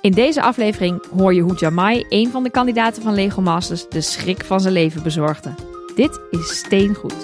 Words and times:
In 0.00 0.12
deze 0.12 0.42
aflevering 0.42 1.02
hoor 1.16 1.34
je 1.34 1.40
hoe 1.40 1.54
Jamai, 1.54 2.04
een 2.08 2.30
van 2.30 2.42
de 2.42 2.50
kandidaten 2.50 3.02
van 3.02 3.14
Lego 3.14 3.40
Masters, 3.40 3.88
de 3.88 4.00
schrik 4.00 4.44
van 4.44 4.60
zijn 4.60 4.72
leven 4.72 5.02
bezorgde. 5.02 5.54
Dit 5.94 6.20
is 6.30 6.58
Steengoed. 6.58 7.14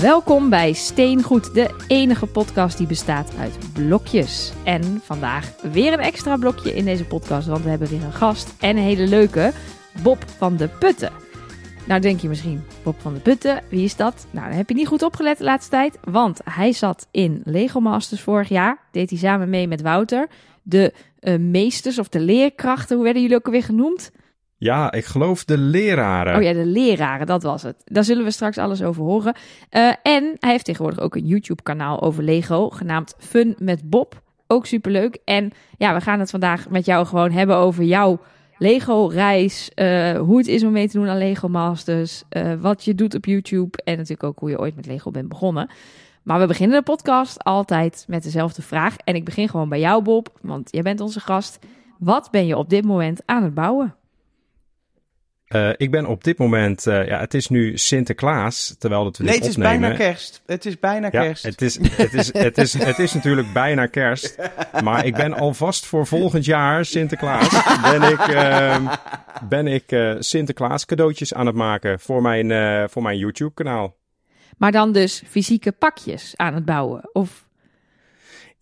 Welkom 0.00 0.50
bij 0.50 0.72
Steengoed, 0.72 1.54
de 1.54 1.84
enige 1.88 2.26
podcast 2.26 2.78
die 2.78 2.86
bestaat 2.86 3.32
uit 3.38 3.58
blokjes. 3.72 4.52
En 4.64 5.00
vandaag 5.04 5.52
weer 5.72 5.92
een 5.92 5.98
extra 5.98 6.36
blokje 6.36 6.74
in 6.74 6.84
deze 6.84 7.04
podcast, 7.04 7.46
want 7.46 7.62
we 7.62 7.70
hebben 7.70 7.88
weer 7.88 8.02
een 8.02 8.12
gast 8.12 8.54
en 8.60 8.76
een 8.76 8.82
hele 8.82 9.06
leuke, 9.06 9.52
Bob 10.02 10.24
van 10.38 10.56
de 10.56 10.68
Putten. 10.68 11.12
Nou 11.86 12.00
denk 12.00 12.20
je 12.20 12.28
misschien, 12.28 12.64
Bob 12.82 13.00
van 13.00 13.14
de 13.14 13.20
Putten, 13.20 13.62
wie 13.68 13.84
is 13.84 13.96
dat? 13.96 14.26
Nou, 14.30 14.48
dan 14.48 14.56
heb 14.56 14.68
je 14.68 14.74
niet 14.74 14.86
goed 14.86 15.02
opgelet 15.02 15.38
de 15.38 15.44
laatste 15.44 15.70
tijd, 15.70 15.98
want 16.04 16.40
hij 16.44 16.72
zat 16.72 17.08
in 17.10 17.40
Lego 17.44 17.80
Masters 17.80 18.20
vorig 18.20 18.48
jaar, 18.48 18.78
deed 18.90 19.10
hij 19.10 19.18
samen 19.18 19.50
mee 19.50 19.68
met 19.68 19.82
Wouter. 19.82 20.28
De 20.62 20.92
eh, 21.18 21.38
meesters 21.38 21.98
of 21.98 22.08
de 22.08 22.20
leerkrachten, 22.20 22.94
hoe 22.94 23.04
werden 23.04 23.22
jullie 23.22 23.36
ook 23.36 23.46
alweer 23.46 23.62
genoemd? 23.62 24.10
Ja, 24.58 24.92
ik 24.92 25.04
geloof 25.04 25.44
de 25.44 25.58
leraren. 25.58 26.36
Oh 26.36 26.42
ja, 26.42 26.52
de 26.52 26.66
leraren, 26.66 27.26
dat 27.26 27.42
was 27.42 27.62
het. 27.62 27.76
Daar 27.84 28.04
zullen 28.04 28.24
we 28.24 28.30
straks 28.30 28.58
alles 28.58 28.82
over 28.82 29.02
horen. 29.02 29.34
Uh, 29.70 29.92
en 30.02 30.36
hij 30.38 30.50
heeft 30.50 30.64
tegenwoordig 30.64 31.00
ook 31.00 31.16
een 31.16 31.26
YouTube-kanaal 31.26 32.02
over 32.02 32.22
Lego, 32.22 32.70
genaamd 32.70 33.14
Fun 33.18 33.54
met 33.58 33.90
Bob. 33.90 34.22
Ook 34.46 34.66
superleuk. 34.66 35.18
En 35.24 35.52
ja, 35.78 35.94
we 35.94 36.00
gaan 36.00 36.20
het 36.20 36.30
vandaag 36.30 36.68
met 36.68 36.84
jou 36.84 37.06
gewoon 37.06 37.30
hebben 37.30 37.56
over 37.56 37.84
jouw 37.84 38.20
Lego-reis. 38.58 39.70
Uh, 39.74 40.18
hoe 40.18 40.38
het 40.38 40.46
is 40.46 40.64
om 40.64 40.72
mee 40.72 40.88
te 40.88 40.98
doen 40.98 41.08
aan 41.08 41.18
Lego 41.18 41.48
Masters. 41.48 42.22
Uh, 42.30 42.54
wat 42.54 42.84
je 42.84 42.94
doet 42.94 43.14
op 43.14 43.24
YouTube. 43.24 43.82
En 43.84 43.96
natuurlijk 43.96 44.22
ook 44.22 44.38
hoe 44.38 44.50
je 44.50 44.58
ooit 44.58 44.76
met 44.76 44.86
Lego 44.86 45.10
bent 45.10 45.28
begonnen. 45.28 45.70
Maar 46.22 46.40
we 46.40 46.46
beginnen 46.46 46.78
de 46.78 46.84
podcast 46.84 47.44
altijd 47.44 48.04
met 48.08 48.22
dezelfde 48.22 48.62
vraag. 48.62 48.96
En 48.96 49.14
ik 49.14 49.24
begin 49.24 49.48
gewoon 49.48 49.68
bij 49.68 49.80
jou, 49.80 50.02
Bob, 50.02 50.38
want 50.40 50.68
jij 50.72 50.82
bent 50.82 51.00
onze 51.00 51.20
gast. 51.20 51.58
Wat 51.98 52.30
ben 52.30 52.46
je 52.46 52.56
op 52.56 52.68
dit 52.68 52.84
moment 52.84 53.22
aan 53.24 53.42
het 53.42 53.54
bouwen? 53.54 53.94
Uh, 55.48 55.70
ik 55.76 55.90
ben 55.90 56.06
op 56.06 56.24
dit 56.24 56.38
moment, 56.38 56.86
uh, 56.86 57.06
ja, 57.06 57.18
het 57.20 57.34
is 57.34 57.48
nu 57.48 57.78
Sinterklaas, 57.78 58.74
terwijl 58.78 59.04
dat 59.04 59.16
we 59.16 59.24
nee, 59.24 59.32
dit 59.32 59.42
het 59.42 59.50
is 59.50 59.56
opnemen. 59.56 59.80
bijna 59.80 59.96
kerst. 59.96 60.42
Het 60.46 60.66
is 60.66 60.78
bijna 60.78 61.08
ja, 61.12 61.20
kerst. 61.20 61.42
Het 61.42 61.62
is, 61.62 61.78
het, 61.90 62.14
is, 62.14 62.32
het, 62.32 62.58
is, 62.58 62.72
het 62.72 62.98
is 62.98 63.12
natuurlijk 63.12 63.52
bijna 63.52 63.86
kerst. 63.86 64.36
Maar 64.82 65.06
ik 65.06 65.14
ben 65.14 65.32
alvast 65.32 65.86
voor 65.86 66.06
volgend 66.06 66.44
jaar, 66.44 66.84
Sinterklaas, 66.84 67.48
ben 67.90 68.02
ik, 68.02 68.28
uh, 68.28 68.92
ben 69.48 69.66
ik 69.66 69.92
uh, 69.92 70.14
Sinterklaas 70.18 70.84
cadeautjes 70.84 71.34
aan 71.34 71.46
het 71.46 71.56
maken 71.56 72.00
voor 72.00 72.22
mijn, 72.22 72.50
uh, 72.50 72.84
voor 72.88 73.02
mijn 73.02 73.18
YouTube 73.18 73.54
kanaal. 73.54 73.96
Maar 74.56 74.72
dan 74.72 74.92
dus 74.92 75.22
fysieke 75.26 75.72
pakjes 75.72 76.32
aan 76.36 76.54
het 76.54 76.64
bouwen? 76.64 77.10
Of 77.12 77.45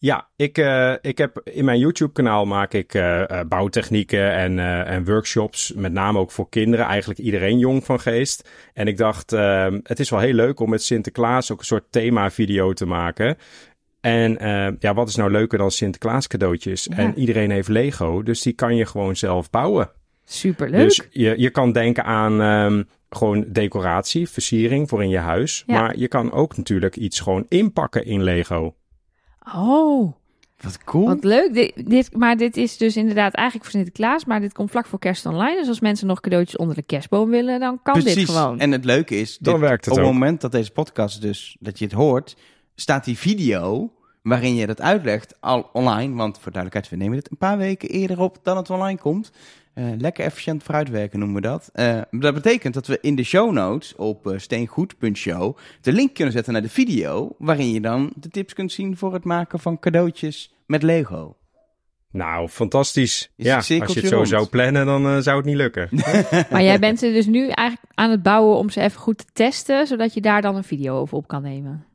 ja, 0.05 0.28
ik, 0.36 0.58
uh, 0.58 0.94
ik 1.00 1.19
heb 1.19 1.41
in 1.44 1.64
mijn 1.64 1.78
YouTube-kanaal 1.78 2.44
maak 2.44 2.72
ik 2.72 2.94
uh, 2.94 3.02
uh, 3.20 3.41
bouwtechnieken 3.48 4.33
en, 4.33 4.58
uh, 4.58 4.91
en 4.91 5.05
workshops, 5.05 5.72
met 5.77 5.92
name 5.92 6.19
ook 6.19 6.30
voor 6.30 6.48
kinderen, 6.48 6.86
eigenlijk 6.86 7.20
iedereen 7.20 7.58
jong 7.58 7.84
van 7.84 8.00
geest. 8.00 8.48
En 8.75 8.86
ik 8.86 8.97
dacht, 8.97 9.32
uh, 9.32 9.66
het 9.82 10.00
is 10.00 10.10
wel 10.10 10.20
heel 10.20 10.32
leuk 10.34 10.60
om 10.60 10.70
met 10.70 10.82
Sinterklaas 10.82 11.52
ook 11.52 11.58
een 11.58 11.64
soort 11.64 11.84
thema-video 11.91 12.72
te 12.72 12.86
maken. 12.86 13.36
En 14.00 14.44
uh, 14.44 14.69
ja, 14.78 14.94
wat 14.94 15.08
is 15.08 15.16
nou 15.16 15.30
leuker 15.30 15.58
dan 15.58 15.70
Sinterklaas 15.70 16.27
cadeautjes? 16.27 16.88
Ja. 16.91 16.97
En 16.97 17.19
iedereen 17.19 17.50
heeft 17.50 17.69
Lego, 17.69 18.22
dus 18.22 18.42
die 18.42 18.52
kan 18.52 18.77
je 18.77 18.86
gewoon 18.86 19.16
zelf 19.16 19.50
bouwen. 19.50 19.91
Superleuk. 20.25 20.80
Dus 20.80 21.02
je, 21.10 21.34
je 21.36 21.50
kan 21.50 21.72
denken 21.72 22.05
aan 22.05 22.41
um, 22.41 22.88
gewoon 23.10 23.44
decoratie, 23.48 24.28
versiering 24.28 24.88
voor 24.88 25.02
in 25.02 25.08
je 25.08 25.19
huis. 25.19 25.62
Ja. 25.66 25.80
Maar 25.80 25.97
je 25.97 26.08
kan 26.08 26.32
ook 26.32 26.56
natuurlijk 26.56 26.97
iets 26.97 27.20
gewoon 27.20 27.47
inpakken 27.48 28.05
in 28.05 28.22
Lego. 28.22 28.75
Oh, 29.44 30.12
wat 30.60 30.84
cool. 30.84 31.06
Wat 31.06 31.25
leuk. 31.25 31.55
Dit, 31.55 31.91
dit, 31.91 32.16
maar 32.16 32.37
dit 32.37 32.56
is 32.56 32.77
dus 32.77 32.97
inderdaad 32.97 33.34
eigenlijk 33.34 33.71
voor 33.71 33.81
Sinterklaas, 33.81 34.25
maar 34.25 34.41
dit 34.41 34.53
komt 34.53 34.71
vlak 34.71 34.87
voor 34.87 34.99
kerst 34.99 35.27
online. 35.27 35.56
Dus 35.56 35.69
als 35.69 35.81
mensen 35.81 36.06
nog 36.06 36.21
cadeautjes 36.21 36.56
onder 36.56 36.75
de 36.75 36.82
kerstboom 36.82 37.31
willen, 37.31 37.60
dan 37.60 37.81
kan 37.83 37.93
Precies. 37.94 38.15
dit 38.15 38.28
gewoon. 38.28 38.60
En 38.60 38.72
het 38.72 38.84
leuke 38.84 39.16
is, 39.16 39.38
dan 39.38 39.53
dit, 39.53 39.62
werkt 39.62 39.84
het 39.84 39.94
op 39.94 40.00
het 40.00 40.12
moment 40.12 40.41
dat 40.41 40.53
deze 40.53 40.71
podcast 40.71 41.21
dus, 41.21 41.56
dat 41.60 41.78
je 41.78 41.84
het 41.84 41.94
hoort, 41.94 42.37
staat 42.75 43.04
die 43.04 43.19
video 43.19 43.93
waarin 44.22 44.54
je 44.54 44.66
dat 44.66 44.81
uitlegt 44.81 45.37
al 45.41 45.71
online. 45.72 46.15
Want 46.15 46.38
voor 46.38 46.53
duidelijkheid, 46.53 46.88
we 46.88 47.04
nemen 47.04 47.16
dit 47.16 47.31
een 47.31 47.37
paar 47.37 47.59
weken 47.59 47.88
eerder 47.88 48.21
op 48.21 48.38
dan 48.43 48.56
het 48.56 48.71
online 48.71 48.99
komt. 48.99 49.33
Uh, 49.74 49.84
lekker 49.98 50.24
efficiënt 50.24 50.62
vooruitwerken 50.62 51.18
noemen 51.18 51.42
we 51.42 51.48
dat. 51.48 51.70
Uh, 51.74 52.00
dat 52.10 52.34
betekent 52.34 52.74
dat 52.74 52.86
we 52.86 52.98
in 53.00 53.14
de 53.14 53.24
show 53.24 53.52
notes 53.52 53.94
op 53.94 54.26
uh, 54.26 54.38
steengoed.show 54.38 55.56
de 55.80 55.92
link 55.92 56.14
kunnen 56.14 56.32
zetten 56.32 56.52
naar 56.52 56.62
de 56.62 56.68
video. 56.68 57.34
Waarin 57.38 57.70
je 57.70 57.80
dan 57.80 58.12
de 58.16 58.28
tips 58.28 58.52
kunt 58.52 58.72
zien 58.72 58.96
voor 58.96 59.12
het 59.12 59.24
maken 59.24 59.58
van 59.58 59.78
cadeautjes 59.78 60.54
met 60.66 60.82
Lego. 60.82 61.36
Nou, 62.10 62.48
fantastisch. 62.48 63.32
Is 63.36 63.46
ja, 63.46 63.56
als 63.56 63.66
je 63.66 63.80
het 63.80 64.06
zo 64.06 64.16
rond? 64.16 64.28
zou 64.28 64.46
plannen, 64.46 64.86
dan 64.86 65.06
uh, 65.06 65.18
zou 65.18 65.36
het 65.36 65.46
niet 65.46 65.56
lukken. 65.56 65.88
Maar 66.50 66.62
jij 66.62 66.78
bent 66.78 66.98
ze 66.98 67.12
dus 67.12 67.26
nu 67.26 67.48
eigenlijk 67.48 67.92
aan 67.94 68.10
het 68.10 68.22
bouwen 68.22 68.56
om 68.56 68.70
ze 68.70 68.80
even 68.80 69.00
goed 69.00 69.18
te 69.18 69.24
testen, 69.32 69.86
zodat 69.86 70.14
je 70.14 70.20
daar 70.20 70.42
dan 70.42 70.56
een 70.56 70.64
video 70.64 70.98
over 70.98 71.16
op 71.16 71.26
kan 71.28 71.42
nemen. 71.42 71.86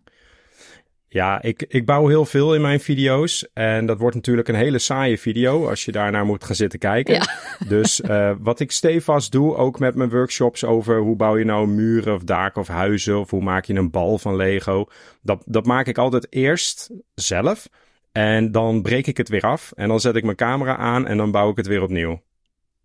Ja, 1.12 1.42
ik, 1.42 1.66
ik 1.68 1.86
bouw 1.86 2.08
heel 2.08 2.25
veel 2.25 2.56
in 2.56 2.62
mijn 2.62 2.80
video's. 2.80 3.47
En 3.53 3.86
dat 3.86 4.00
wordt 4.00 4.16
natuurlijk 4.16 4.47
een 4.47 4.56
hele 4.56 4.80
saaie 4.80 5.20
video 5.20 5.68
als 5.70 5.86
je 5.86 5.92
daarnaar 5.92 6.25
moet 6.25 6.44
gaan 6.44 6.56
zitten 6.56 6.80
kijken. 6.80 7.14
Ja. 7.14 7.28
Dus 7.68 8.00
uh, 8.00 8.31
wat 8.40 8.59
ik 8.59 8.72
stevast 8.72 9.31
doe, 9.31 9.56
ook 9.56 9.80
met 9.80 9.96
mijn 9.96 10.09
workshops 10.09 10.64
over 10.64 11.00
hoe 11.00 11.16
bouw 11.16 11.38
je 11.38 11.46
nou 11.46 11.68
muren 11.68 12.14
of 12.14 12.24
daken 12.24 12.62
of 12.62 12.68
huizen. 12.68 13.20
Of 13.20 13.30
hoe 13.30 13.42
maak 13.42 13.66
je 13.66 13.74
een 13.74 13.92
bal 13.92 14.18
van 14.18 14.36
Lego. 14.36 14.86
Dat, 15.22 15.44
dat 15.46 15.66
maak 15.66 15.88
ik 15.88 15.97
altijd 15.97 16.28
eerst 16.30 16.90
zelf. 17.16 17.70
En 18.12 18.52
dan 18.52 18.81
breek 18.81 19.08
ik 19.08 19.18
het 19.18 19.30
weer 19.30 19.44
af. 19.44 19.72
En 19.76 19.88
dan 19.88 20.00
zet 20.00 20.16
ik 20.16 20.24
mijn 20.24 20.36
camera 20.36 20.78
aan 20.78 21.08
en 21.08 21.18
dan 21.18 21.31
bouw 21.31 21.50
ik 21.50 21.58
het 21.58 21.68
weer 21.68 21.81
opnieuw. 21.81 22.22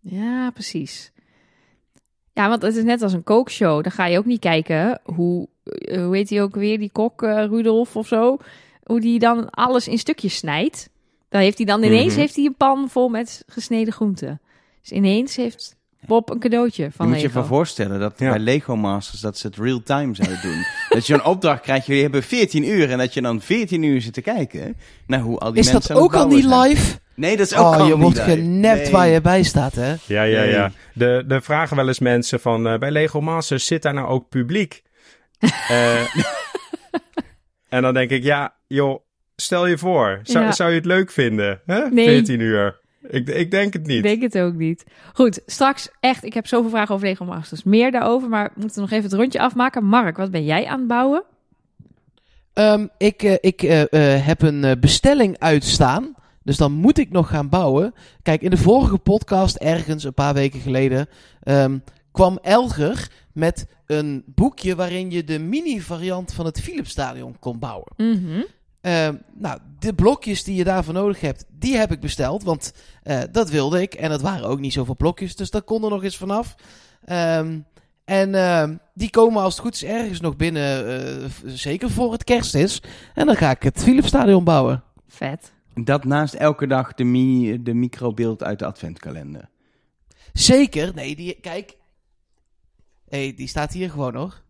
Ja, 0.01 0.51
precies. 0.51 1.13
Ja, 2.35 2.49
want 2.49 2.63
het 2.63 2.77
is 2.77 2.83
net 2.85 3.03
als 3.03 3.13
een 3.13 3.25
kookshow. 3.25 3.83
Dan 3.83 3.93
ga 3.93 4.07
je 4.07 4.19
ook 4.19 4.25
niet 4.25 4.41
kijken 4.41 5.01
hoe, 5.05 5.49
hoe 5.89 6.17
heet 6.17 6.31
hij 6.31 6.43
ook 6.43 6.55
weer, 6.55 6.79
die 6.79 6.91
kok 6.93 7.23
uh, 7.23 7.45
Rudolf 7.45 7.97
of 7.97 8.07
zo. 8.07 8.37
Hoe 8.85 9.01
die 9.01 9.19
dan 9.19 9.51
alles 9.51 9.89
in 9.89 9.99
stukjes 9.99 10.37
snijdt. 10.37 10.91
Dan 11.29 11.41
heeft 11.41 11.57
hij 11.57 11.67
dan 11.67 11.83
ineens 11.83 12.13
Mhm. 12.13 12.21
heeft 12.21 12.37
hij 12.37 12.45
een 12.45 12.55
pan 12.57 12.89
vol 12.89 13.09
met 13.09 13.45
gesneden 13.47 13.93
groenten. 13.93 14.41
Dus 14.81 14.91
ineens 14.93 15.37
heeft 15.37 15.77
Bob 16.07 16.31
een 16.31 16.39
cadeautje 16.39 16.91
van 16.97 17.07
je 17.07 17.13
moet 17.13 17.21
je 17.21 17.27
even 17.29 17.47
voorstellen 17.47 18.01
dat 18.01 18.15
Ja. 18.17 18.31
bij 18.31 18.39
Lego 18.39 18.77
Masters 18.77 19.21
dat 19.21 19.39
ze 19.39 19.47
het 19.47 19.57
real 19.57 19.83
time 19.83 20.15
zouden 20.15 20.39
doen. 20.43 20.65
dat 20.99 21.07
je 21.07 21.15
een 21.15 21.25
opdracht 21.25 21.61
krijgt, 21.63 21.87
jullie 21.87 22.03
hebben 22.03 22.23
14 22.23 22.69
uur 22.69 22.91
en 22.91 22.99
dat 22.99 23.15
je 23.15 23.23
dan 23.23 23.41
14 23.41 23.83
uur 23.83 24.01
zit 24.01 24.13
te 24.13 24.21
kijken 24.21 24.77
naar 25.07 25.21
hoe 25.21 25.39
al 25.39 25.51
die 25.53 25.61
Is 25.61 25.73
mensen 25.73 25.89
dat 25.89 25.99
aan 25.99 26.05
ook 26.05 26.15
al 26.15 26.27
niet 26.27 26.45
zijn. 26.45 26.61
live? 26.69 26.99
Nee, 27.15 27.37
dat 27.37 27.47
is 27.47 27.55
ook 27.57 27.67
Oh, 27.67 27.77
al 27.77 27.87
je 27.87 27.97
wordt 27.99 28.19
genept 28.19 28.83
Nee. 28.83 28.91
waar 28.93 29.09
je 29.09 29.21
bij 29.21 29.43
staat, 29.43 29.75
hè? 29.75 29.95
Ja, 30.07 30.23
ja, 30.23 30.41
Nee. 30.41 30.51
ja. 30.51 30.71
De, 30.95 31.25
de 31.27 31.41
vragen 31.41 31.77
wel 31.77 31.89
eens 31.89 31.99
mensen 31.99 32.41
van 32.41 32.67
uh, 32.67 32.79
bij 32.79 32.91
Lego 32.91 33.21
Masters 33.21 33.67
zit 33.67 33.83
daar 33.83 33.95
nou 33.95 34.09
ook 34.09 34.29
publiek? 34.29 34.83
uh, 35.71 36.01
en 37.69 37.83
dan 37.83 37.95
denk 37.95 38.11
ik, 38.11 38.23
ja, 38.23 38.55
joh, 38.67 39.01
stel 39.37 39.67
je 39.67 39.79
voor. 39.79 40.21
Zou, 40.23 40.45
Ja. 40.45 40.53
zou 40.53 40.71
je 40.71 40.77
het 40.77 40.85
leuk 40.87 41.11
vinden? 41.11 41.61
Hè? 41.67 41.89
Nee. 41.89 42.07
14 42.07 42.41
uur. 42.41 42.81
Ik, 43.09 43.29
ik 43.29 43.51
denk 43.51 43.73
het 43.73 43.87
niet. 43.87 43.97
Ik 43.97 44.03
denk 44.03 44.23
het 44.23 44.39
ook 44.39 44.55
niet. 44.55 44.85
Goed, 45.13 45.41
straks 45.47 45.89
echt, 46.01 46.25
ik 46.25 46.35
heb 46.35 46.47
zoveel 46.47 46.71
vragen 46.71 46.95
over 46.95 47.07
Lego 47.07 47.25
Masters. 47.25 47.63
Meer 47.63 47.91
daarover, 47.91 48.29
maar 48.29 48.51
we 48.55 48.61
moeten 48.61 48.81
nog 48.81 48.91
even 48.91 49.05
het 49.05 49.13
rondje 49.13 49.41
afmaken. 49.41 49.85
Mark, 49.85 50.17
wat 50.17 50.31
ben 50.31 50.45
jij 50.45 50.67
aan 50.67 50.79
het 50.79 50.89
bouwen? 50.89 51.25
Um, 52.55 52.89
ik 52.99 53.23
uh, 53.23 53.35
ik 53.41 53.63
uh, 53.63 53.81
uh, 53.81 53.87
heb 54.27 54.43
een 54.43 54.81
bestelling 54.81 55.39
uitstaan. 55.39 56.15
Dus 56.43 56.57
dan 56.57 56.73
moet 56.73 56.99
ik 56.99 57.11
nog 57.11 57.29
gaan 57.29 57.49
bouwen. 57.49 57.95
Kijk, 58.23 58.43
in 58.43 58.51
de 58.51 58.57
vorige 58.57 58.99
podcast, 58.99 59.57
ergens 59.57 60.05
een 60.05 60.15
paar 60.15 60.35
weken 60.35 60.61
geleden, 60.61 61.09
um, 61.45 61.83
kwam 62.13 62.39
Elger 62.43 63.11
met 63.33 63.67
een 63.87 64.23
boekje 64.27 64.75
waarin 64.75 65.11
je 65.11 65.25
de 65.25 65.39
mini-variant 65.39 66.33
van 66.33 66.45
het 66.45 66.61
Philipsstadion 66.61 67.39
kon 67.39 67.59
bouwen. 67.59 67.93
Mm 67.97 68.25
-hmm. 68.25 68.45
Uh, 68.87 69.09
nou, 69.35 69.59
de 69.79 69.95
blokjes 69.95 70.45
die 70.45 70.55
je 70.55 70.65
daarvoor 70.65 70.95
nodig 70.95 71.21
hebt, 71.21 71.45
die 71.51 71.77
heb 71.77 71.93
ik 71.93 72.01
besteld. 72.01 72.43
Want 72.43 72.73
uh, 73.05 73.23
dat 73.33 73.51
wilde 73.51 73.83
ik. 73.83 73.95
En 73.95 74.11
dat 74.11 74.21
waren 74.21 74.49
ook 74.49 74.61
niet 74.61 74.73
zoveel 74.73 74.97
blokjes. 74.97 75.37
Dus 75.37 75.51
daar 75.51 75.63
kon 75.63 75.85
er 75.85 75.91
nog 75.91 76.05
eens 76.05 76.17
vanaf. 76.17 76.55
Um, 77.09 77.67
en 78.05 78.35
uh, 78.35 78.69
die 78.95 79.11
komen 79.11 79.43
als 79.43 79.55
het 79.55 79.63
goed 79.63 79.75
is 79.75 79.85
ergens 79.85 80.21
nog 80.21 80.37
binnen. 80.37 81.23
uh, 81.23 81.31
zeker 81.45 81.91
voor 81.91 82.13
het 82.13 82.25
kerst 82.25 82.55
is. 82.55 82.83
En 83.15 83.27
dan 83.27 83.37
ga 83.37 83.51
ik 83.51 83.63
het 83.63 83.83
Philipsstadion 83.83 84.45
bouwen. 84.45 84.83
Vet. 85.09 85.53
Dat 85.75 86.05
naast 86.05 86.35
elke 86.35 86.67
dag 86.67 86.95
de, 86.95 87.05
mi 87.05 87.63
de 87.63 87.75
microbeeld 87.75 88.43
uit 88.43 88.59
de 88.59 88.65
adventkalender. 88.65 89.49
Zeker. 90.33 90.95
Nee, 90.95 91.17
die, 91.17 91.39
kijk. 91.41 91.77
hey, 93.09 93.35
die 93.37 93.49
staat 93.49 93.73
hier 93.73 93.91
gewoon 93.91 94.15
hoor. 94.15 94.43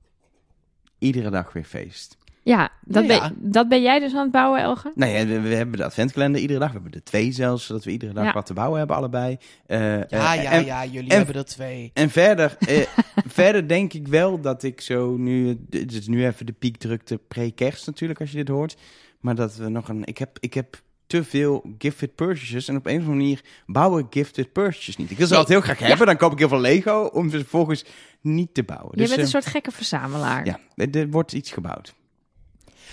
Iedere 0.99 1.31
dag 1.31 1.53
weer 1.53 1.65
feest. 1.65 2.17
Ja, 2.44 2.70
dat, 2.85 3.06
Ja. 3.06 3.20
Ben, 3.20 3.50
dat 3.52 3.69
ben 3.69 3.82
jij 3.82 3.99
dus 4.00 4.14
aan 4.14 4.23
het 4.23 4.31
bouwen, 4.31 4.61
Elge? 4.61 4.93
Nou 4.94 5.12
ja, 5.12 5.26
we, 5.26 5.41
we 5.41 5.55
hebben 5.55 5.79
de 5.79 5.85
adventkalender 5.85 6.41
iedere 6.41 6.58
dag. 6.58 6.69
We 6.69 6.75
hebben 6.75 6.93
er 6.93 7.02
twee 7.05 7.32
zelfs, 7.32 7.67
zodat 7.67 7.85
we 7.85 7.91
iedere 7.91 8.12
dag 8.12 8.25
Ja. 8.25 8.32
wat 8.32 8.46
te 8.46 8.52
bouwen 8.52 8.79
hebben 8.79 8.96
allebei. 8.96 9.37
Eh, 9.67 9.79
Ja, 9.81 10.06
eh, 10.08 10.43
ja, 10.43 10.50
en, 10.50 10.64
ja, 10.64 10.85
jullie 10.87 11.11
en- 11.11 11.17
hebben 11.17 11.35
er 11.35 11.44
twee. 11.44 11.91
En 11.94 12.11
verder, 12.11 12.56
eh, 12.58 12.81
verder 13.41 13.69
denk 13.69 13.93
ik 13.93 14.08
wel 14.08 14.41
dat 14.41 14.62
ik 14.62 14.81
zo 14.81 15.17
nu... 15.17 15.56
Dit 15.69 15.93
is 15.93 16.06
nu 16.08 16.26
even 16.26 16.46
de 16.46 16.52
piekdrukte 16.52 17.19
pre-kerst 17.29 17.87
natuurlijk, 17.87 18.20
als 18.20 18.31
je 18.31 18.37
dit 18.37 18.49
hoort. 18.49 18.76
Maar 19.20 19.35
dat 19.35 19.56
we 19.56 19.69
nog 19.69 19.88
een... 19.88 20.05
Ik 20.05 20.19
heb, 20.19 20.37
ik 20.40 20.55
heb 20.55 20.82
te 21.06 21.25
veel 21.25 21.75
gifted 21.79 22.14
purchases. 22.14 22.69
En 22.69 22.76
op 22.76 22.87
een 22.87 22.93
of 22.97 23.00
andere 23.00 23.17
manier 23.19 23.40
bouwen 23.67 24.06
gifted 24.11 24.52
purchases 24.52 24.97
niet. 24.97 25.11
Ik 25.11 25.17
wil 25.17 25.26
ze 25.26 25.32
Nee. 25.32 25.40
altijd 25.43 25.58
heel 25.64 25.75
graag 25.75 25.88
hebben. 25.88 26.06
Dan 26.06 26.17
koop 26.17 26.32
ik 26.32 26.38
heel 26.38 26.49
veel 26.49 26.61
Lego 26.61 27.05
om 27.12 27.31
ze 27.31 27.37
vervolgens 27.38 27.85
niet 28.20 28.55
te 28.55 28.62
bouwen. 28.62 28.90
Je 28.90 28.97
Dus, 29.00 29.08
bent 29.08 29.20
een 29.20 29.26
soort 29.29 29.47
gekke 29.47 29.70
verzamelaar. 29.70 30.47
Ja, 30.47 30.58
er, 30.75 30.97
er 30.99 31.11
wordt 31.11 31.32
iets 31.32 31.50
gebouwd. 31.52 31.94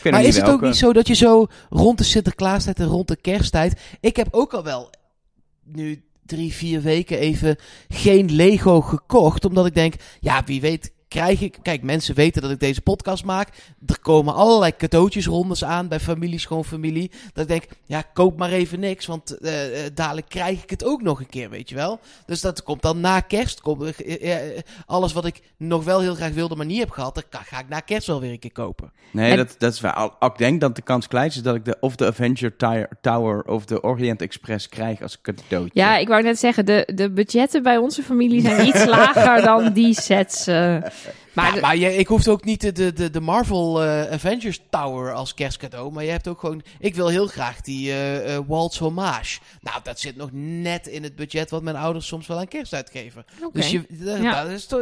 Maar 0.10 0.24
is 0.24 0.36
het 0.36 0.50
ook 0.50 0.62
niet 0.62 0.76
zo 0.76 0.94
dat 0.94 1.08
je 1.08 1.14
zo 1.14 1.48
rond 1.70 1.98
de 1.98 2.04
Sinterklaastijd 2.04 2.80
en 2.80 2.86
rond 2.86 3.08
de 3.08 3.16
kersttijd... 3.16 3.80
Ik 4.00 4.16
heb 4.16 4.28
ook 4.32 4.54
al 4.54 4.64
wel 4.64 4.90
nu 5.64 6.04
drie, 6.26 6.54
vier 6.54 6.82
weken 6.82 7.18
even 7.18 7.56
geen 7.88 8.32
Lego 8.32 8.82
gekocht. 8.82 9.46
Omdat 9.46 9.66
ik 9.66 9.74
denk, 9.74 9.94
ja, 10.20 10.44
wie 10.44 10.62
weet 10.62 10.92
krijg 11.12 11.42
ik... 11.42 11.58
Kijk, 11.62 11.82
mensen 11.84 12.16
weten 12.16 12.42
dat 12.42 12.52
ik 12.52 12.60
deze 12.60 12.82
podcast 12.82 13.24
maak. 13.26 13.48
Er 13.88 14.00
komen 14.00 14.34
allerlei 14.34 14.76
cadeautjesrondes 14.78 15.64
aan 15.64 15.88
bij 15.88 16.00
familie, 16.00 16.40
schoonfamilie. 16.40 17.12
Dat 17.34 17.44
ik 17.44 17.50
denk, 17.50 17.64
ja, 17.86 18.02
koop 18.14 18.38
maar 18.38 18.52
even 18.52 18.80
niks. 18.80 19.06
Want 19.06 19.38
eh, 19.40 19.86
eh, 19.86 19.92
dadelijk 19.94 20.30
krijg 20.30 20.64
ik 20.64 20.70
het 20.70 20.84
ook 20.84 21.02
nog 21.02 21.20
een 21.20 21.30
keer, 21.30 21.50
weet 21.50 21.70
je 21.70 21.76
wel. 21.76 22.00
Dus 22.26 22.42
dat 22.42 22.64
komt 22.64 22.82
dan 22.82 23.00
na 23.00 23.20
kerst. 23.20 23.62
Komt, 23.62 23.96
eh, 24.06 24.36
alles 24.86 25.14
wat 25.14 25.26
ik 25.26 25.42
nog 25.58 25.84
wel 25.84 26.00
heel 26.00 26.16
graag 26.16 26.34
wilde, 26.34 26.56
maar 26.56 26.66
niet 26.66 26.80
heb 26.80 26.90
gehad... 26.90 27.16
dat 27.16 27.26
ga- 27.30 27.44
ga 27.46 27.60
ik 27.60 27.70
na 27.70 27.80
kerst 27.80 28.08
wel 28.08 28.20
weer 28.20 28.32
een 28.32 28.40
keer 28.40 28.52
kopen. 28.52 28.92
Nee, 29.12 29.32
En- 29.32 29.38
dat, 29.38 29.56
dat 29.58 29.74
is 29.74 29.82
waar. 29.82 30.10
Ik 30.20 30.38
denk 30.38 30.62
dat 30.62 30.76
de 30.76 30.82
kans 30.82 31.08
klein 31.08 31.28
is 31.28 31.36
dat 31.42 31.56
ik 31.56 31.66
de, 31.66 31.78
of 31.80 31.96
de 31.96 32.06
Avenger 32.06 32.56
Tire- 32.58 32.90
Tower 33.02 33.44
of 33.44 33.66
de 33.66 33.84
Orient 33.84 34.22
Express 34.22 34.70
krijg 34.70 35.02
als 35.02 35.22
cadeautje. 35.22 35.80
Ja, 35.80 35.98
ik 35.98 36.08
wou 36.08 36.24
net 36.24 36.40
zeggen, 36.40 36.66
de, 36.66 36.90
de 36.96 37.12
budgetten 37.12 37.64
bij 37.64 37.78
onze 37.78 38.04
familie 38.04 38.42
zijn 38.42 38.68
iets 38.68 38.86
lager 38.98 39.42
dan 39.42 39.74
die 39.74 40.02
sets. 40.02 40.48
eh. 40.48 40.78
Maar 41.06 41.16
Maar, 41.46 41.54
de- 41.54 41.62
maar 41.62 41.78
je, 41.78 41.96
ik 41.96 42.08
hoef 42.08 42.28
ook 42.28 42.44
niet 42.44 42.62
de, 42.76 42.94
de, 42.94 43.10
de, 43.10 43.22
Marvel 43.22 43.84
eh, 43.84 44.12
Avengers 44.12 44.62
Tower 44.70 45.14
als 45.14 45.34
kerstcadeau. 45.34 45.92
Maar 45.92 46.04
je 46.04 46.10
hebt 46.12 46.28
ook 46.28 46.40
gewoon... 46.40 46.62
Ik 46.80 46.96
wil 46.96 47.08
heel 47.08 47.28
graag 47.28 47.62
die 47.62 47.92
eh 47.92 48.36
eh, 48.36 48.44
Waltz 48.48 48.78
Hommage. 48.80 49.40
Nou, 49.62 49.80
dat 49.84 50.00
zit 50.00 50.16
nog 50.16 50.30
net 50.32 50.88
in 50.88 51.04
het 51.04 51.16
budget 51.16 51.50
wat 51.50 51.64
mijn 51.64 51.76
ouders 51.76 52.08
soms 52.08 52.28
wel 52.28 52.38
aan 52.40 52.48
kerst 52.48 52.74
uitgeven. 52.74 53.26
Dus 53.54 53.72
je, 53.72 53.84
Ja. 54.22 54.44
dat 54.44 54.52
is 54.52 54.66
toch... 54.66 54.82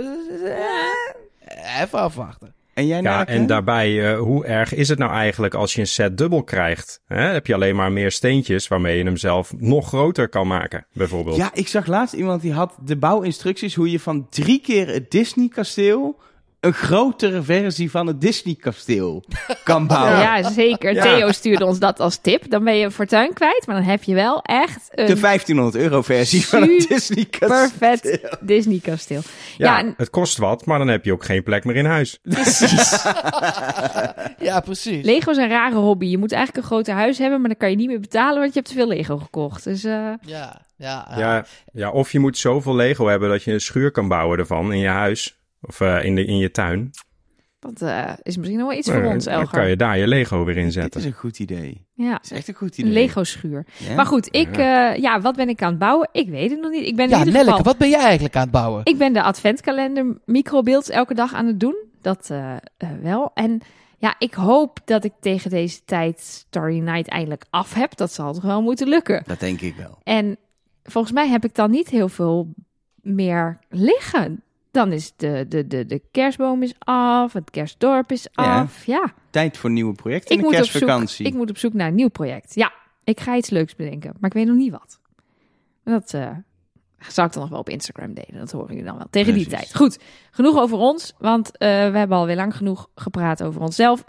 even 1.79 1.99
afwachten. 1.99 2.53
En 2.79 2.87
jij, 2.87 3.01
Ja, 3.01 3.27
en 3.27 3.47
daarbij, 3.47 4.11
eh, 4.11 4.19
hoe 4.19 4.45
erg 4.45 4.73
is 4.73 4.89
het 4.89 4.99
nou 4.99 5.11
eigenlijk 5.11 5.53
als 5.53 5.73
je 5.73 5.79
een 5.79 5.87
set 5.87 6.17
dubbel 6.17 6.43
krijgt? 6.43 7.01
Hè? 7.05 7.21
Heb 7.21 7.47
je 7.47 7.53
alleen 7.53 7.75
maar 7.75 7.91
meer 7.91 8.11
steentjes 8.11 8.67
waarmee 8.67 8.97
je 8.97 9.03
hem 9.03 9.17
zelf 9.17 9.53
nog 9.57 9.87
groter 9.87 10.29
kan 10.29 10.47
maken, 10.47 10.85
bijvoorbeeld? 10.93 11.35
Ja, 11.35 11.53
ik 11.53 11.67
zag 11.67 11.87
laatst 11.87 12.13
iemand 12.13 12.41
die 12.41 12.53
had 12.53 12.75
de 12.83 12.97
bouwinstructies 12.97 13.75
hoe 13.75 13.91
je 13.91 13.99
van 13.99 14.27
drie 14.29 14.61
keer 14.61 14.87
het 14.87 15.11
Disney-kasteel 15.11 16.19
een 16.59 16.73
grotere 16.73 17.41
versie 17.41 17.91
van 17.91 18.07
het 18.07 18.21
Disney-kasteel 18.21 19.23
kan 19.63 19.87
bouwen. 19.97 20.19
ja, 20.19 20.49
zeker. 20.51 20.93
Ja. 20.93 21.03
Theo 21.03 21.31
stuurde 21.31 21.65
ons 21.65 21.79
dat 21.79 21.99
als 21.99 22.17
tip. 22.17 22.49
Dan 22.49 22.63
ben 22.63 22.75
je 22.75 22.85
een 22.85 22.91
fortuin 22.91 23.33
kwijt, 23.33 23.63
maar 23.65 23.75
dan 23.75 23.85
heb 23.85 24.03
je 24.03 24.13
wel 24.13 24.41
echt 24.41 24.89
De 24.95 25.01
een 25.09 25.19
1500 25.19 25.75
euro 25.83 26.01
versie 26.01 26.47
van 26.47 26.61
het 26.61 26.87
Disney-kasteel. 26.87 27.47
perfect 27.79 28.27
Disney-kasteel. 28.47 29.21
Ja, 29.57 29.65
Ja, 29.71 29.79
en- 29.79 29.93
het 29.97 30.09
kost 30.09 30.37
wat, 30.37 30.65
maar 30.65 30.77
dan 30.77 30.87
heb 30.87 31.05
je 31.05 31.13
ook 31.13 31.25
geen 31.25 31.43
plek 31.43 31.63
meer 31.63 31.75
in 31.75 31.85
huis. 31.85 32.19
precies. 32.29 33.03
Ja, 34.39 34.59
precies. 34.59 35.05
Lego 35.05 35.31
is 35.31 35.37
een 35.37 35.49
rare 35.49 35.75
hobby. 35.75 36.05
Je 36.05 36.17
moet 36.17 36.31
eigenlijk 36.31 36.63
een 36.63 36.71
groter 36.71 36.93
huis 36.93 37.17
hebben, 37.17 37.39
maar 37.39 37.49
dan 37.49 37.57
kan 37.57 37.69
je 37.69 37.75
niet 37.75 37.87
meer 37.87 37.99
betalen, 37.99 38.39
want 38.39 38.53
je 38.53 38.59
hebt 38.59 38.67
te 38.71 38.77
veel 38.77 38.87
Lego 38.87 39.17
gekocht. 39.17 39.63
Dus 39.63 39.83
eh, 39.83 39.91
Ja, 39.91 40.17
ja. 40.21 40.61
ja. 40.77 41.17
Ja, 41.17 41.45
ja, 41.73 41.89
of 41.91 42.11
je 42.11 42.19
moet 42.19 42.37
zoveel 42.37 42.75
Lego 42.75 43.05
hebben 43.07 43.29
dat 43.29 43.43
je 43.43 43.51
een 43.53 43.61
schuur 43.61 43.91
kan 43.91 44.07
bouwen 44.07 44.39
ervan 44.39 44.73
in 44.73 44.79
je 44.79 44.87
huis. 44.87 45.37
Of 45.61 45.81
eh, 45.81 46.03
in, 46.03 46.15
de, 46.15 46.25
in 46.25 46.37
je 46.37 46.51
tuin. 46.51 46.89
dat 47.59 47.81
eh, 47.81 48.13
is 48.23 48.37
misschien 48.37 48.59
nog 48.59 48.67
wel 48.69 48.77
iets 48.77 48.87
Nou, 48.87 49.01
voor 49.01 49.11
ons, 49.11 49.23
dan 49.23 49.33
Elger. 49.33 49.49
kan 49.59 49.69
je 49.69 49.75
daar 49.75 49.97
je 49.97 50.07
Lego 50.07 50.43
weer 50.43 50.57
in 50.57 50.63
Dit 50.63 50.73
zetten. 50.73 50.99
is 50.99 51.05
een 51.05 51.13
goed 51.13 51.39
idee. 51.39 51.85
Ja, 51.93 52.11
Dat 52.11 52.23
is 52.23 52.31
echt 52.31 52.47
een 52.47 52.53
goed 52.53 52.77
een 52.77 52.85
idee. 52.87 52.93
Lego-schuur. 53.03 53.65
Ja? 53.77 53.95
Maar 53.95 54.05
goed, 54.05 54.27
ik, 54.35 54.55
ja. 54.55 54.93
ja, 54.93 55.21
wat 55.21 55.35
ben 55.35 55.49
ik 55.49 55.61
aan 55.61 55.69
het 55.69 55.79
bouwen? 55.79 56.09
Ik 56.11 56.29
weet 56.29 56.51
het 56.51 56.61
nog 56.61 56.71
niet. 56.71 56.85
Ik 56.85 56.95
ben 56.95 57.05
in 57.05 57.11
Ja, 57.11 57.17
ieder 57.17 57.33
Nelleke, 57.33 57.49
geval... 57.51 57.65
wat 57.71 57.77
ben 57.77 57.89
jij 57.89 58.01
eigenlijk 58.03 58.35
aan 58.35 58.41
het 58.41 58.51
bouwen? 58.51 58.81
Ik 58.85 58.97
ben 58.97 59.13
de 59.13 59.21
adventkalender 59.23 60.17
microbeelds 60.25 60.89
elke 60.89 61.13
dag 61.13 61.33
aan 61.33 61.45
het 61.47 61.59
doen. 61.59 61.75
Dat 62.01 62.29
eh, 62.29 62.55
eh, 62.77 62.89
wel. 63.01 63.31
En 63.33 63.61
ja, 63.97 64.15
ik 64.19 64.33
hoop 64.33 64.79
dat 64.85 65.03
ik 65.03 65.13
tegen 65.19 65.49
deze 65.49 65.83
tijd 65.85 66.19
Starry 66.19 66.79
Night 66.79 67.07
eindelijk 67.07 67.45
af 67.49 67.73
heb. 67.73 67.95
Dat 67.97 68.13
zal 68.13 68.33
toch 68.33 68.43
wel 68.43 68.61
moeten 68.61 68.87
lukken. 68.87 69.23
Dat 69.27 69.39
denk 69.39 69.61
ik 69.61 69.75
wel. 69.75 69.97
En 70.03 70.37
volgens 70.83 71.13
mij 71.13 71.27
heb 71.27 71.45
ik 71.45 71.55
dan 71.55 71.71
niet 71.71 71.89
heel 71.89 72.09
veel 72.09 72.53
meer 73.01 73.59
liggen. 73.69 74.43
Dan 74.71 74.91
is 74.91 75.13
de, 75.15 75.45
de, 75.47 75.67
de, 75.67 75.85
de 75.85 76.01
kerstboom 76.11 76.63
is 76.63 76.73
af, 76.79 77.33
het 77.33 77.49
kerstdorp 77.49 78.11
is 78.11 78.27
af. 78.33 78.85
Ja, 78.85 79.13
Tijd 79.29 79.57
voor 79.57 79.69
nieuwe 79.69 79.93
projecten 79.93 80.31
ik 80.31 80.37
in 80.37 80.37
de 80.37 80.43
moet, 80.43 80.59
op 80.59 80.63
zoek, 80.63 80.71
kerstvakantie. 80.71 81.25
ik 81.25 81.33
moet 81.33 81.49
op 81.49 81.57
zoek 81.57 81.73
naar 81.73 81.87
een 81.87 81.95
nieuw 81.95 82.09
project. 82.09 82.55
Ja, 82.55 82.73
ik 83.03 83.19
ga 83.19 83.35
iets 83.35 83.49
leuks 83.49 83.75
bedenken, 83.75 84.13
maar 84.19 84.29
ik 84.29 84.35
weet 84.35 84.45
nog 84.47 84.55
niet 84.55 84.71
wat. 84.71 84.99
Dat 85.83 86.13
eh, 86.13 86.29
zal 87.07 87.25
ik 87.25 87.31
dan 87.31 87.41
nog 87.41 87.51
wel 87.51 87.59
op 87.59 87.69
Instagram 87.69 88.13
delen. 88.13 88.39
Dat 88.39 88.51
horen 88.51 88.69
jullie 88.69 88.83
dan 88.83 88.97
wel 88.97 89.07
tegen 89.09 89.33
die 89.33 89.47
tijd. 89.47 89.75
Goed, 89.75 89.99
genoeg 90.31 90.57
over 90.57 90.77
ons, 90.77 91.13
want 91.17 91.57
eh, 91.57 91.67
we 91.67 91.97
hebben 91.97 92.17
alweer 92.17 92.35
lang 92.35 92.55
genoeg 92.55 92.89
gepraat 92.95 93.43
over 93.43 93.61
onszelf. 93.61 94.03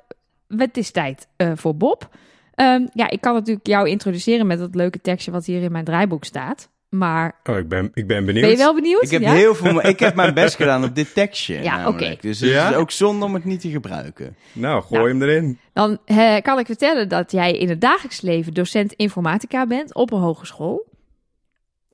Het 0.48 0.76
is 0.76 0.90
tijd 0.90 1.28
eh, 1.36 1.52
voor 1.54 1.76
Bob. 1.76 2.16
Ehm, 2.54 2.86
ja, 2.92 3.10
ik 3.10 3.20
kan 3.20 3.34
natuurlijk 3.34 3.66
jou 3.66 3.88
introduceren 3.88 4.46
met 4.46 4.58
dat 4.58 4.74
leuke 4.74 5.00
tekstje 5.00 5.30
wat 5.30 5.46
hier 5.46 5.62
in 5.62 5.72
mijn 5.72 5.84
draaiboek 5.84 6.24
staat. 6.24 6.70
Maar 6.90 7.40
Oh, 7.44 7.56
ik 7.58 7.68
ben, 7.68 7.90
ik 7.94 8.06
ben 8.06 8.24
benieuwd. 8.24 8.42
ben 8.42 8.50
je 8.50 8.56
wel 8.56 8.74
benieuwd? 8.74 9.02
Ik 9.02 9.10
heb, 9.10 9.20
ja? 9.20 9.32
heel 9.32 9.54
veel, 9.54 9.86
ik 9.86 9.98
heb 9.98 10.14
mijn 10.14 10.34
best 10.34 10.56
gedaan 10.56 10.84
op 10.84 10.94
dit 10.94 11.14
tekstje. 11.14 11.62
Ja, 11.70 11.88
oké. 11.88 12.16
Dus 12.20 12.40
het 12.40 12.50
Ja? 12.50 12.70
is 12.70 12.76
ook 12.76 12.90
zonde 12.90 13.24
om 13.24 13.34
het 13.34 13.44
niet 13.44 13.60
te 13.60 13.70
gebruiken. 13.70 14.36
Nou, 14.52 14.82
gooi 14.82 15.00
Nou. 15.00 15.08
hem 15.10 15.22
erin. 15.22 15.58
Dan 15.72 15.98
eh, 16.04 16.36
kan 16.42 16.58
ik 16.58 16.66
vertellen 16.66 17.08
dat 17.08 17.32
jij 17.32 17.52
in 17.58 17.68
het 17.68 17.80
dagelijks 17.80 18.20
leven 18.20 18.54
docent 18.54 18.92
informatica 18.92 19.66
bent 19.66 19.94
op 19.94 20.12
een 20.12 20.20
hogeschool. 20.20 20.88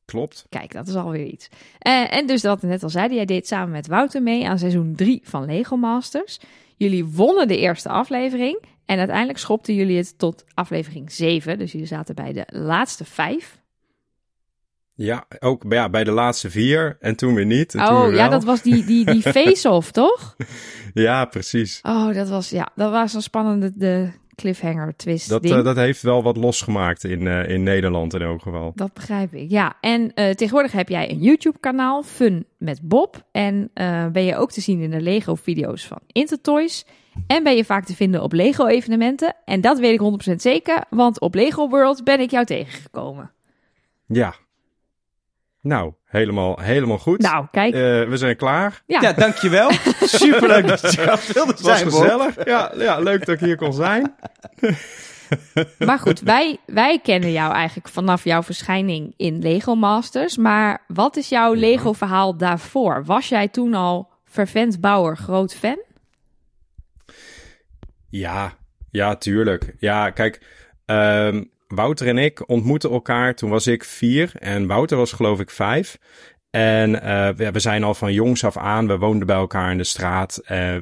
Klopt. 0.04 0.46
Kijk, 0.48 0.72
dat 0.72 0.88
is 0.88 0.94
alweer 0.94 1.24
iets. 1.26 1.48
Eh, 1.78 2.14
en 2.14 2.26
dus 2.26 2.42
wat 2.42 2.60
we 2.60 2.66
net 2.66 2.82
al 2.82 2.88
zeiden, 2.90 3.16
jij 3.16 3.24
deed 3.26 3.46
samen 3.46 3.70
met 3.70 3.86
Wouter 3.86 4.22
mee 4.22 4.48
aan 4.48 4.58
seizoen 4.58 4.92
3 4.96 5.20
van 5.24 5.44
Lego 5.44 5.76
Masters. 5.76 6.40
Jullie 6.76 7.04
wonnen 7.04 7.48
de 7.48 7.58
eerste 7.58 7.88
aflevering 7.88 8.62
en 8.86 8.98
uiteindelijk 8.98 9.38
schopten 9.38 9.74
jullie 9.74 9.96
het 9.96 10.18
tot 10.18 10.44
aflevering 10.54 11.12
7. 11.12 11.58
Dus 11.58 11.72
jullie 11.72 11.86
zaten 11.86 12.14
bij 12.14 12.32
de 12.32 12.44
laatste 12.48 13.04
vijf. 13.04 13.58
Ja, 14.96 15.26
ook 15.40 15.64
ja, 15.68 15.88
bij 15.88 16.04
de 16.04 16.10
laatste 16.10 16.50
vier 16.50 16.96
en 17.00 17.16
toen 17.16 17.34
weer 17.34 17.46
niet. 17.46 17.74
En 17.74 17.84
toen 17.84 17.96
oh, 17.96 18.06
weer 18.06 18.14
ja, 18.14 18.28
dat 18.28 18.44
was 18.44 18.62
die, 18.62 18.84
die, 18.84 19.04
die 19.04 19.22
face-off, 19.42 19.90
toch? 19.90 20.36
Ja, 20.94 21.24
precies. 21.24 21.80
Oh, 21.82 22.14
dat 22.14 22.28
was, 22.28 22.50
ja, 22.50 22.68
dat 22.74 22.90
was 22.90 23.14
een 23.14 23.22
spannende 23.22 23.72
de 23.74 24.10
cliffhanger 24.34 24.96
twist 24.96 25.28
Dat, 25.28 25.44
eh, 25.44 25.64
dat 25.64 25.76
heeft 25.76 26.02
wel 26.02 26.22
wat 26.22 26.36
losgemaakt 26.36 27.04
in, 27.04 27.26
eh, 27.26 27.48
in 27.48 27.62
Nederland 27.62 28.14
in 28.14 28.22
elk 28.22 28.42
geval. 28.42 28.72
Dat 28.74 28.92
begrijp 28.92 29.34
ik, 29.34 29.50
ja. 29.50 29.76
En 29.80 30.14
eh, 30.14 30.30
tegenwoordig 30.30 30.72
heb 30.72 30.88
jij 30.88 31.10
een 31.10 31.18
YouTube-kanaal, 31.18 32.02
Fun 32.02 32.46
met 32.58 32.80
Bob. 32.82 33.24
En 33.32 33.70
ben 34.12 34.24
je 34.24 34.36
ook 34.36 34.52
te 34.52 34.60
zien 34.60 34.80
in 34.80 34.90
de 34.90 35.00
Lego-video's 35.00 35.86
van 35.86 36.00
Intertoys. 36.06 36.86
En 37.26 37.42
ben 37.42 37.56
je 37.56 37.64
vaak 37.64 37.84
te 37.84 37.96
vinden 37.96 38.22
op 38.22 38.32
Lego-evenementen. 38.32 39.36
En 39.44 39.60
dat 39.60 39.78
weet 39.78 39.92
ik 39.92 40.30
100% 40.32 40.42
zeker, 40.42 40.84
want 40.90 41.20
op 41.20 41.34
Lego 41.34 41.68
World 41.68 42.04
ben 42.04 42.20
ik 42.20 42.30
jou 42.30 42.44
tegengekomen. 42.44 43.30
Ja. 44.06 44.34
Nou, 45.66 45.92
helemaal, 46.04 46.58
helemaal 46.60 46.98
goed. 46.98 47.20
Nou, 47.20 47.46
kijk. 47.50 47.74
Eh, 47.74 47.80
we 47.80 48.16
zijn 48.16 48.36
klaar. 48.36 48.82
ja, 48.86 49.00
Ja, 49.00 49.12
dankjewel. 49.12 49.70
Superleuk 50.00 50.66
dat 50.68 50.80
je 50.80 50.88
gast 51.00 51.32
wilde 51.32 51.52
was 51.52 51.78
zijn, 51.78 51.88
Bob. 51.88 52.00
gezellig. 52.00 52.44
Ja, 52.44 52.72
ja, 52.76 52.98
leuk 52.98 53.26
dat 53.26 53.34
ik 53.34 53.40
hier 53.40 53.56
kon 53.56 53.72
zijn. 53.72 54.14
maar 55.86 55.98
goed, 55.98 56.20
wij, 56.20 56.58
wij 56.66 57.00
kennen 57.02 57.32
jou 57.32 57.52
eigenlijk 57.52 57.88
vanaf 57.88 58.24
jouw 58.24 58.42
verschijning 58.42 59.14
in 59.16 59.38
Lego 59.38 59.74
Masters. 59.74 60.36
Maar 60.36 60.82
wat 60.88 61.16
is 61.16 61.28
jouw 61.28 61.54
Ja. 61.54 61.60
Lego-verhaal 61.60 62.36
daarvoor? 62.36 63.04
Was 63.04 63.28
jij 63.28 63.48
toen 63.48 63.74
al 63.74 64.10
vervent 64.24 64.80
bouwer, 64.80 65.16
groot 65.16 65.54
fan? 65.54 65.78
Ja, 68.08 68.52
ja, 68.90 69.16
tuurlijk. 69.16 69.74
Ja, 69.78 70.10
kijk, 70.10 70.46
ehm, 70.84 71.42
Wouter 71.68 72.06
en 72.06 72.18
ik 72.18 72.48
ontmoetten 72.48 72.90
elkaar. 72.90 73.34
Toen 73.34 73.50
was 73.50 73.66
ik 73.66 73.84
vier 73.84 74.32
en 74.38 74.66
Wouter 74.66 74.96
was 74.96 75.12
geloof 75.12 75.40
ik 75.40 75.50
vijf. 75.50 75.98
En 76.56 77.02
eh, 77.02 77.50
we, 77.50 77.58
zijn 77.60 77.84
al 77.84 77.94
van 77.94 78.12
jongs 78.12 78.44
af 78.44 78.56
aan, 78.56 78.86
we 78.86 78.98
woonden 78.98 79.26
bij 79.26 79.36
elkaar 79.36 79.70
in 79.70 79.78
de 79.78 79.84
straat, 79.84 80.36
eh, 80.36 80.76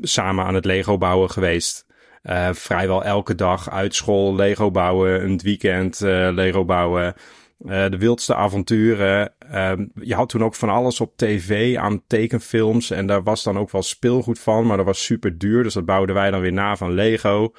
samen 0.00 0.44
aan 0.44 0.54
het 0.54 0.64
Lego 0.64 0.98
bouwen 0.98 1.30
geweest. 1.30 1.86
Eh, 2.22 2.48
vrijwel 2.52 3.04
elke 3.04 3.34
dag 3.34 3.70
uit 3.70 3.94
school 3.94 4.34
Lego 4.34 4.70
bouwen, 4.70 5.24
een 5.24 5.40
weekend 5.42 6.00
Lego 6.00 6.64
bouwen. 6.64 7.14
De 7.58 7.96
wildste 7.98 8.34
avonturen. 8.34 9.34
Ehm, 9.38 9.86
je 9.94 10.14
had 10.14 10.28
toen 10.28 10.44
ook 10.44 10.54
van 10.54 10.68
alles 10.68 11.00
op 11.00 11.16
tv 11.16 11.76
aan 11.76 12.02
tekenfilms. 12.06 12.90
En 12.90 13.06
daar 13.06 13.22
was 13.22 13.42
dan 13.42 13.58
ook 13.58 13.70
wel 13.70 13.82
speelgoed 13.82 14.38
van. 14.38 14.66
Maar 14.66 14.76
dat 14.76 14.86
was 14.86 15.04
super 15.04 15.38
duur. 15.38 15.62
Dus 15.62 15.74
dat 15.74 15.84
bouwden 15.84 16.14
wij 16.14 16.30
dan 16.30 16.40
weer 16.40 16.52
na 16.52 16.76
van 16.76 16.92
Lego. 16.92 17.52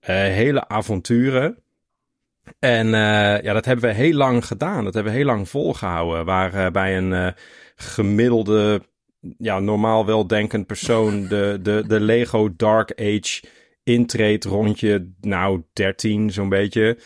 Hele 0.00 0.68
avonturen. 0.68 1.58
En 2.58 2.94
eh, 2.94 3.42
ja, 3.42 3.52
dat 3.52 3.64
hebben 3.64 3.84
we 3.84 3.94
heel 3.94 4.12
lang 4.12 4.46
gedaan. 4.46 4.84
Dat 4.84 4.94
hebben 4.94 5.12
we 5.12 5.18
heel 5.18 5.26
lang 5.26 5.48
volgehouden. 5.48 6.24
Waar 6.24 6.54
eh, 6.54 6.70
bij 6.70 6.96
een 6.96 7.12
eh, 7.12 7.28
gemiddelde, 7.76 8.82
ja, 9.38 9.58
normaal 9.58 10.06
weldenkend 10.06 10.66
persoon 10.66 11.22
de, 11.28 11.58
de, 11.62 11.84
de 11.86 12.00
Lego 12.00 12.56
Dark 12.56 13.00
Age 13.00 13.42
intreed 13.82 14.44
rondje, 14.44 15.12
nou 15.20 15.62
13 15.72 16.30
zo'n 16.30 16.48
beetje. 16.48 16.98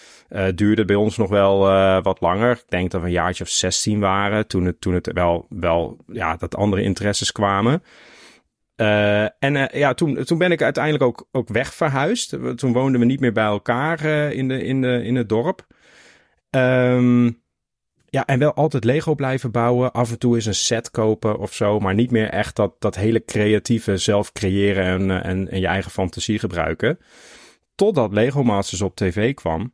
Duurde 0.54 0.84
bij 0.84 0.96
ons 0.96 1.16
nog 1.16 1.28
wel 1.28 1.58
wat 2.02 2.20
langer. 2.20 2.50
Ik 2.50 2.64
denk 2.68 2.90
dat 2.90 3.00
we 3.00 3.06
een 3.06 3.12
jaartje 3.12 3.44
of 3.44 3.50
16 3.50 4.00
waren 4.00 4.46
toen 4.46 4.64
het, 4.64 4.80
toen 4.80 4.94
het 4.94 5.12
wel, 5.12 5.46
wel, 5.48 5.96
ja, 6.06 6.36
dat 6.36 6.56
andere 6.56 6.82
interesses 6.82 7.32
kwamen. 7.32 7.82
Eh, 8.80 9.22
en 9.22 9.56
eh, 9.56 9.80
ja, 9.80 9.94
toen, 9.94 10.24
toen 10.24 10.38
ben 10.38 10.52
ik 10.52 10.62
uiteindelijk 10.62 11.04
ook, 11.04 11.28
ook 11.32 11.48
wegverhuisd. 11.48 12.28
Toen 12.56 12.72
woonden 12.72 13.00
we 13.00 13.06
niet 13.06 13.20
meer 13.20 13.32
bij 13.32 13.44
elkaar 13.44 14.04
eh, 14.04 14.32
in, 14.32 14.48
de, 14.48 14.64
in, 14.64 14.80
de, 14.80 15.02
in 15.04 15.16
het 15.16 15.28
dorp. 15.28 15.66
Ehm, 16.50 17.30
ja, 18.06 18.26
en 18.26 18.38
wel 18.38 18.54
altijd 18.54 18.84
Lego 18.84 19.14
blijven 19.14 19.50
bouwen. 19.50 19.92
Af 19.92 20.10
en 20.10 20.18
toe 20.18 20.34
eens 20.34 20.46
een 20.46 20.54
set 20.54 20.90
kopen 20.90 21.38
of 21.38 21.54
zo. 21.54 21.78
Maar 21.78 21.94
niet 21.94 22.10
meer 22.10 22.28
echt 22.28 22.56
dat, 22.56 22.74
dat 22.78 22.94
hele 22.94 23.24
creatieve 23.24 23.96
zelf 23.96 24.32
creëren 24.32 24.84
en, 24.84 25.22
en, 25.22 25.48
en 25.48 25.60
je 25.60 25.66
eigen 25.66 25.90
fantasie 25.90 26.38
gebruiken. 26.38 26.98
Totdat 27.74 28.12
Lego 28.12 28.42
Masters 28.42 28.80
op 28.80 28.96
tv 28.96 29.34
kwam. 29.34 29.72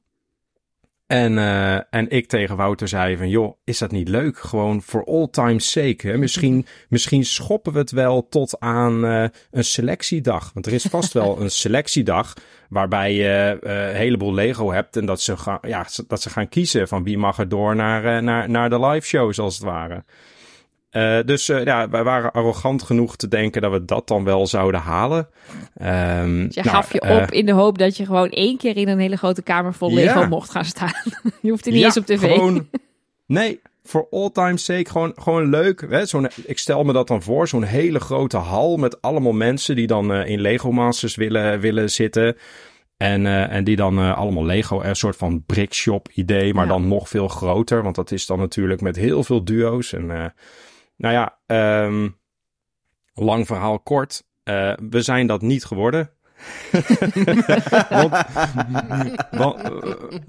En, 1.07 1.39
eh, 1.39 1.75
en 1.75 2.11
ik 2.11 2.29
tegen 2.29 2.57
Wouter 2.57 2.89
zei 2.89 3.17
van, 3.17 3.29
joh, 3.29 3.57
is 3.65 3.79
dat 3.79 3.91
niet 3.91 4.09
leuk? 4.09 4.39
Gewoon 4.39 4.83
voor 4.83 5.05
all 5.05 5.29
time's 5.31 5.71
sake. 5.71 6.09
Hè? 6.09 6.19
Misschien, 6.19 6.67
misschien 6.89 7.25
schoppen 7.25 7.73
we 7.73 7.79
het 7.79 7.91
wel 7.91 8.29
tot 8.29 8.61
aan 8.61 9.05
eh, 9.05 9.25
een 9.51 9.65
selectiedag. 9.65 10.51
Want 10.55 10.67
er 10.67 10.73
is 10.73 10.85
vast 10.85 11.13
wel 11.13 11.37
een 11.41 11.51
selectiedag 11.51 12.33
waarbij 12.69 13.15
je 13.15 13.59
eh, 13.63 13.89
een 13.89 13.95
heleboel 13.95 14.35
Lego 14.35 14.73
hebt. 14.73 14.97
En 14.97 15.07
dat 15.07 15.21
ze, 15.21 15.37
gaan, 15.37 15.59
ja, 15.63 15.87
dat 16.07 16.23
ze 16.23 16.31
gaan 16.31 16.49
kiezen 16.49 16.89
van 16.89 17.05
wie 17.05 17.19
mag 17.19 17.39
er 17.39 17.49
door 17.49 17.77
naar, 17.77 18.23
naar, 18.23 18.51
naar 18.51 18.71
de 18.71 18.81
live 18.81 19.07
shows 19.07 19.39
als 19.39 19.55
het 19.55 19.65
ware. 19.65 20.05
Eh, 20.97 21.19
dus 21.25 21.49
eh, 21.49 21.65
ja, 21.65 21.89
wij 21.89 22.05
waren 22.05 22.33
arrogant 22.33 22.83
genoeg 22.83 23.17
te 23.17 23.29
denken 23.29 23.63
dat 23.63 23.73
we 23.73 23.85
dat 23.85 24.09
dan 24.09 24.25
wel 24.25 24.47
zouden 24.47 24.81
halen. 24.81 25.29
Ehm, 25.75 26.45
Dus 26.45 26.55
je 26.55 26.61
nou, 26.63 26.77
gaf 26.77 26.93
je 26.93 27.01
eh, 27.01 27.17
op 27.23 27.31
in 27.31 27.47
de 27.47 27.53
hoop 27.53 27.79
dat 27.79 27.97
je 27.97 28.05
gewoon 28.05 28.29
één 28.31 28.57
keer 28.57 28.77
in 28.77 28.89
een 28.89 28.99
hele 28.99 29.17
grote 29.17 29.43
kamer 29.43 29.75
vol 29.75 29.93
Lego 29.93 30.21
Ja. 30.21 30.27
mocht 30.27 30.51
gaan 30.51 30.65
staan. 30.65 30.93
je 31.43 31.51
hoeft 31.51 31.67
er 31.67 31.73
niet 31.73 31.81
Ja, 31.81 31.87
eens 31.87 31.97
op 31.97 32.07
tv. 32.07 32.35
Gewoon, 32.35 32.69
nee, 33.27 33.61
voor 33.85 34.07
all 34.11 34.31
time 34.31 34.57
sake 34.57 34.91
gewoon, 34.91 35.13
gewoon 35.17 35.51
leuk. 35.51 35.87
Hè? 35.89 36.07
Zo'n, 36.07 36.29
ik 36.45 36.59
stel 36.59 36.85
me 36.85 36.93
dat 36.93 37.09
dan 37.09 37.23
voor, 37.23 37.49
zo'n 37.49 37.63
hele 37.63 38.01
grote 38.01 38.37
hal 38.37 38.77
met 38.77 39.03
allemaal 39.03 39.33
mensen 39.33 39.77
die 39.77 39.87
dan 39.87 40.15
in 40.15 40.41
Lego 40.41 40.73
Masters 40.73 41.15
willen, 41.15 41.61
willen 41.61 41.91
zitten. 41.91 42.37
En, 42.97 43.27
en 43.27 43.65
die 43.65 43.77
dan 43.77 44.15
allemaal 44.15 44.45
Lego, 44.45 44.83
een 44.83 44.97
soort 44.97 45.17
van 45.17 45.45
brickshop 45.47 46.09
idee, 46.15 46.55
maar 46.55 46.65
Ja. 46.67 46.71
dan 46.73 46.89
nog 46.89 47.09
veel 47.09 47.29
groter. 47.29 47.83
Want 47.83 47.95
dat 47.95 48.11
is 48.11 48.27
dan 48.27 48.39
natuurlijk 48.39 48.81
met 48.81 48.97
heel 48.97 49.25
veel 49.25 49.45
duo's. 49.45 49.93
En 49.93 50.33
nou 50.97 51.15
ja, 51.15 51.39
ehm, 51.47 52.09
lang 53.15 53.47
verhaal 53.47 53.79
kort. 53.81 54.25
eh, 54.45 54.73
we 54.91 55.01
zijn 55.03 55.27
dat 55.27 55.43
niet 55.43 55.65
geworden. 55.65 56.11
want, 57.89 58.13
want, 59.31 59.63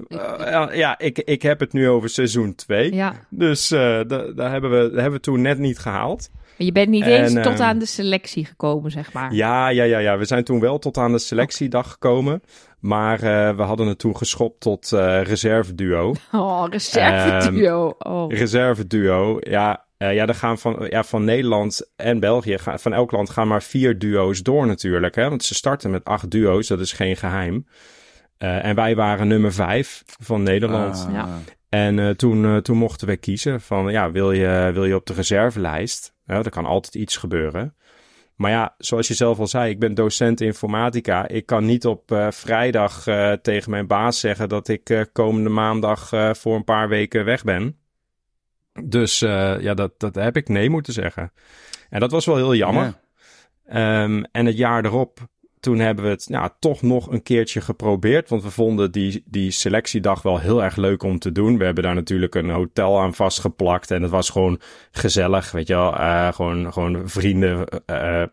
eh, 0.07 0.63
eh, 0.63 0.75
ja, 0.75 0.97
ik, 0.99 1.17
ik 1.19 1.41
heb 1.41 1.59
het 1.59 1.73
nu 1.73 1.89
over 1.89 2.09
seizoen 2.09 2.55
2. 2.55 2.93
Ja. 2.93 3.13
Dus 3.29 3.67
da- 3.67 4.03
daar 4.03 4.51
hebben, 4.51 4.69
we, 4.71 4.77
hebben 4.77 5.11
we 5.11 5.19
toen 5.19 5.41
net 5.41 5.57
niet 5.57 5.79
gehaald. 5.79 6.29
Maar 6.33 6.65
je 6.67 6.71
bent 6.71 6.89
niet 6.89 7.03
En, 7.03 7.09
eens 7.09 7.33
tot 7.33 7.45
ehm, 7.45 7.61
aan 7.61 7.77
de 7.79 7.85
selectie 7.85 8.45
gekomen, 8.45 8.91
zeg 8.91 9.13
maar. 9.13 9.33
Ja, 9.33 9.67
ja, 9.69 9.83
ja, 9.83 9.97
ja. 9.97 10.17
We 10.17 10.25
zijn 10.25 10.43
toen 10.43 10.59
wel 10.59 10.79
tot 10.79 10.97
aan 10.97 11.11
de 11.11 11.19
selectiedag 11.19 11.91
gekomen. 11.91 12.41
Maar 12.79 13.19
we 13.55 13.61
hadden 13.61 13.87
het 13.87 13.99
toen 13.99 14.17
geschopt 14.17 14.59
tot 14.59 14.91
eh 14.93 15.21
reserve 15.23 15.75
duo. 15.75 16.13
Oh, 16.31 16.63
reserve 16.69 17.51
duo. 17.51 17.95
Oh. 17.99 18.31
Reserve 18.31 18.87
duo, 18.87 19.37
ja. 19.39 19.85
Eh 19.97 20.13
ja, 20.13 20.27
er 20.27 20.35
gaan 20.35 20.57
van, 20.57 20.85
ja, 20.89 21.03
van 21.03 21.23
Nederland 21.23 21.91
en 21.95 22.19
België, 22.19 22.57
gaan, 22.57 22.79
van 22.79 22.93
elk 22.93 23.11
land 23.11 23.29
gaan 23.29 23.47
maar 23.47 23.63
vier 23.63 23.99
duo's 23.99 24.43
door 24.43 24.67
natuurlijk. 24.67 25.15
Hè? 25.15 25.29
Want 25.29 25.43
ze 25.43 25.55
starten 25.55 25.91
met 25.91 26.03
acht 26.05 26.31
duo's, 26.31 26.67
dat 26.67 26.79
is 26.79 26.91
geen 26.91 27.17
geheim. 27.17 27.67
Eh, 28.37 28.65
en 28.65 28.75
wij 28.75 28.95
waren 28.95 29.27
nummer 29.27 29.53
vijf 29.53 30.03
van 30.05 30.43
Nederland. 30.43 31.05
Ah. 31.07 31.13
Ja. 31.13 31.27
En 31.69 31.99
eh, 31.99 32.09
toen, 32.09 32.45
eh, 32.45 32.57
toen 32.57 32.77
mochten 32.77 33.07
we 33.07 33.17
kiezen 33.17 33.61
van, 33.61 33.91
ja, 33.91 34.11
wil 34.11 34.31
je, 34.31 34.69
wil 34.73 34.85
je 34.85 34.95
op 34.95 35.05
de 35.05 35.13
reservelijst? 35.13 36.13
Ja, 36.25 36.35
er 36.35 36.49
kan 36.49 36.65
altijd 36.65 36.95
iets 36.95 37.17
gebeuren. 37.17 37.75
Maar 38.37 38.51
ja, 38.51 38.75
zoals 38.77 39.07
je 39.07 39.13
zelf 39.13 39.39
al 39.39 39.47
zei, 39.47 39.69
ik 39.69 39.79
ben 39.79 39.93
docent 39.93 40.41
informatica. 40.41 41.27
Ik 41.27 41.45
kan 41.45 41.65
niet 41.65 41.85
op 41.85 42.11
eh, 42.11 42.31
vrijdag 42.31 43.07
eh, 43.07 43.31
tegen 43.31 43.71
mijn 43.71 43.87
baas 43.87 44.19
zeggen 44.19 44.49
dat 44.49 44.67
ik 44.67 44.89
eh, 44.89 45.01
komende 45.11 45.49
maandag 45.49 46.11
eh, 46.13 46.33
voor 46.33 46.55
een 46.55 46.63
paar 46.63 46.89
weken 46.89 47.25
weg 47.25 47.43
ben. 47.43 47.79
Dus 48.83 49.21
eh, 49.21 49.59
ja, 49.61 49.73
dat, 49.73 49.91
dat 49.97 50.15
heb 50.15 50.37
ik 50.37 50.49
nee 50.49 50.69
moeten 50.69 50.93
zeggen. 50.93 51.31
En 51.89 51.99
dat 51.99 52.11
was 52.11 52.25
wel 52.25 52.35
heel 52.35 52.55
jammer. 52.55 52.83
Ja. 52.83 52.93
Ehm, 54.03 54.23
en 54.31 54.45
het 54.45 54.57
jaar 54.57 54.85
erop, 54.85 55.19
toen 55.59 55.79
hebben 55.79 56.03
we 56.03 56.09
het 56.09 56.25
ja, 56.29 56.55
toch 56.59 56.81
nog 56.81 57.11
een 57.11 57.23
keertje 57.23 57.61
geprobeerd. 57.61 58.29
Want 58.29 58.43
we 58.43 58.49
vonden 58.51 58.91
die, 58.91 59.23
die 59.25 59.51
selectiedag 59.51 60.21
wel 60.21 60.39
heel 60.39 60.63
erg 60.63 60.75
leuk 60.75 61.03
om 61.03 61.19
te 61.19 61.31
doen. 61.31 61.57
We 61.57 61.65
hebben 61.65 61.83
daar 61.83 61.95
natuurlijk 61.95 62.35
een 62.35 62.49
hotel 62.49 62.99
aan 62.99 63.13
vastgeplakt. 63.13 63.91
En 63.91 64.01
het 64.01 64.11
was 64.11 64.29
gewoon 64.29 64.59
gezellig, 64.91 65.51
weet 65.51 65.67
je 65.67 65.73
wel. 65.73 65.95
Eh, 65.95 66.33
gewoon, 66.33 66.73
gewoon 66.73 67.09
vrienden. 67.09 67.67
eh, 67.85 68.23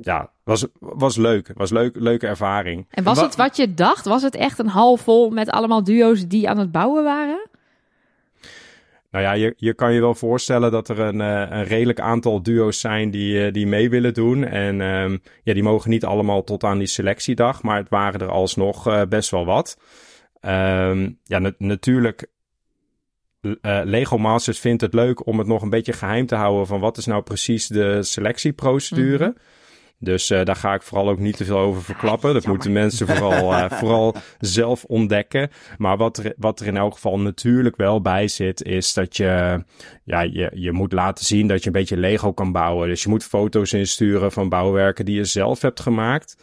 ja, 0.00 0.30
was, 0.44 0.66
was 0.78 1.16
leuk. 1.16 1.50
Was 1.54 1.70
leuk, 1.70 1.96
leuke 1.98 2.26
ervaring. 2.26 2.86
En 2.90 3.04
was 3.04 3.18
Wa- 3.18 3.24
het 3.24 3.36
wat 3.36 3.56
je 3.56 3.74
dacht? 3.74 4.04
Was 4.06 4.22
het 4.22 4.34
echt 4.34 4.58
een 4.58 4.68
hal 4.68 4.96
vol 4.96 5.30
met 5.30 5.50
allemaal 5.50 5.84
duo's 5.84 6.26
die 6.26 6.48
aan 6.48 6.58
het 6.58 6.72
bouwen 6.72 7.04
waren? 7.04 7.46
Nou 9.12 9.24
ja, 9.24 9.32
je, 9.32 9.54
je 9.56 9.74
kan 9.74 9.92
je 9.92 10.00
wel 10.00 10.14
voorstellen 10.14 10.70
dat 10.70 10.88
er 10.88 10.98
een, 10.98 11.20
eh, 11.20 11.46
een 11.58 11.64
redelijk 11.64 12.00
aantal 12.00 12.42
duo's 12.42 12.80
zijn 12.80 13.10
die, 13.10 13.44
eh, 13.46 13.52
die 13.52 13.66
mee 13.66 13.90
willen 13.90 14.14
doen. 14.14 14.44
En 14.44 14.80
ehm, 14.80 15.16
ja, 15.42 15.54
die 15.54 15.62
mogen 15.62 15.90
niet 15.90 16.04
allemaal 16.04 16.44
tot 16.44 16.64
aan 16.64 16.78
die 16.78 16.86
selectiedag, 16.86 17.62
maar 17.62 17.76
het 17.76 17.88
waren 17.88 18.20
er 18.20 18.30
alsnog 18.30 18.86
eh, 18.86 19.02
best 19.08 19.30
wel 19.30 19.44
wat. 19.44 19.78
Ehm, 20.40 21.10
ja, 21.24 21.38
na- 21.38 21.54
natuurlijk, 21.58 22.26
Lego 23.84 24.18
Masters 24.18 24.58
vindt 24.58 24.80
het 24.80 24.94
leuk 24.94 25.26
om 25.26 25.38
het 25.38 25.46
nog 25.46 25.62
een 25.62 25.70
beetje 25.70 25.92
geheim 25.92 26.26
te 26.26 26.34
houden 26.34 26.66
van 26.66 26.80
wat 26.80 26.96
is 26.96 27.06
nou 27.06 27.22
precies 27.22 27.66
de 27.66 28.02
selectieprocedure. 28.02 29.34
Dus 30.04 30.30
eh, 30.30 30.44
daar 30.44 30.56
ga 30.56 30.74
ik 30.74 30.82
vooral 30.82 31.08
ook 31.08 31.18
niet 31.18 31.36
te 31.36 31.44
veel 31.44 31.58
over 31.58 31.82
verklappen. 31.82 32.34
Dat 32.34 32.46
moeten 32.46 32.72
mensen 32.72 33.06
vooral, 33.06 33.52
eh, 33.54 33.70
vooral 33.80 34.14
zelf 34.38 34.84
ontdekken. 34.84 35.50
Maar 35.78 35.96
wat 35.96 36.16
er, 36.18 36.34
wat 36.36 36.60
er 36.60 36.66
in 36.66 36.76
elk 36.76 36.92
geval 36.92 37.18
natuurlijk 37.20 37.76
wel 37.76 38.00
bij 38.00 38.28
zit, 38.28 38.62
is 38.62 38.92
dat 38.94 39.16
je, 39.16 39.62
ja, 40.04 40.20
je, 40.20 40.50
je 40.54 40.72
moet 40.72 40.92
laten 40.92 41.24
zien 41.24 41.46
dat 41.46 41.60
je 41.60 41.66
een 41.66 41.72
beetje 41.72 41.96
Lego 41.96 42.32
kan 42.32 42.52
bouwen. 42.52 42.88
Dus 42.88 43.02
je 43.02 43.08
moet 43.08 43.24
foto's 43.24 43.72
insturen 43.72 44.32
van 44.32 44.48
bouwwerken 44.48 45.04
die 45.04 45.16
je 45.16 45.24
zelf 45.24 45.60
hebt 45.60 45.80
gemaakt. 45.80 46.36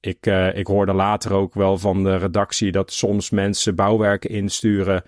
Ik, 0.00 0.26
eh, 0.26 0.56
ik 0.56 0.66
hoorde 0.66 0.92
later 0.92 1.32
ook 1.32 1.54
wel 1.54 1.78
van 1.78 2.02
de 2.04 2.16
redactie 2.16 2.72
dat 2.72 2.92
soms 2.92 3.30
mensen 3.30 3.74
bouwwerken 3.74 4.30
insturen. 4.30 5.02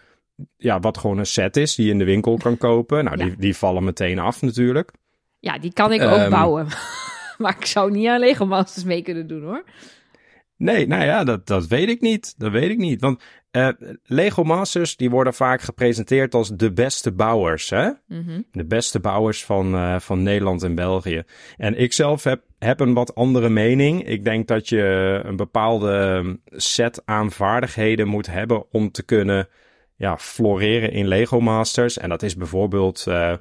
Ja, 0.57 0.81
wat 0.81 0.99
gewoon 0.99 1.19
een 1.19 1.27
set 1.27 1.57
is 1.57 1.75
die 1.75 1.87
je 1.87 1.93
in 1.93 1.99
de 1.99 2.05
winkel 2.05 2.37
kan 2.37 2.57
kopen. 2.57 3.05
Nou, 3.05 3.19
Ja. 3.19 3.25
die, 3.25 3.35
die 3.39 3.57
vallen 3.57 3.85
meteen 3.85 4.19
af 4.19 4.43
natuurlijk. 4.43 4.91
Ja, 5.41 5.59
die 5.59 5.73
kan 5.73 5.93
ik 5.93 6.03
ook 6.03 6.09
Ehm. 6.11 6.31
bouwen. 6.31 6.67
Maar 7.45 7.57
ik 7.59 7.67
zou 7.67 7.91
niet 7.91 8.09
aan 8.09 8.21
Lego 8.21 8.47
Masters 8.47 8.85
mee 8.85 9.03
kunnen 9.03 9.27
doen 9.27 9.43
hoor. 9.43 9.65
Nee, 10.57 10.87
nou 10.87 11.05
ja, 11.05 11.25
dat, 11.25 11.47
dat 11.47 11.67
weet 11.67 11.89
ik 11.89 12.01
niet. 12.01 12.35
Dat 12.39 12.53
weet 12.53 12.71
ik 12.71 12.79
niet. 12.79 13.01
Want 13.01 13.23
eh, 13.51 13.69
Lego 14.03 14.45
Masters, 14.45 14.97
die 14.97 15.11
worden 15.11 15.35
vaak 15.35 15.61
gepresenteerd 15.61 16.35
als 16.35 16.49
de 16.49 16.73
beste 16.73 17.13
bouwers. 17.13 17.71
Hè? 17.71 17.91
Mhm. 18.07 18.41
De 18.51 18.65
beste 18.65 19.01
bouwers 19.01 19.45
van, 19.45 19.75
eh, 19.75 19.99
van 19.99 20.23
Nederland 20.23 20.63
en 20.63 20.75
België. 20.75 21.23
En 21.57 21.79
ik 21.79 21.93
zelf 21.93 22.25
heb, 22.25 22.43
heb 22.59 22.81
een 22.81 22.95
wat 22.95 23.15
andere 23.15 23.49
mening. 23.49 24.09
Ik 24.09 24.25
denk 24.25 24.49
dat 24.49 24.69
je 24.69 25.21
een 25.25 25.37
bepaalde 25.37 26.39
set 26.47 27.03
aan 27.05 27.31
vaardigheden 27.31 28.09
moet 28.09 28.27
hebben 28.27 28.73
om 28.73 28.91
te 28.91 29.03
kunnen 29.03 29.49
ja, 29.97 30.19
floreren 30.19 30.93
in 30.93 31.09
Lego 31.09 31.41
Masters. 31.41 31.99
En 31.99 32.09
dat 32.09 32.23
is 32.23 32.37
bijvoorbeeld 32.37 33.07
eh, 33.07 33.33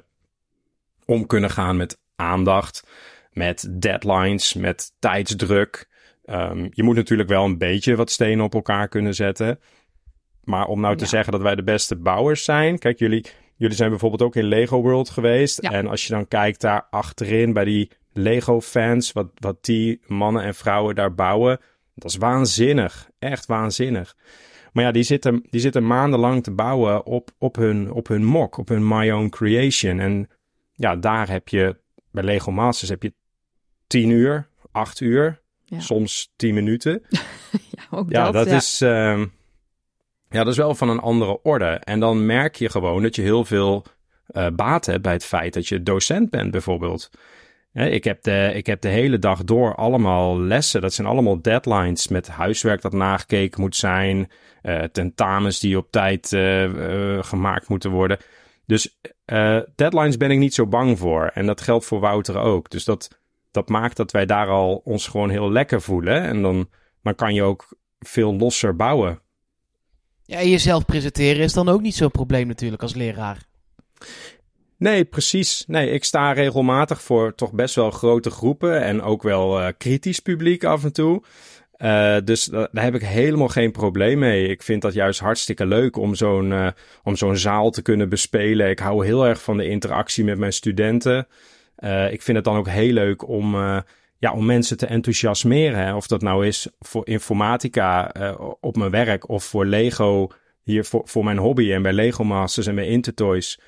om 1.04 1.26
kunnen 1.26 1.50
gaan 1.50 1.76
met 1.76 1.98
aandacht, 2.16 2.88
met 3.34 3.68
deadlines, 3.72 4.54
met 4.54 4.92
tijdsdruk. 4.98 5.88
Ehm, 6.24 6.66
je 6.70 6.82
moet 6.82 6.96
natuurlijk 6.96 7.28
wel 7.28 7.44
een 7.44 7.58
beetje 7.58 7.96
wat 7.96 8.10
stenen 8.10 8.44
op 8.44 8.54
elkaar 8.54 8.88
kunnen 8.88 9.14
zetten. 9.14 9.58
Maar 10.44 10.66
om 10.66 10.80
nou 10.80 10.96
te 10.96 11.02
Ja. 11.04 11.10
zeggen 11.10 11.32
dat 11.32 11.42
wij 11.42 11.54
de 11.54 11.62
beste 11.64 11.96
bouwers 11.96 12.44
zijn. 12.44 12.78
Kijk, 12.78 12.98
jullie, 12.98 13.24
jullie 13.56 13.76
zijn 13.76 13.90
bijvoorbeeld 13.90 14.22
ook 14.22 14.36
in 14.36 14.44
Lego 14.44 14.80
World 14.82 15.10
geweest. 15.10 15.62
Ja. 15.62 15.70
En 15.70 15.86
als 15.86 16.06
je 16.06 16.12
dan 16.12 16.28
kijkt 16.28 16.60
daar 16.60 16.86
achterin 16.90 17.52
bij 17.52 17.64
die 17.64 17.90
Lego 18.12 18.60
fans, 18.60 19.12
wat, 19.12 19.30
wat 19.34 19.64
die 19.64 20.00
mannen 20.06 20.42
en 20.42 20.54
vrouwen 20.54 20.94
daar 20.94 21.14
bouwen. 21.14 21.60
Dat 21.94 22.10
is 22.10 22.16
waanzinnig. 22.16 23.10
Echt 23.18 23.46
waanzinnig. 23.46 24.16
Maar 24.72 24.84
ja, 24.84 24.90
die 24.92 25.02
zitten, 25.02 25.46
die 25.50 25.60
zitten 25.60 25.86
maandenlang 25.86 26.42
te 26.42 26.50
bouwen 26.50 27.06
op, 27.06 27.30
op, 27.38 27.56
hun, 27.56 27.92
op 27.92 28.08
hun 28.08 28.24
mock, 28.24 28.56
op 28.56 28.68
hun 28.68 28.88
My 28.88 29.10
Own 29.10 29.28
Creation. 29.28 30.00
En 30.00 30.28
ja, 30.72 30.96
daar 30.96 31.28
heb 31.30 31.48
je, 31.48 31.76
bij 32.10 32.22
Lego 32.24 32.50
Masters 32.52 32.90
heb 32.90 33.02
je 33.02 33.14
tien 34.00 34.10
uur, 34.10 34.48
acht 34.72 35.00
uur, 35.00 35.40
Ja. 35.64 35.80
soms 35.80 36.32
tien 36.36 36.54
minuten. 36.54 37.02
Ja, 37.70 37.82
ook 37.90 38.10
Ja, 38.10 38.30
dat, 38.30 38.46
ja. 38.48 38.56
is. 38.56 38.80
ehm, 38.80 39.20
ja, 40.30 40.38
dat 40.44 40.46
is 40.48 40.56
wel 40.56 40.74
van 40.74 40.88
een 40.88 41.00
andere 41.00 41.42
orde. 41.42 41.66
En 41.66 42.00
dan 42.00 42.26
merk 42.26 42.54
je 42.56 42.70
gewoon 42.70 43.02
dat 43.02 43.14
je 43.16 43.22
heel 43.22 43.44
veel 43.44 43.84
eh, 44.26 44.46
baat 44.54 44.86
hebt 44.86 45.02
bij 45.02 45.12
het 45.12 45.24
feit 45.24 45.54
dat 45.54 45.68
je 45.68 45.82
docent 45.82 46.30
bent, 46.30 46.50
bijvoorbeeld. 46.50 47.10
Hè, 47.72 47.86
ik, 47.88 48.04
heb 48.04 48.22
de, 48.22 48.50
ik 48.54 48.66
heb 48.66 48.80
de 48.80 48.88
hele 48.88 49.18
dag 49.18 49.44
door 49.44 49.74
allemaal 49.74 50.40
lessen. 50.40 50.80
Dat 50.80 50.92
zijn 50.94 51.06
allemaal 51.06 51.42
deadlines 51.42 52.08
met 52.08 52.28
huiswerk 52.28 52.80
dat 52.82 52.92
nagekeken 52.92 53.60
moet 53.60 53.76
zijn. 53.76 54.30
eh, 54.62 54.82
tentamens 54.82 55.60
die 55.60 55.76
op 55.78 55.90
tijd 55.90 56.32
eh, 56.32 57.22
gemaakt 57.22 57.68
moeten 57.68 57.90
worden. 57.90 58.18
Dus 58.66 58.98
deadlines 59.74 60.16
ben 60.16 60.30
ik 60.30 60.38
niet 60.38 60.54
zo 60.54 60.66
bang 60.66 60.98
voor. 60.98 61.26
En 61.26 61.46
dat 61.46 61.60
geldt 61.60 61.84
voor 61.84 62.00
Wouter 62.00 62.36
ook. 62.38 62.70
Dus 62.70 62.84
dat, 62.84 63.08
dat 63.54 63.68
maakt 63.68 63.96
dat 63.96 64.10
wij 64.10 64.26
daar 64.26 64.48
al 64.48 64.80
ons 64.84 65.06
gewoon 65.08 65.30
heel 65.30 65.50
lekker 65.52 65.82
voelen. 65.82 66.22
En 66.22 66.42
dan, 66.42 66.68
dan 67.02 67.14
kan 67.14 67.34
je 67.34 67.42
ook 67.42 67.68
veel 67.98 68.34
losser 68.34 68.76
bouwen. 68.76 69.20
Ja, 70.24 70.38
en 70.38 70.50
jezelf 70.50 70.84
presenteren 70.84 71.42
is 71.42 71.52
dan 71.52 71.68
ook 71.68 71.80
niet 71.80 71.94
zo'n 71.94 72.10
probleem 72.10 72.46
natuurlijk 72.46 72.82
als 72.82 72.94
leraar. 72.94 73.38
Nee, 74.76 75.04
precies. 75.04 75.64
Nee, 75.66 75.90
ik 75.90 76.04
sta 76.04 76.32
regelmatig 76.32 77.02
voor 77.02 77.34
toch 77.34 77.52
best 77.52 77.74
wel 77.74 77.90
grote 77.90 78.30
groepen 78.30 78.82
en 78.82 79.02
ook 79.02 79.22
wel 79.22 79.60
eh, 79.60 79.68
kritisch 79.78 80.20
publiek 80.20 80.64
af 80.64 80.84
en 80.84 80.92
toe. 80.92 81.22
Eh, 81.72 82.16
dus 82.24 82.44
da- 82.44 82.68
daar 82.72 82.84
heb 82.84 82.94
ik 82.94 83.02
helemaal 83.02 83.48
geen 83.48 83.72
probleem 83.72 84.18
mee. 84.18 84.48
Ik 84.48 84.62
vind 84.62 84.82
dat 84.82 84.92
juist 84.92 85.20
hartstikke 85.20 85.66
leuk 85.66 85.96
om 85.96 86.14
zo'n 86.14 86.52
eh, 86.52 86.68
om 87.02 87.16
zo'n 87.16 87.36
zaal 87.36 87.70
te 87.70 87.82
kunnen 87.82 88.08
bespelen. 88.08 88.70
Ik 88.70 88.78
hou 88.78 89.04
heel 89.06 89.26
erg 89.26 89.42
van 89.42 89.56
de 89.56 89.68
interactie 89.68 90.24
met 90.24 90.38
mijn 90.38 90.52
studenten. 90.52 91.26
Eh, 91.76 92.12
ik 92.12 92.22
vind 92.22 92.36
het 92.36 92.46
dan 92.46 92.56
ook 92.56 92.68
heel 92.68 92.92
leuk 92.92 93.28
om, 93.28 93.54
eh, 93.54 93.78
ja, 94.18 94.32
om 94.32 94.46
mensen 94.46 94.76
te 94.76 94.86
enthousiasmeren. 94.86 95.78
Hè. 95.78 95.94
Of 95.94 96.06
dat 96.06 96.22
nou 96.22 96.46
is 96.46 96.68
voor 96.78 97.06
informatica 97.08 98.12
eh, 98.12 98.40
op 98.60 98.76
mijn 98.76 98.90
werk 98.90 99.28
of 99.28 99.44
voor 99.44 99.66
Lego 99.66 100.28
hier 100.62 100.84
voor, 100.84 101.02
voor 101.04 101.24
mijn 101.24 101.38
hobby 101.38 101.72
en 101.72 101.82
bij 101.82 101.92
Lego 101.92 102.24
Masters 102.24 102.66
en 102.66 102.74
bij 102.74 102.86
Intertoys. 102.86 103.60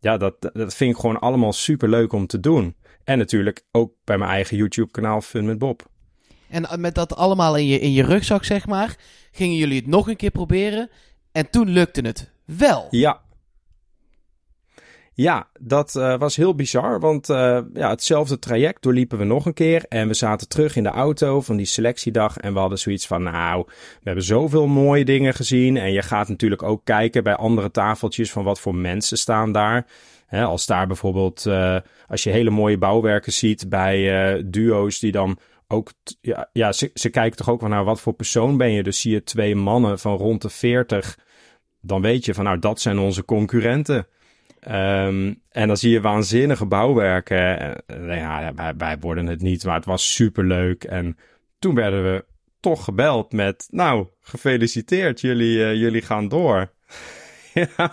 Ja, 0.00 0.16
dat, 0.16 0.50
dat 0.52 0.74
vind 0.74 0.94
ik 0.94 1.00
gewoon 1.00 1.18
allemaal 1.18 1.52
super 1.52 1.88
leuk 1.88 2.12
om 2.12 2.26
te 2.26 2.40
doen. 2.40 2.76
En 3.04 3.18
natuurlijk 3.18 3.64
ook 3.70 3.92
bij 4.04 4.18
mijn 4.18 4.30
eigen 4.30 4.56
YouTube-kanaal 4.56 5.20
Fun 5.20 5.44
met 5.44 5.58
Bob. 5.58 5.86
En 6.48 6.80
met 6.80 6.94
dat 6.94 7.16
allemaal 7.16 7.56
in 7.56 7.66
je, 7.66 7.78
in 7.78 7.92
je 7.92 8.02
rugzak, 8.02 8.44
zeg 8.44 8.66
maar, 8.66 8.96
gingen 9.32 9.56
jullie 9.56 9.76
het 9.76 9.86
nog 9.86 10.08
een 10.08 10.16
keer 10.16 10.30
proberen. 10.30 10.90
En 11.32 11.50
toen 11.50 11.68
lukte 11.68 12.00
het 12.00 12.30
wel. 12.44 12.86
Ja. 12.90 13.23
Ja, 15.16 15.48
dat 15.60 15.96
eh, 15.96 16.18
was 16.18 16.36
heel 16.36 16.54
bizar, 16.54 17.00
want 17.00 17.30
eh, 17.30 17.60
ja, 17.74 17.88
hetzelfde 17.88 18.38
traject 18.38 18.82
doorliepen 18.82 19.18
we 19.18 19.24
nog 19.24 19.46
een 19.46 19.54
keer. 19.54 19.84
En 19.88 20.08
we 20.08 20.14
zaten 20.14 20.48
terug 20.48 20.76
in 20.76 20.82
de 20.82 20.88
auto 20.88 21.40
van 21.40 21.56
die 21.56 21.66
selectiedag 21.66 22.36
en 22.36 22.52
we 22.52 22.58
hadden 22.58 22.78
zoiets 22.78 23.06
van, 23.06 23.22
nou, 23.22 23.64
we 23.66 24.00
hebben 24.02 24.24
zoveel 24.24 24.66
mooie 24.66 25.04
dingen 25.04 25.34
gezien. 25.34 25.76
En 25.76 25.92
je 25.92 26.02
gaat 26.02 26.28
natuurlijk 26.28 26.62
ook 26.62 26.84
kijken 26.84 27.22
bij 27.22 27.34
andere 27.34 27.70
tafeltjes 27.70 28.32
van 28.32 28.44
wat 28.44 28.60
voor 28.60 28.74
mensen 28.74 29.18
staan 29.18 29.52
daar. 29.52 29.86
Als 30.30 30.66
daar 30.66 30.86
bijvoorbeeld, 30.86 31.46
eh, 31.46 31.76
als 32.08 32.22
je 32.22 32.30
hele 32.30 32.50
mooie 32.50 32.78
bouwwerken 32.78 33.32
ziet 33.32 33.68
bij 33.68 34.42
duo's 34.46 34.98
die 34.98 35.12
dan 35.12 35.38
ook, 35.68 35.92
ja, 36.52 36.72
ze, 36.72 36.90
ze 36.94 37.10
kijken 37.10 37.36
toch 37.36 37.50
ook 37.50 37.60
wel 37.60 37.70
naar 37.70 37.84
wat 37.84 38.00
voor 38.00 38.12
persoon 38.12 38.56
ben 38.56 38.72
je. 38.72 38.82
Dus 38.82 39.00
zie 39.00 39.12
je 39.12 39.22
twee 39.22 39.54
mannen 39.54 39.98
van 39.98 40.16
rond 40.16 40.42
de 40.42 40.50
40, 40.50 41.18
dan 41.80 42.02
weet 42.02 42.24
je 42.24 42.34
van 42.34 42.44
nou, 42.44 42.58
dat 42.58 42.80
zijn 42.80 42.98
onze 42.98 43.24
concurrenten. 43.24 44.06
Ehm, 44.64 45.34
en 45.50 45.66
dan 45.66 45.76
zie 45.76 45.90
je 45.90 46.00
waanzinnige 46.00 46.66
bouwwerken. 46.66 47.58
Eh, 47.86 48.16
ja, 48.16 48.54
wij, 48.54 48.74
wij 48.76 48.98
worden 48.98 49.26
het 49.26 49.40
niet, 49.40 49.64
maar 49.64 49.74
het 49.74 49.84
was 49.84 50.14
superleuk. 50.14 50.84
En 50.84 51.16
toen 51.58 51.74
werden 51.74 52.02
we 52.02 52.24
toch 52.60 52.84
gebeld 52.84 53.32
met, 53.32 53.66
nou, 53.70 54.06
gefeliciteerd, 54.20 55.20
jullie, 55.20 55.64
eh, 55.64 55.74
jullie 55.74 56.02
gaan 56.02 56.28
door. 56.28 56.72
ja, 57.54 57.92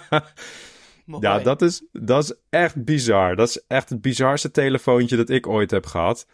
ja 1.20 1.40
dat, 1.40 1.62
is, 1.62 1.86
dat 1.92 2.24
is 2.24 2.34
echt 2.50 2.84
bizar. 2.84 3.36
Dat 3.36 3.48
is 3.48 3.64
echt 3.68 3.90
het 3.90 4.02
bizarste 4.02 4.52
telefoontje 4.52 5.18
dat 5.18 5.30
ik 5.30 5.48
ooit 5.48 5.72
heb 5.72 5.86
gehad. 5.86 6.28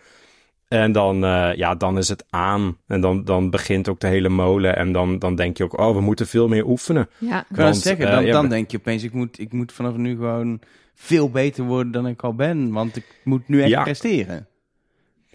En 0.68 0.92
dan, 0.92 1.24
eh, 1.26 1.50
ja, 1.56 1.76
dan 1.76 1.98
is 1.98 2.08
het 2.10 2.26
aan. 2.30 2.78
En 2.88 3.02
dan, 3.02 3.24
dan 3.24 3.50
begint 3.50 3.90
ook 3.90 4.00
de 4.00 4.08
hele 4.08 4.30
molen. 4.30 4.76
En 4.76 4.92
dan, 4.92 5.20
dan 5.20 5.36
denk 5.36 5.58
je 5.58 5.64
ook, 5.64 5.80
oh, 5.80 5.96
we 5.96 6.02
moeten 6.02 6.28
veel 6.28 6.48
meer 6.48 6.66
oefenen. 6.66 7.10
Ja, 7.18 7.40
Ik 7.40 7.46
kan 7.56 7.64
Want, 7.64 7.78
zeggen, 7.78 8.06
eh, 8.06 8.12
dan, 8.12 8.26
ja, 8.26 8.32
dan 8.32 8.50
denk 8.50 8.72
je 8.72 8.78
opeens, 8.78 9.04
ik 9.04 9.14
moet, 9.14 9.40
ik 9.40 9.54
moet 9.54 9.72
vanaf 9.72 9.96
nu 9.96 10.16
gewoon 10.16 10.60
veel 10.96 11.30
beter 11.30 11.64
worden 11.64 11.92
dan 11.92 12.08
ik 12.08 12.22
al 12.24 12.36
ben. 12.36 12.72
Want 12.72 12.96
ik 12.96 13.06
moet 13.24 13.48
nu 13.48 13.60
echt 13.62 13.70
Ja. 13.70 13.84
presteren. 13.84 14.48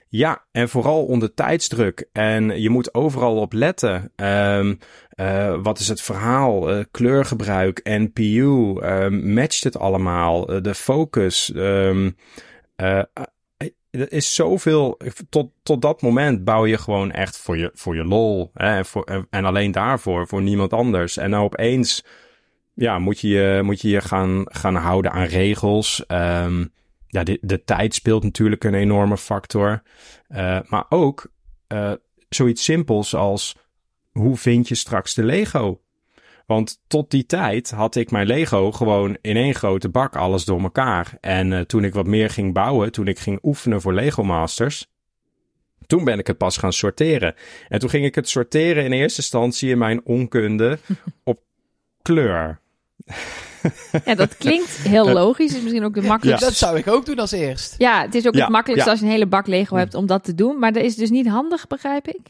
Ja, 0.08 0.44
en 0.50 0.68
vooral 0.68 1.04
onder 1.04 1.34
tijdsdruk. 1.34 2.08
En 2.12 2.60
je 2.60 2.70
moet 2.70 2.94
overal 2.94 3.36
op 3.36 3.52
letten. 3.52 4.12
Ehm, 4.16 4.74
eh, 5.10 5.54
wat 5.62 5.78
is 5.78 5.88
het 5.88 6.02
verhaal? 6.02 6.70
Eh, 6.70 6.84
kleurgebruik, 6.90 7.80
NPU, 7.84 8.74
ehm, 8.80 9.32
matcht 9.34 9.64
het 9.64 9.78
allemaal? 9.78 10.46
De 10.62 10.74
focus. 10.74 11.52
eh, 11.52 12.98
er 13.92 14.12
is 14.12 14.34
zoveel. 14.34 14.98
Tot, 15.28 15.50
tot 15.62 15.82
dat 15.82 16.02
moment 16.02 16.44
bouw 16.44 16.66
je 16.66 16.78
gewoon 16.78 17.10
echt 17.10 17.36
voor 17.38 17.56
je, 17.58 17.70
voor 17.74 17.96
je 17.96 18.04
lol. 18.04 18.50
Hè, 18.54 18.76
en, 18.76 18.86
voor, 18.86 19.04
en- 19.04 19.26
en 19.30 19.44
alleen 19.44 19.72
daarvoor, 19.72 20.26
voor 20.28 20.42
niemand 20.42 20.72
anders. 20.72 21.16
En 21.16 21.30
nou 21.30 21.44
opeens 21.44 22.04
ja, 22.74 22.98
moet 22.98 23.20
je 23.20 23.28
je, 23.28 23.60
moet 23.62 23.80
je, 23.80 23.88
je 23.88 24.00
gaan, 24.00 24.42
gaan 24.44 24.74
houden 24.74 25.12
aan 25.12 25.26
regels. 25.26 26.06
Ehm, 26.06 26.64
ja, 27.06 27.22
de, 27.22 27.38
de 27.40 27.64
tijd 27.64 27.94
speelt 27.94 28.22
natuurlijk 28.22 28.64
een 28.64 28.74
enorme 28.74 29.16
factor. 29.16 29.82
Eh, 30.28 30.58
maar 30.66 30.84
ook 30.88 31.32
eh, 31.66 31.92
zoiets 32.28 32.64
simpels 32.64 33.14
als 33.14 33.56
hoe 34.12 34.36
vind 34.36 34.68
je 34.68 34.74
straks 34.74 35.14
de 35.14 35.24
Lego? 35.24 35.80
Want 36.52 36.80
tot 36.86 37.10
die 37.10 37.26
tijd 37.26 37.70
had 37.70 37.94
ik 37.94 38.10
mijn 38.10 38.26
Lego 38.26 38.72
gewoon 38.72 39.16
in 39.20 39.36
één 39.36 39.54
grote 39.54 39.88
bak 39.88 40.16
alles 40.16 40.44
door 40.44 40.60
elkaar. 40.62 41.16
En 41.20 41.52
eh, 41.52 41.60
toen 41.60 41.84
ik 41.84 41.94
wat 41.94 42.06
meer 42.06 42.30
ging 42.30 42.52
bouwen, 42.52 42.92
toen 42.92 43.06
ik 43.06 43.18
ging 43.18 43.38
oefenen 43.42 43.80
voor 43.80 43.94
Lego 43.94 44.22
Masters, 44.22 44.90
toen 45.86 46.04
ben 46.04 46.18
ik 46.18 46.26
het 46.26 46.38
pas 46.38 46.56
gaan 46.56 46.72
sorteren. 46.72 47.34
En 47.68 47.78
toen 47.78 47.90
ging 47.90 48.04
ik 48.04 48.14
het 48.14 48.28
sorteren 48.28 48.84
in 48.84 48.92
eerste 48.92 49.20
instantie 49.20 49.70
in 49.70 49.78
mijn 49.78 50.00
onkunde 50.04 50.78
op 51.24 51.40
kleur. 52.02 52.60
ja, 54.04 54.14
dat 54.14 54.36
klinkt 54.36 54.70
heel 54.70 55.12
logisch. 55.12 55.54
is 55.54 55.62
misschien 55.62 55.84
ook 55.84 55.94
de 55.94 56.02
makkelijkste. 56.02 56.46
Dat 56.46 56.54
zou 56.56 56.76
ik 56.78 56.88
ook 56.88 57.06
doen 57.06 57.18
als 57.18 57.32
eerst. 57.32 57.74
Ja, 57.78 58.02
het 58.02 58.14
is 58.14 58.26
ook 58.26 58.34
Ja, 58.34 58.40
het 58.40 58.48
makkelijkste 58.52 58.88
ja. 58.88 58.94
als 58.94 59.00
je 59.04 59.06
een 59.06 59.12
hele 59.18 59.28
bak 59.30 59.46
Lego 59.46 59.76
hebt 59.76 59.94
om 59.94 60.06
dat 60.06 60.24
te 60.24 60.34
doen. 60.34 60.58
Maar 60.58 60.72
dat 60.72 60.82
is 60.82 60.96
dus 60.96 61.10
niet 61.10 61.28
handig, 61.28 61.66
begrijp 61.66 62.08
ik. 62.08 62.20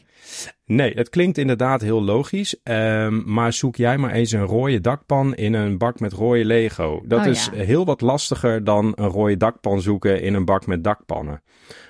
Nee, 0.65 0.93
het 0.95 1.09
klinkt 1.09 1.39
inderdaad 1.39 1.81
heel 1.81 2.03
logisch. 2.03 2.57
ehm, 2.63 3.33
maar 3.33 3.53
zoek 3.53 3.77
jij 3.77 3.99
maar 3.99 4.11
eens 4.13 4.33
een 4.33 4.45
rode 4.45 4.81
dakpan 4.81 5.35
in 5.35 5.55
een 5.55 5.79
bak 5.79 6.01
met 6.01 6.13
rode 6.13 6.45
Lego. 6.45 7.03
Dat 7.07 7.21
Oh, 7.21 7.27
is 7.27 7.49
ja. 7.53 7.63
heel 7.63 7.85
wat 7.85 8.01
lastiger 8.01 8.65
dan 8.65 8.93
een 8.95 9.09
rode 9.09 9.37
dakpan 9.37 9.81
zoeken 9.81 10.23
in 10.23 10.35
een 10.35 10.45
bak 10.45 10.67
met 10.67 10.85
dakpannen. 10.85 11.43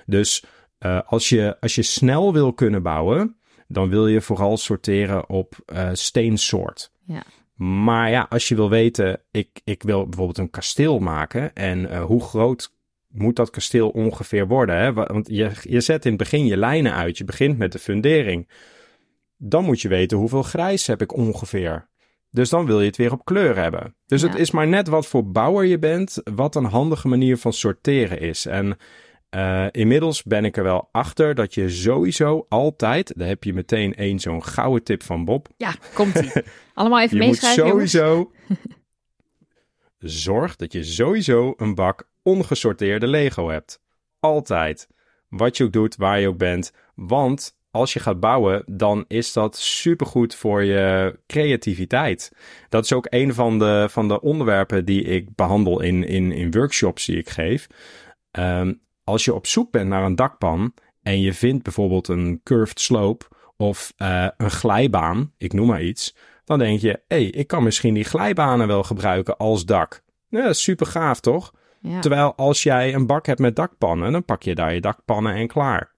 Dus 0.05 0.43
eh, 0.77 0.99
als, 1.05 1.29
je, 1.29 1.57
als 1.59 1.75
je 1.75 1.81
snel 1.83 2.33
wil 2.33 2.53
kunnen 2.53 2.83
bouwen, 2.83 3.35
dan 3.67 3.89
wil 3.89 4.07
je 4.07 4.21
vooral 4.21 4.57
sorteren 4.57 5.29
op 5.29 5.55
eh, 5.65 5.89
steensoort. 5.93 6.91
Ja. 7.05 7.23
Maar 7.55 8.09
ja, 8.09 8.25
als 8.29 8.47
je 8.47 8.55
wil 8.55 8.69
weten, 8.69 9.21
ik, 9.31 9.61
ik 9.63 9.83
wil 9.83 10.03
bijvoorbeeld 10.03 10.37
een 10.37 10.49
kasteel 10.49 10.99
maken. 10.99 11.53
En 11.53 11.89
eh, 11.89 12.03
hoe 12.03 12.21
groot 12.23 12.71
moet 13.07 13.35
dat 13.35 13.49
kasteel 13.49 13.89
ongeveer 13.89 14.47
worden? 14.47 14.77
Hè? 14.77 14.93
Wa- 14.93 15.05
Want 15.13 15.27
je, 15.27 15.51
je 15.61 15.81
zet 15.81 16.03
in 16.05 16.11
het 16.11 16.19
begin 16.19 16.45
je 16.45 16.57
lijnen 16.57 16.93
uit. 16.93 17.17
Je 17.17 17.23
begint 17.23 17.57
met 17.57 17.71
de 17.71 17.79
fundering. 17.79 18.49
Dan 19.37 19.63
moet 19.63 19.81
je 19.81 19.87
weten 19.87 20.17
hoeveel 20.17 20.43
grijs 20.43 20.87
heb 20.87 21.01
ik 21.01 21.13
ongeveer. 21.17 21.87
Dus 22.31 22.49
dan 22.49 22.65
wil 22.65 22.79
je 22.79 22.85
het 22.87 22.97
weer 22.97 23.11
op 23.11 23.25
kleur 23.25 23.55
hebben. 23.55 23.95
Dus 24.05 24.21
Ja. 24.21 24.27
het 24.27 24.37
is 24.37 24.51
maar 24.51 24.67
net 24.67 24.87
wat 24.87 25.07
voor 25.07 25.31
bouwer 25.31 25.65
je 25.65 25.79
bent, 25.79 26.21
wat 26.23 26.55
een 26.55 26.65
handige 26.65 27.07
manier 27.07 27.37
van 27.37 27.53
sorteren 27.53 28.19
is. 28.19 28.45
En 28.45 28.77
eh, 29.33 29.67
inmiddels 29.71 30.23
ben 30.23 30.45
ik 30.45 30.57
er 30.57 30.63
wel 30.63 30.89
achter 30.91 31.35
dat 31.35 31.53
je 31.53 31.69
sowieso 31.69 32.45
altijd, 32.49 33.13
daar 33.17 33.27
heb 33.27 33.43
je 33.43 33.53
meteen 33.53 33.93
één 33.93 34.19
zo'n 34.19 34.43
gouden 34.43 34.83
tip 34.83 35.03
van 35.03 35.25
Bob. 35.25 35.47
Ja, 35.57 35.75
komt-ie. 35.93 36.31
Allemaal 36.73 37.01
even 37.01 37.17
Je 37.17 37.23
moet 37.23 37.31
meeschrijven, 37.31 37.67
jongens. 37.67 37.91
sowieso. 37.91 38.31
Zorg 39.99 40.55
dat 40.55 40.71
je 40.71 40.83
sowieso 40.83 41.53
een 41.57 41.75
bak 41.75 42.09
ongesorteerde 42.21 43.07
Lego 43.07 43.49
hebt. 43.49 43.81
Altijd. 44.19 44.87
Wat 45.29 45.57
je 45.57 45.63
ook 45.63 45.71
doet, 45.71 45.95
waar 45.95 46.19
je 46.19 46.27
ook 46.27 46.37
bent. 46.37 46.71
Want 46.95 47.55
als 47.71 47.93
je 47.93 47.99
gaat 47.99 48.19
bouwen, 48.19 48.63
dan 48.65 49.05
is 49.07 49.33
dat 49.33 49.57
supergoed 49.57 50.35
voor 50.35 50.63
je 50.63 51.19
creativiteit. 51.27 52.31
Dat 52.69 52.83
is 52.83 52.93
ook 52.93 53.07
een 53.09 53.33
van 53.33 53.59
de, 53.59 53.87
van 53.89 54.07
de 54.07 54.21
onderwerpen 54.21 54.85
die 54.85 55.03
ik 55.03 55.35
behandel 55.35 55.81
in, 55.81 56.03
in, 56.03 56.31
in 56.31 56.51
workshops 56.51 57.05
die 57.05 57.17
ik 57.17 57.29
geef. 57.29 57.67
Ehm, 58.31 58.73
als 59.03 59.25
je 59.25 59.33
op 59.33 59.47
zoek 59.47 59.71
bent 59.71 59.89
naar 59.89 60.03
een 60.03 60.15
dakpan 60.15 60.73
en 61.01 61.21
je 61.21 61.33
vindt 61.33 61.63
bijvoorbeeld 61.63 62.07
een 62.07 62.41
curved 62.43 62.79
slope 62.79 63.25
of 63.57 63.93
eh, 63.97 64.27
een 64.37 64.51
glijbaan, 64.51 65.33
ik 65.37 65.53
noem 65.53 65.67
maar 65.67 65.83
iets, 65.83 66.15
dan 66.45 66.59
denk 66.59 66.79
je, 66.79 67.01
hé, 67.07 67.21
hey, 67.21 67.25
ik 67.25 67.47
kan 67.47 67.63
misschien 67.63 67.93
die 67.93 68.03
glijbanen 68.03 68.67
wel 68.67 68.83
gebruiken 68.83 69.37
als 69.37 69.65
dak. 69.65 70.03
Ja, 70.29 70.53
super 70.53 70.85
gaaf 70.85 71.19
toch? 71.19 71.53
Ja. 71.79 71.99
Terwijl 71.99 72.35
als 72.35 72.63
jij 72.63 72.93
een 72.93 73.05
bak 73.05 73.25
hebt 73.25 73.39
met 73.39 73.55
dakpannen, 73.55 74.11
dan 74.11 74.25
pak 74.25 74.43
je 74.43 74.55
daar 74.55 74.73
je 74.73 74.81
dakpannen 74.81 75.33
en 75.33 75.47
klaar. 75.47 75.91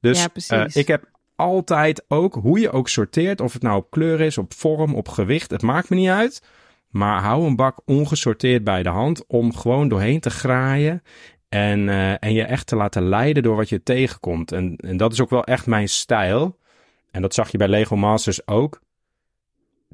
Dus 0.00 0.26
Ja, 0.46 0.64
eh, 0.64 0.76
ik 0.76 0.86
heb 0.86 1.10
altijd 1.36 2.04
ook, 2.08 2.34
hoe 2.34 2.60
je 2.60 2.70
ook 2.70 2.88
sorteert, 2.88 3.40
of 3.40 3.52
het 3.52 3.62
nou 3.62 3.76
op 3.76 3.90
kleur 3.90 4.20
is, 4.20 4.38
op 4.38 4.54
vorm, 4.54 4.94
op 4.94 5.08
gewicht, 5.08 5.50
het 5.50 5.62
maakt 5.62 5.90
me 5.90 5.96
niet 5.96 6.08
uit. 6.08 6.42
Maar 6.88 7.22
hou 7.22 7.46
een 7.46 7.56
bak 7.56 7.80
ongesorteerd 7.84 8.64
bij 8.64 8.82
de 8.82 8.88
hand 8.88 9.26
om 9.26 9.54
gewoon 9.54 9.88
doorheen 9.88 10.20
te 10.20 10.30
graaien. 10.30 11.02
En, 11.52 11.88
eh, 11.88 12.10
en 12.10 12.32
je 12.32 12.42
echt 12.42 12.66
te 12.66 12.76
laten 12.76 13.08
leiden 13.08 13.42
door 13.42 13.56
wat 13.56 13.68
je 13.68 13.82
tegenkomt. 13.82 14.52
En, 14.52 14.76
en 14.76 14.96
dat 14.96 15.12
is 15.12 15.20
ook 15.20 15.30
wel 15.30 15.44
echt 15.44 15.66
mijn 15.66 15.88
stijl. 15.88 16.58
En 17.10 17.22
dat 17.22 17.34
zag 17.34 17.50
je 17.50 17.58
bij 17.58 17.68
Lego 17.68 17.96
Masters 17.96 18.46
ook. 18.46 18.80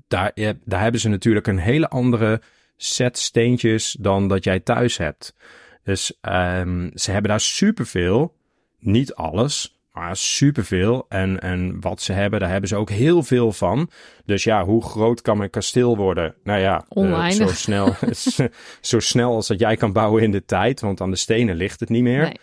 Daar, 0.09 0.33
daar 0.65 0.81
hebben 0.81 1.01
ze 1.01 1.09
natuurlijk 1.09 1.47
een 1.47 1.59
hele 1.59 1.89
andere 1.89 2.41
set 2.77 3.19
steentjes 3.19 3.97
dan 4.01 4.29
dat 4.29 4.45
jij 4.45 4.61
thuis 4.61 4.97
hebt. 4.97 5.35
Dus 5.83 6.19
ehm, 6.21 6.91
ze 6.95 7.11
hebben 7.11 7.31
daar 7.31 7.41
superveel. 7.41 8.37
Niet 8.79 9.15
alles, 9.15 9.78
maar 9.99 10.17
superveel. 10.17 11.07
En, 11.09 11.41
en 11.41 11.81
wat 11.81 12.03
ze 12.03 12.13
hebben, 12.13 12.41
daar 12.41 12.51
hebben 12.51 12.69
ze 12.69 12.77
ook 12.77 12.91
heel 12.91 13.23
veel 13.23 13.53
van. 13.53 13.91
Dus 14.25 14.45
ja, 14.45 14.65
hoe 14.65 14.85
groot 14.85 15.23
kan 15.23 15.39
mijn 15.39 15.51
kasteel 15.51 15.97
worden? 15.97 16.35
Nou 16.45 16.61
ja, 16.61 16.85
eh, 16.89 17.29
zo, 17.29 17.47
snel, 17.47 17.95
zo 18.81 19.01
snel 19.01 19.35
als 19.35 19.47
dat 19.47 19.61
jij 19.61 19.77
kan 19.77 19.93
bouwen 19.93 20.23
in 20.23 20.31
de 20.31 20.45
tijd. 20.45 20.81
Want 20.81 21.01
aan 21.01 21.11
de 21.11 21.17
stenen 21.17 21.57
ligt 21.57 21.81
het 21.81 21.89
niet 21.89 22.03
meer. 22.03 22.23
Nee. 22.23 22.37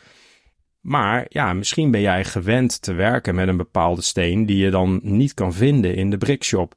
Maar 0.82 1.26
ja, 1.30 1.54
misschien 1.54 1.92
ben 1.92 2.02
jij 2.02 2.24
gewend 2.24 2.82
te 2.82 2.94
werken 2.94 3.36
met 3.36 3.48
een 3.48 3.58
bepaalde 3.58 4.02
steen 4.02 4.46
die 4.46 4.58
je 4.58 4.70
dan 4.70 5.00
niet 5.04 5.34
kan 5.34 5.54
vinden 5.54 5.96
in 5.96 6.10
de 6.10 6.18
brickshop. 6.18 6.76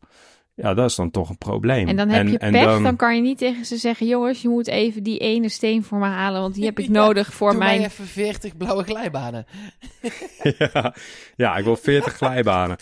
Ja, 0.62 0.74
dat 0.74 0.90
is 0.90 0.96
dan 0.96 1.10
toch 1.10 1.28
een 1.28 1.38
probleem. 1.38 1.88
En 1.88 1.96
dan 1.96 2.08
heb 2.08 2.28
je 2.28 2.38
en 2.38 2.52
pech, 2.52 2.64
dan- 2.64 2.82
dan... 2.82 2.96
kan 2.96 3.16
je 3.16 3.22
niet 3.22 3.38
tegen 3.38 3.64
ze 3.64 3.76
zeggen... 3.76 4.06
jongens, 4.06 4.42
je 4.42 4.48
moet 4.48 4.66
even 4.66 5.02
die 5.02 5.18
ene 5.18 5.48
steen 5.48 5.84
voor 5.84 5.98
me 5.98 6.06
halen... 6.06 6.40
want 6.40 6.54
die 6.54 6.64
heb 6.64 6.78
ik 6.78 6.84
Ja, 6.86 6.92
nodig 6.92 7.32
voor 7.32 7.50
Doe 7.50 7.58
mijn... 7.58 7.78
mij 7.78 7.86
even 7.86 8.06
40 8.06 8.56
blauwe 8.56 8.84
glijbanen. 8.84 9.46
ja, 10.58 10.94
ja, 11.36 11.56
ik 11.56 11.64
wil 11.64 11.76
40 11.76 12.12
glijbanen. 12.20 12.76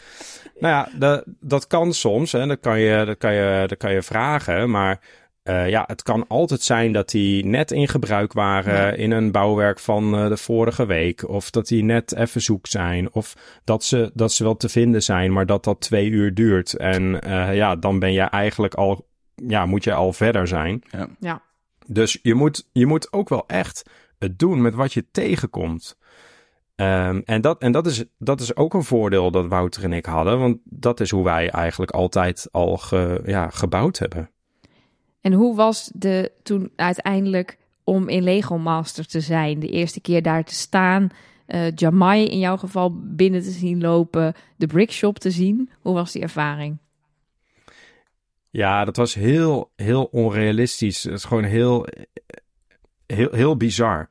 Nou 0.58 0.74
ja, 0.74 0.98
dat, 0.98 1.24
dat 1.40 1.66
kan 1.66 1.92
soms. 1.94 2.32
Hè. 2.32 2.46
Dat, 2.46 2.60
kan 2.60 2.80
je, 2.80 3.04
dat, 3.04 3.18
kan 3.18 3.34
je, 3.34 3.64
dat 3.66 3.78
kan 3.78 3.92
je 3.92 4.02
vragen. 4.02 4.70
Maar 4.70 5.00
eh, 5.46 5.68
ja, 5.68 5.84
het 5.86 6.02
kan 6.02 6.24
altijd 6.28 6.62
zijn 6.62 6.92
dat 6.92 7.08
die 7.10 7.44
net 7.44 7.70
in 7.70 7.88
gebruik 7.88 8.32
waren 8.32 8.74
Ja. 8.74 8.90
in 8.90 9.10
een 9.10 9.32
bouwwerk 9.32 9.78
van 9.78 10.14
eh, 10.14 10.28
de 10.28 10.36
vorige 10.36 10.86
week. 10.86 11.28
Of 11.28 11.50
dat 11.50 11.66
die 11.66 11.84
net 11.84 12.14
even 12.14 12.42
zoek 12.42 12.66
zijn. 12.66 13.12
Of 13.12 13.34
dat 13.64 13.84
ze, 13.84 14.10
dat 14.14 14.32
ze 14.32 14.44
wel 14.44 14.56
te 14.56 14.68
vinden 14.68 15.02
zijn, 15.02 15.32
maar 15.32 15.46
dat 15.46 15.64
dat 15.64 15.80
twee 15.80 16.08
uur 16.08 16.34
duurt. 16.34 16.76
En 16.76 17.20
eh, 17.20 17.54
ja, 17.54 17.76
dan 17.76 17.98
ben 17.98 18.12
je 18.12 18.20
eigenlijk 18.20 18.74
al, 18.74 19.08
ja, 19.34 19.66
moet 19.66 19.84
je 19.84 19.92
al 19.94 20.12
verder 20.12 20.46
zijn. 20.46 20.82
Ja. 20.90 21.08
Ja. 21.20 21.42
Dus 21.86 22.18
je 22.22 22.34
moet, 22.34 22.68
je 22.72 22.86
moet 22.86 23.12
ook 23.12 23.28
wel 23.28 23.44
echt 23.46 23.90
het 24.18 24.38
doen 24.38 24.62
met 24.62 24.74
wat 24.74 24.92
je 24.92 25.06
tegenkomt. 25.10 25.98
Ehm, 26.76 27.20
en 27.24 27.40
dat, 27.40 27.60
en 27.60 27.72
dat, 27.72 27.86
is, 27.86 28.04
dat 28.18 28.40
is 28.40 28.56
ook 28.56 28.74
een 28.74 28.84
voordeel 28.84 29.30
dat 29.30 29.46
Wouter 29.46 29.84
en 29.84 29.92
ik 29.92 30.06
hadden. 30.06 30.38
Want 30.38 30.58
dat 30.64 31.00
is 31.00 31.10
hoe 31.10 31.24
wij 31.24 31.50
eigenlijk 31.50 31.90
altijd 31.90 32.48
al 32.50 32.76
ge, 32.76 33.22
ja, 33.24 33.50
gebouwd 33.50 33.98
hebben. 33.98 34.30
En 35.26 35.32
hoe 35.32 35.56
was 35.56 35.90
de 35.94 36.32
toen 36.42 36.72
uiteindelijk 36.76 37.58
om 37.84 38.08
in 38.08 38.22
Lego 38.22 38.58
Master 38.58 39.06
te 39.06 39.20
zijn? 39.20 39.58
De 39.58 39.68
eerste 39.68 40.00
keer 40.00 40.22
daar 40.22 40.44
te 40.44 40.54
staan, 40.54 41.08
eh 41.46 41.70
Jamai 41.74 42.26
in 42.26 42.38
jouw 42.38 42.56
geval 42.56 42.92
binnen 42.94 43.42
te 43.42 43.50
zien 43.50 43.80
lopen, 43.80 44.34
de 44.56 44.66
brickshop 44.66 45.18
te 45.18 45.30
zien. 45.30 45.70
Hoe 45.80 45.94
was 45.94 46.12
die 46.12 46.22
ervaring? 46.22 46.78
Ja, 48.50 48.84
dat 48.84 48.96
was 48.96 49.14
heel, 49.14 49.70
heel 49.76 50.04
onrealistisch. 50.04 51.02
Het 51.02 51.12
is 51.12 51.24
gewoon 51.24 51.44
heel, 51.44 51.86
heel, 53.06 53.32
heel 53.32 53.56
bizar. 53.56 54.08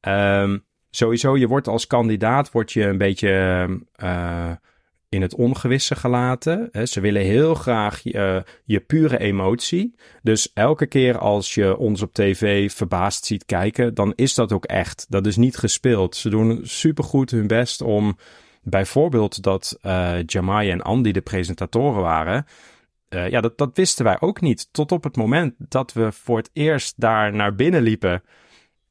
Ehm, 0.00 0.58
sowieso, 0.90 1.36
je 1.36 1.48
wordt 1.48 1.68
als 1.68 1.86
kandidaat 1.86 2.50
word 2.50 2.72
je 2.72 2.84
een 2.84 2.98
beetje 2.98 3.66
eh, 3.94 4.52
in 5.08 5.22
het 5.22 5.34
ongewisse 5.34 5.96
gelaten. 5.96 6.70
Ze 6.88 7.00
willen 7.00 7.22
heel 7.22 7.54
graag 7.54 8.00
je, 8.02 8.44
je 8.64 8.80
pure 8.80 9.18
emotie. 9.18 9.94
Dus 10.22 10.50
elke 10.52 10.86
keer 10.86 11.18
als 11.18 11.54
je 11.54 11.76
ons 11.76 12.02
op 12.02 12.12
tv 12.12 12.72
verbaasd 12.72 13.24
ziet 13.24 13.44
kijken, 13.44 13.94
dan 13.94 14.12
is 14.14 14.34
dat 14.34 14.52
ook 14.52 14.64
echt. 14.64 15.06
Dat 15.08 15.26
is 15.26 15.36
niet 15.36 15.56
gespeeld. 15.56 16.16
Ze 16.16 16.28
doen 16.28 16.60
supergoed 16.62 17.30
hun 17.30 17.46
best 17.46 17.80
om 17.80 18.18
bijvoorbeeld 18.62 19.42
dat 19.42 19.78
eh 19.80 20.18
Jamai 20.26 20.70
en 20.70 20.82
Andy 20.82 21.12
de 21.12 21.20
presentatoren 21.20 22.02
waren. 22.02 22.46
Eh, 23.08 23.28
ja, 23.28 23.40
dat, 23.40 23.58
dat 23.58 23.70
wisten 23.74 24.04
wij 24.04 24.16
ook 24.20 24.40
niet. 24.40 24.68
Tot 24.72 24.92
op 24.92 25.04
het 25.04 25.16
moment 25.16 25.54
dat 25.58 25.92
we 25.92 26.12
voor 26.12 26.36
het 26.36 26.50
eerst 26.52 26.94
daar 27.00 27.34
naar 27.34 27.54
binnen 27.54 27.82
liepen. 27.82 28.22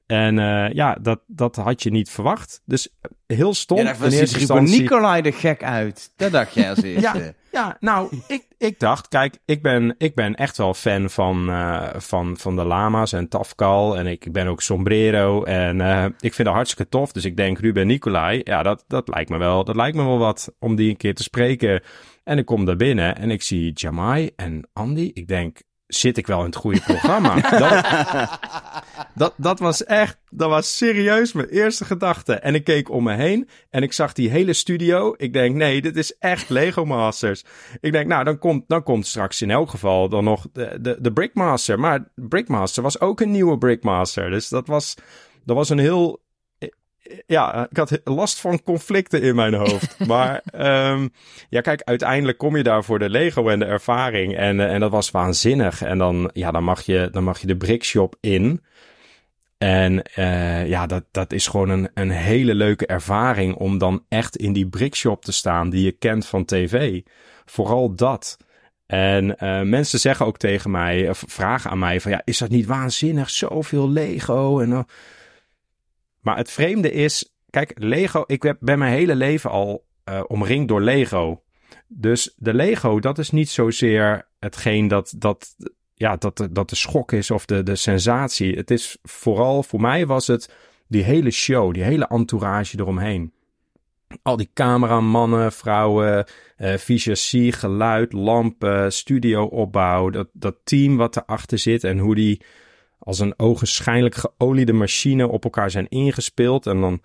En 0.08 0.40
eh, 0.40 0.74
ja, 0.74 0.98
dat, 1.02 1.20
dat 1.28 1.56
had 1.56 1.84
je 1.84 1.92
niet 1.92 2.10
verwacht. 2.10 2.62
Dus 2.66 2.90
eh, 3.02 3.38
heel 3.38 3.54
stom. 3.54 3.78
Ja, 3.78 3.94
in 3.94 4.00
was 4.00 4.14
eerste 4.14 4.38
die 4.38 4.40
instantie. 4.40 4.82
Nicolai 4.82 5.22
er 5.22 5.34
gek 5.34 5.64
uit. 5.64 6.12
Dat 6.16 6.32
dacht 6.32 6.54
jij 6.54 6.70
als 6.70 6.82
eerste. 6.94 7.36
Ja, 7.52 7.78
nou, 7.80 8.18
ik, 8.28 8.46
ik 8.58 8.80
dacht, 8.80 9.08
kijk, 9.08 9.38
ik 9.46 9.62
ben, 9.62 9.96
ik 9.98 10.16
ben 10.16 10.36
echt 10.36 10.58
wel 10.58 10.74
fan 10.74 11.10
van, 11.10 11.50
eh, 11.50 11.90
van, 11.96 12.38
van 12.38 12.56
de 12.56 12.64
lama's 12.64 13.14
en 13.14 13.28
Tafkal. 13.28 13.98
En 13.98 14.08
ik 14.08 14.32
ben 14.32 14.48
ook 14.48 14.62
sombrero. 14.62 15.44
En 15.44 15.82
ik 16.20 16.34
vind 16.34 16.48
dat 16.48 16.58
hartstikke 16.58 16.92
tof. 16.92 17.12
Dus 17.12 17.26
ik 17.26 17.38
denk, 17.38 17.60
Ruben 17.60 17.88
Nicolai, 17.88 18.42
ja, 18.44 18.64
dat, 18.64 18.84
dat, 18.88 19.08
lijkt 19.08 19.30
me 19.30 19.38
wel, 19.38 19.64
dat 19.64 19.76
lijkt 19.76 19.98
me 19.98 20.04
wel 20.04 20.18
wat 20.18 20.54
om 20.60 20.76
die 20.76 20.90
een 20.90 20.98
keer 20.98 21.16
te 21.16 21.24
spreken. 21.24 21.82
En 22.24 22.38
ik 22.38 22.46
kom 22.46 22.66
daar 22.66 22.76
binnen 22.76 23.18
en 23.18 23.32
ik 23.32 23.42
zie 23.42 23.72
Jamai 23.74 24.32
en 24.36 24.70
Andy. 24.74 25.12
Ik 25.14 25.28
denk, 25.28 25.60
zit 25.88 26.18
ik 26.18 26.28
wel 26.28 26.40
in 26.40 26.46
het 26.46 26.56
goede 26.56 26.82
programma? 26.82 27.42
dat, 27.60 28.40
dat, 29.16 29.34
dat 29.38 29.60
was 29.60 29.84
echt, 29.84 30.18
dat 30.30 30.50
was 30.50 30.78
serieus 30.78 31.34
mijn 31.34 31.48
eerste 31.48 31.86
gedachte. 31.86 32.34
En 32.34 32.56
ik 32.56 32.64
keek 32.64 32.90
om 32.90 33.04
me 33.04 33.14
heen 33.14 33.50
en 33.70 33.84
ik 33.84 33.94
zag 33.94 34.14
die 34.14 34.30
hele 34.30 34.54
studio. 34.54 35.14
Ik 35.18 35.34
denk, 35.34 35.56
nee, 35.56 35.82
dit 35.82 35.96
is 35.96 36.18
echt 36.18 36.50
Lego 36.50 36.86
Masters. 36.86 37.44
Ik 37.80 37.92
denk, 37.92 38.08
nou, 38.08 38.24
dan 38.24 38.38
komt, 38.38 38.64
dan 38.68 38.84
komt 38.84 39.08
straks 39.08 39.42
in 39.42 39.52
elk 39.52 39.70
geval 39.70 40.10
dan 40.10 40.24
nog 40.24 40.48
de, 40.54 40.78
de, 40.82 40.98
de 41.00 41.14
Brickmaster. 41.14 41.80
Maar 41.80 42.12
Brickmaster 42.16 42.84
was 42.84 43.00
ook 43.00 43.22
een 43.22 43.32
nieuwe 43.32 43.58
Brickmaster. 43.58 44.30
Dus 44.30 44.50
dat 44.50 44.68
was, 44.68 44.96
dat 45.46 45.56
was 45.56 45.70
een 45.70 45.80
heel... 45.80 46.26
Ja, 47.26 47.68
ik 47.70 47.78
had 47.78 48.02
last 48.04 48.40
van 48.40 48.64
conflicten 48.64 49.22
in 49.22 49.36
mijn 49.36 49.54
hoofd. 49.54 49.98
maar 50.08 50.42
ehm, 50.52 51.08
ja, 51.50 51.62
kijk, 51.62 51.82
uiteindelijk 51.84 52.38
kom 52.38 52.58
je 52.58 52.64
daar 52.64 52.84
voor 52.84 53.00
de 53.00 53.10
Lego 53.10 53.50
en 53.50 53.60
de 53.60 53.66
ervaring. 53.66 54.36
En, 54.36 54.60
eh, 54.60 54.74
en 54.74 54.80
dat 54.80 54.92
was 54.92 55.12
waanzinnig. 55.12 55.82
En 55.82 55.98
dan, 55.98 56.30
ja, 56.34 56.52
dan, 56.52 56.64
mag, 56.64 56.82
je, 56.82 57.10
dan 57.12 57.24
mag 57.24 57.40
je 57.42 57.48
de 57.48 57.58
brickshop 57.58 58.16
in. 58.20 58.64
En 59.58 60.04
eh, 60.04 60.68
ja, 60.68 60.86
dat, 60.86 61.04
dat 61.12 61.34
is 61.34 61.48
gewoon 61.48 61.70
een, 61.70 61.90
een 61.94 62.10
hele 62.10 62.56
leuke 62.56 62.86
ervaring 62.86 63.56
om 63.56 63.78
dan 63.78 64.04
echt 64.10 64.36
in 64.36 64.54
die 64.54 64.68
brickshop 64.68 65.26
te 65.26 65.32
staan 65.32 65.70
die 65.70 65.84
je 65.84 65.92
kent 65.92 66.26
van 66.26 66.46
tv. 66.46 67.02
Vooral 67.46 67.96
dat. 67.96 68.38
En 68.86 69.38
eh, 69.38 69.62
mensen 69.62 70.00
zeggen 70.00 70.26
ook 70.26 70.38
tegen 70.38 70.72
mij, 70.72 71.10
of 71.10 71.24
vragen 71.28 71.72
aan 71.72 71.80
mij 71.80 72.02
van 72.02 72.12
ja, 72.12 72.22
is 72.24 72.38
dat 72.38 72.50
niet 72.50 72.66
waanzinnig? 72.66 73.30
Zoveel 73.30 73.90
Lego 73.90 74.60
en... 74.60 74.86
Maar 76.28 76.38
het 76.38 76.52
vreemde 76.52 76.92
is, 76.92 77.34
kijk, 77.50 77.72
Lego, 77.76 78.24
ik 78.26 78.56
ben 78.60 78.80
mijn 78.80 78.94
hele 78.94 79.16
leven 79.16 79.50
al 79.50 79.86
eh, 80.04 80.24
omringd 80.28 80.68
door 80.68 80.82
Lego. 80.82 81.44
Dus 81.88 82.34
de 82.38 82.54
Lego, 82.54 83.00
dat 83.00 83.18
is 83.18 83.32
niet 83.32 83.50
zozeer 83.50 84.28
hetgeen 84.40 84.88
dat, 84.88 85.14
dat, 85.18 85.56
ja, 85.94 86.16
dat, 86.16 86.48
dat 86.52 86.70
de 86.70 86.76
schok 86.76 87.12
is 87.12 87.32
of 87.32 87.46
de, 87.46 87.64
de 87.64 87.76
sensatie. 87.76 88.56
Het 88.56 88.72
is 88.72 88.98
vooral, 89.04 89.64
voor 89.64 89.82
mij 89.82 90.06
was 90.06 90.28
het 90.28 90.54
die 90.88 91.04
hele 91.04 91.32
show, 91.32 91.74
die 91.74 91.84
hele 91.84 92.08
entourage 92.08 92.80
eromheen. 92.80 93.34
Al 94.22 94.38
die 94.38 94.50
cameramannen, 94.54 95.52
vrouwen, 95.52 96.26
visagie, 96.58 97.52
geluid, 97.52 98.14
lampen, 98.14 98.94
studioopbouw, 98.94 100.10
dat, 100.10 100.28
dat 100.34 100.56
team 100.64 100.98
wat 100.98 101.16
erachter 101.16 101.58
zit 101.58 101.84
en 101.84 101.98
hoe 101.98 102.16
die 102.16 102.42
als 103.00 103.20
een 103.20 103.34
ogenschijnlijk 103.40 104.16
geoliede 104.16 104.74
machine 104.74 105.28
op 105.28 105.44
elkaar 105.44 105.72
zijn 105.72 105.88
ingespeeld. 105.90 106.66
En 106.68 106.82
dan, 106.82 107.02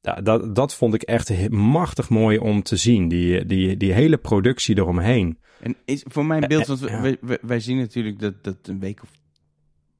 ja, 0.00 0.14
dat, 0.14 0.54
dat 0.54 0.74
vond 0.74 0.94
ik 0.94 1.02
echt 1.02 1.48
machtig 1.50 2.08
mooi 2.08 2.38
om 2.38 2.62
te 2.62 2.76
zien, 2.76 3.08
die, 3.08 3.46
die, 3.46 3.76
die 3.76 3.92
hele 3.92 4.16
productie 4.18 4.78
eromheen. 4.78 5.38
En 5.60 5.76
is 5.84 6.04
voor 6.08 6.26
mijn 6.26 6.48
beeld, 6.48 6.62
Eh, 6.62 6.68
want 6.68 6.80
wij, 7.20 7.38
wij, 7.42 7.60
zien 7.60 7.76
natuurlijk 7.78 8.18
dat, 8.18 8.44
dat 8.44 8.56
een 8.62 8.80
week 8.80 9.02
of 9.02 9.10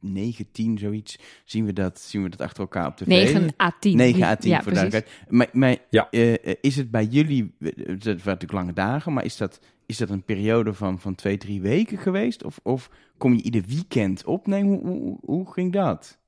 9, 0.01 0.47
10, 0.53 0.79
zoiets, 0.79 1.19
zien 1.45 1.65
we 1.65 1.73
dat, 1.73 2.01
zien 2.01 2.23
we 2.23 2.29
dat 2.29 2.41
achter 2.41 2.61
elkaar 2.61 2.87
op 2.87 2.97
tv. 2.97 3.07
9 3.07 3.55
à 3.63 3.71
10. 3.81 3.97
9 3.97 4.23
à 4.23 4.37
10 4.37 4.51
ja, 4.51 4.63
voor 4.63 4.73
duidelijkheid. 4.73 5.25
Maar, 5.29 5.49
maar 5.53 5.77
Ja. 5.91 6.11
eh, 6.11 6.55
is 6.61 6.77
het 6.77 6.91
bij 6.91 7.05
jullie, 7.05 7.55
eh, 7.61 7.69
het 7.87 8.05
waren 8.05 8.15
natuurlijk 8.25 8.53
lange 8.53 8.73
dagen, 8.73 9.13
maar 9.13 9.25
is 9.25 9.37
dat, 9.37 9.61
is 9.87 9.97
dat 9.99 10.11
een 10.11 10.23
periode 10.25 10.73
van, 10.75 10.99
van 11.01 11.15
twee, 11.15 11.37
drie 11.37 11.61
weken 11.61 11.99
geweest? 11.99 12.45
Of, 12.45 12.61
of 12.63 12.91
kom 13.19 13.35
je 13.35 13.43
ieder 13.43 13.63
weekend 13.67 14.25
opnemen? 14.25 14.79
Hoe, 14.79 14.99
hoe, 14.99 15.19
hoe 15.25 15.53
ging 15.53 15.73
dat? 15.73 16.19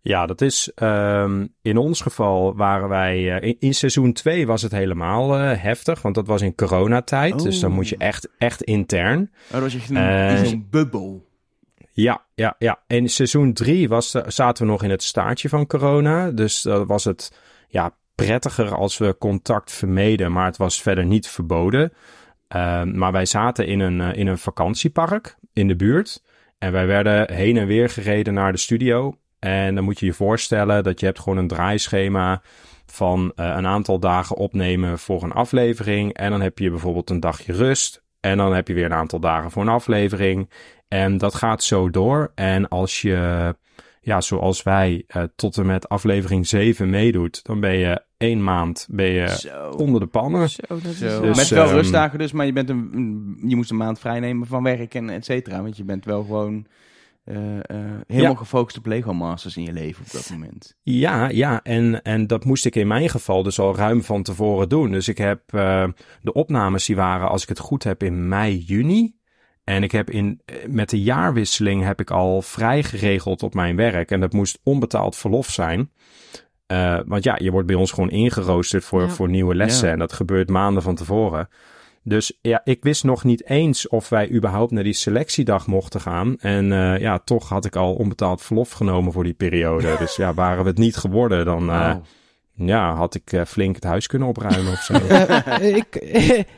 Ja, 0.00 0.26
dat 0.26 0.40
is 0.40 0.70
ehm, 0.74 1.46
in 1.62 1.76
ons 1.76 2.00
geval 2.00 2.56
waren 2.56 2.88
wij. 2.88 3.36
eh, 3.40 3.48
in, 3.48 3.56
in 3.58 3.74
seizoen 3.74 4.12
2 4.12 4.46
was 4.46 4.62
het 4.62 4.72
helemaal 4.72 5.36
eh, 5.38 5.62
heftig, 5.62 6.02
want 6.02 6.14
dat 6.14 6.26
was 6.26 6.42
in 6.42 6.54
coronatijd. 6.54 7.42
Dus 7.42 7.60
dan 7.60 7.72
moet 7.72 7.88
je 7.88 7.96
echt, 7.96 8.28
echt 8.38 8.62
intern. 8.62 9.20
Oh, 9.46 9.50
dat 9.52 9.60
was 9.60 9.74
echt 9.74 9.90
een, 9.90 9.96
Eh, 9.96 10.52
bubbel. 10.70 11.28
Ja, 11.92 12.24
ja, 12.34 12.54
ja. 12.58 12.82
En 12.86 12.96
in 12.96 13.08
seizoen 13.08 13.52
3 13.52 13.88
was, 13.88 14.14
eh, 14.14 14.22
zaten 14.26 14.64
we 14.64 14.70
nog 14.70 14.82
in 14.82 14.90
het 14.90 15.02
staartje 15.02 15.48
van 15.48 15.66
corona. 15.66 16.30
Dus 16.30 16.62
dan 16.62 16.86
was 16.86 17.04
het 17.04 17.32
ja, 17.68 17.96
prettiger 18.14 18.74
als 18.74 18.98
we 18.98 19.16
contact 19.18 19.72
vermeden, 19.72 20.32
maar 20.32 20.46
het 20.46 20.56
was 20.56 20.82
verder 20.82 21.06
niet 21.06 21.28
verboden. 21.28 21.92
Ehm, 22.48 22.98
maar 22.98 23.12
wij 23.12 23.26
zaten 23.26 23.66
in 23.66 23.80
een, 23.80 24.00
eh, 24.00 24.18
in 24.18 24.26
een 24.26 24.38
vakantiepark 24.38 25.36
in 25.52 25.68
de 25.68 25.76
buurt. 25.76 26.22
En 26.58 26.72
wij 26.72 26.86
werden 26.86 27.32
heen 27.32 27.56
en 27.56 27.66
weer 27.66 27.90
gereden 27.90 28.34
naar 28.34 28.52
de 28.52 28.58
studio. 28.58 29.18
En 29.38 29.74
dan 29.74 29.84
moet 29.84 29.98
je 29.98 30.06
je 30.06 30.12
voorstellen 30.12 30.84
dat 30.84 31.00
je 31.00 31.06
hebt 31.06 31.18
gewoon 31.18 31.38
een 31.38 31.48
draaischema 31.48 32.42
van 32.86 33.32
eh, 33.36 33.54
een 33.56 33.66
aantal 33.66 33.98
dagen 33.98 34.36
opnemen 34.36 34.98
voor 34.98 35.22
een 35.22 35.32
aflevering. 35.32 36.12
En 36.12 36.30
dan 36.30 36.40
heb 36.40 36.58
je 36.58 36.70
bijvoorbeeld 36.70 37.10
een 37.10 37.20
dagje 37.20 37.52
rust. 37.52 38.02
En 38.20 38.36
dan 38.36 38.54
heb 38.54 38.68
je 38.68 38.74
weer 38.74 38.84
een 38.84 38.92
aantal 38.94 39.20
dagen 39.20 39.50
voor 39.50 39.62
een 39.62 39.68
aflevering. 39.68 40.50
En 40.88 41.18
dat 41.18 41.34
gaat 41.34 41.62
zo 41.62 41.90
door. 41.90 42.32
En 42.34 42.68
als 42.68 43.02
je, 43.02 43.54
ja, 44.04 44.20
zoals 44.20 44.62
wij, 44.62 45.04
eh, 45.06 45.22
tot 45.36 45.58
en 45.58 45.66
met 45.66 45.88
aflevering 45.88 46.46
7 46.46 46.90
meedoet, 46.90 47.44
dan 47.44 47.60
ben 47.60 47.74
je 47.76 48.02
één 48.16 48.44
maand 48.44 48.86
ben 48.90 49.10
je 49.10 49.28
Zo. 49.38 49.70
onder 49.70 50.00
de 50.00 50.06
pannen. 50.06 50.48
Zo, 50.50 50.62
dat 50.68 50.84
is 50.84 50.98
Zo. 50.98 51.20
Dus, 51.20 51.36
Met 51.36 51.48
wel 51.48 51.64
ehm, 51.66 51.74
rustdagen 51.74 52.18
dus, 52.18 52.32
maar 52.32 52.46
je, 52.46 52.52
bent 52.52 52.68
een, 52.68 53.36
je 53.46 53.56
moest 53.56 53.70
een 53.70 53.76
maand 53.76 53.98
vrijnemen 53.98 54.46
van 54.46 54.62
werk 54.62 54.94
en 54.94 55.10
et 55.10 55.24
cetera. 55.24 55.62
Want 55.62 55.76
je 55.76 55.84
bent 55.84 56.04
wel 56.04 56.22
gewoon 56.22 56.66
eh, 57.24 57.56
eh, 57.56 57.60
helemaal 58.06 58.32
Ja. 58.32 58.36
gefocust 58.38 58.78
op 58.78 58.86
Lego 58.86 59.12
Masters 59.12 59.56
in 59.56 59.62
je 59.62 59.72
leven 59.72 60.04
op 60.04 60.10
dat 60.12 60.30
moment. 60.30 60.76
Ja, 60.82 61.28
ja, 61.28 61.62
en, 61.62 62.02
en 62.02 62.26
dat 62.26 62.44
moest 62.44 62.66
ik 62.66 62.76
in 62.76 62.86
mijn 62.86 63.08
geval 63.08 63.42
dus 63.42 63.58
al 63.58 63.76
ruim 63.76 64.02
van 64.02 64.22
tevoren 64.22 64.68
doen. 64.68 64.90
Dus 64.90 65.08
ik 65.08 65.18
heb 65.18 65.40
eh, 65.46 65.88
de 66.22 66.32
opnames 66.32 66.86
die 66.86 66.96
waren, 66.96 67.28
als 67.28 67.42
ik 67.42 67.48
het 67.48 67.58
goed 67.58 67.84
heb, 67.84 68.02
in 68.02 68.28
mei, 68.28 68.58
juni. 68.58 69.14
En 69.64 69.82
ik 69.82 69.92
heb 69.92 70.10
in, 70.10 70.40
eh, 70.44 70.56
met 70.68 70.90
de 70.90 71.02
jaarwisseling 71.02 71.82
heb 71.84 72.00
ik 72.00 72.10
al 72.10 72.42
vrij 72.42 72.82
geregeld 72.82 73.42
op 73.42 73.54
mijn 73.54 73.76
werk. 73.76 74.10
En 74.10 74.20
dat 74.20 74.32
moest 74.32 74.58
onbetaald 74.62 75.16
verlof 75.16 75.50
zijn. 75.50 75.90
Eh, 76.66 76.98
want 77.06 77.24
ja, 77.24 77.38
je 77.42 77.50
wordt 77.50 77.66
bij 77.66 77.76
ons 77.76 77.92
gewoon 77.92 78.10
ingeroosterd 78.10 78.84
voor, 78.84 79.02
Ja. 79.02 79.08
voor 79.08 79.28
nieuwe 79.28 79.54
lessen. 79.54 79.86
Ja. 79.86 79.92
En 79.92 79.98
dat 79.98 80.12
gebeurt 80.12 80.48
maanden 80.48 80.82
van 80.82 80.94
tevoren. 80.94 81.48
Dus 82.02 82.38
ja, 82.42 82.60
ik 82.64 82.82
wist 82.82 83.04
nog 83.04 83.24
niet 83.24 83.48
eens 83.48 83.88
of 83.88 84.08
wij 84.08 84.30
überhaupt 84.30 84.72
naar 84.72 84.82
die 84.82 84.92
selectiedag 84.92 85.66
mochten 85.66 86.00
gaan. 86.00 86.36
En 86.38 86.72
eh, 86.72 87.00
ja, 87.00 87.18
toch 87.18 87.48
had 87.48 87.64
ik 87.64 87.76
al 87.76 87.94
onbetaald 87.94 88.42
verlof 88.42 88.70
genomen 88.70 89.12
voor 89.12 89.24
die 89.24 89.32
periode. 89.34 89.96
Dus 89.98 90.16
ja, 90.16 90.34
waren 90.34 90.62
we 90.62 90.68
het 90.68 90.78
niet 90.78 90.96
geworden, 90.96 91.44
dan 91.44 91.60
eh, 91.70 91.78
Wauw. 91.78 92.02
Ja, 92.54 92.94
had 92.94 93.14
ik 93.14 93.32
eh, 93.32 93.44
flink 93.44 93.74
het 93.74 93.84
huis 93.84 94.06
kunnen 94.06 94.28
opruimen 94.28 94.72
of 94.72 94.80
zo. 94.82 94.92
Eh, 95.04 95.76
ik, 95.76 95.96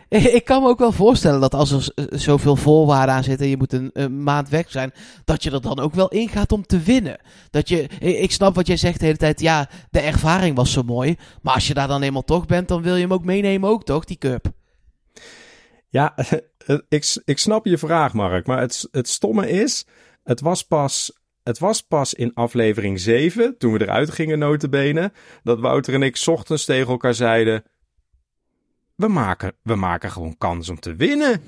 ik 0.08 0.44
kan 0.44 0.62
me 0.62 0.68
ook 0.68 0.78
wel 0.78 0.92
voorstellen 0.92 1.40
dat 1.40 1.54
als 1.54 1.70
er 1.70 2.08
zoveel 2.18 2.56
voorwaarden 2.56 3.14
aan 3.14 3.24
zitten 3.24 3.44
en 3.44 3.50
je 3.50 3.56
moet 3.56 3.72
een, 3.72 3.90
een 3.92 4.22
maand 4.22 4.48
weg 4.48 4.70
zijn, 4.70 4.92
dat 5.24 5.42
je 5.42 5.50
er 5.50 5.60
dan 5.60 5.80
ook 5.80 5.94
wel 5.94 6.08
in 6.08 6.28
gaat 6.28 6.52
om 6.52 6.66
te 6.66 6.78
winnen. 6.78 7.20
Dat 7.50 7.68
je, 7.68 7.82
ik 7.82 8.18
ik 8.18 8.32
snap 8.32 8.54
wat 8.54 8.66
jij 8.66 8.76
zegt 8.76 8.98
de 8.98 9.04
hele 9.04 9.18
tijd, 9.18 9.40
ja, 9.40 9.68
de 9.90 10.00
ervaring 10.00 10.56
was 10.56 10.72
zo 10.72 10.82
mooi, 10.82 11.16
maar 11.42 11.54
als 11.54 11.66
je 11.66 11.74
daar 11.74 11.88
dan 11.88 12.02
eenmaal 12.02 12.24
toch 12.24 12.46
bent, 12.46 12.68
dan 12.68 12.82
wil 12.82 12.94
je 12.94 13.02
hem 13.02 13.12
ook 13.12 13.24
meenemen 13.24 13.70
ook 13.70 13.84
toch, 13.84 14.04
die 14.04 14.18
cup? 14.18 14.52
Ja, 15.88 16.14
ik, 16.88 17.20
ik 17.24 17.38
snap 17.38 17.66
je 17.66 17.78
vraag, 17.78 18.12
Mark. 18.12 18.46
Maar 18.46 18.60
het, 18.60 18.88
het 18.90 19.08
stomme 19.08 19.50
is, 19.50 19.86
het 20.22 20.40
was 20.40 20.62
pas... 20.62 21.24
Het 21.46 21.58
was 21.58 21.82
pas 21.82 22.14
in 22.14 22.34
aflevering 22.34 23.00
7, 23.00 23.58
toen 23.58 23.72
we 23.72 23.80
eruit 23.80 24.10
gingen 24.10 24.38
notenbenen, 24.38 25.12
dat 25.42 25.60
Wouter 25.60 25.94
en 25.94 26.02
ik 26.02 26.22
ochtends 26.26 26.64
tegen 26.64 26.88
elkaar 26.88 27.14
zeiden... 27.14 27.64
We 28.94 29.08
maken, 29.08 29.52
we 29.62 29.74
maken 29.74 30.10
gewoon 30.10 30.38
kans 30.38 30.68
om 30.68 30.80
te 30.80 30.94
winnen. 30.94 31.40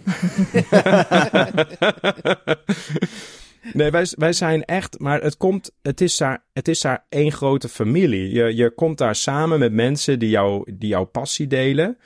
nee, 3.79 3.91
wij, 3.91 4.07
wij 4.17 4.33
zijn 4.33 4.65
echt, 4.65 4.99
maar 4.99 5.23
het, 5.23 5.37
komt, 5.37 5.71
het, 5.83 6.01
is 6.01 6.17
daar, 6.17 6.45
het 6.53 6.69
is 6.69 6.81
daar 6.81 7.05
één 7.09 7.33
grote 7.33 7.69
familie. 7.69 8.31
Je, 8.31 8.55
je 8.57 8.71
komt 8.71 8.99
daar 8.99 9.15
samen 9.15 9.59
met 9.59 9.73
mensen 9.73 10.19
die, 10.19 10.31
jou, 10.31 10.73
die 10.73 10.89
jouw 10.89 11.05
passie 11.05 11.47
delen. 11.47 11.99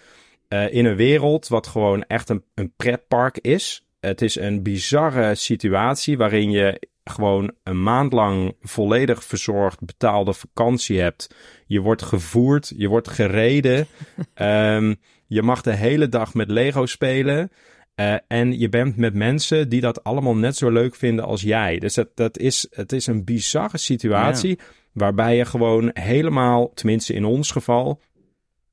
eh, 0.48 0.72
in 0.72 0.84
een 0.84 0.96
wereld 0.96 1.48
wat 1.48 1.66
gewoon 1.66 2.04
echt 2.04 2.28
een, 2.28 2.44
een 2.54 2.72
pretpark 2.76 3.38
is. 3.38 3.86
Het 4.00 4.22
is 4.22 4.36
een 4.36 4.62
bizarre 4.62 5.34
situatie 5.34 6.16
waarin 6.16 6.50
je 6.50 6.90
gewoon 7.04 7.52
een 7.62 7.82
maand 7.82 8.12
lang 8.12 8.56
volledig 8.60 9.24
verzorgd 9.24 9.80
betaalde 9.80 10.32
vakantie 10.32 11.00
hebt. 11.00 11.34
Je 11.66 11.80
wordt 11.80 12.02
gevoerd, 12.02 12.72
je 12.76 12.88
wordt 12.88 13.08
gereden. 13.08 13.86
Ehm, 14.34 14.94
je 15.26 15.42
mag 15.42 15.62
de 15.62 15.74
hele 15.74 16.08
dag 16.08 16.34
met 16.34 16.50
Lego 16.50 16.86
spelen. 16.86 17.50
Eh, 17.94 18.14
en 18.28 18.58
je 18.58 18.68
bent 18.68 18.96
met 18.96 19.14
mensen 19.14 19.68
die 19.68 19.80
dat 19.80 20.04
allemaal 20.04 20.36
net 20.36 20.56
zo 20.56 20.70
leuk 20.70 20.94
vinden 20.94 21.24
als 21.24 21.42
jij. 21.42 21.78
Dus 21.78 21.94
dat, 21.94 22.08
dat 22.14 22.38
is, 22.38 22.66
het 22.70 22.92
is 22.92 23.06
een 23.06 23.24
bizarre 23.24 23.78
situatie. 23.78 24.58
Waarbij 24.92 25.36
je 25.36 25.44
gewoon 25.44 25.90
helemaal, 25.92 26.72
tenminste 26.74 27.12
in 27.12 27.24
ons 27.24 27.50
geval, 27.50 28.00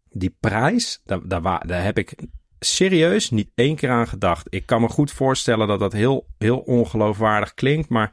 die 0.10 0.36
prijs, 0.40 1.02
daar, 1.06 1.28
daar, 1.28 1.84
heb 1.84 1.98
ik 1.98 2.16
serieus 2.60 3.30
niet 3.30 3.50
één 3.56 3.76
keer 3.76 3.90
aan 3.90 4.08
gedacht. 4.08 4.48
Ik 4.50 4.66
kan 4.66 4.82
me 4.82 4.88
goed 4.88 5.12
voorstellen 5.12 5.68
dat 5.68 5.80
dat 5.80 5.94
heel, 5.94 6.28
heel 6.38 6.58
ongeloofwaardig 6.58 7.54
klinkt. 7.54 7.90
Maar 7.90 8.12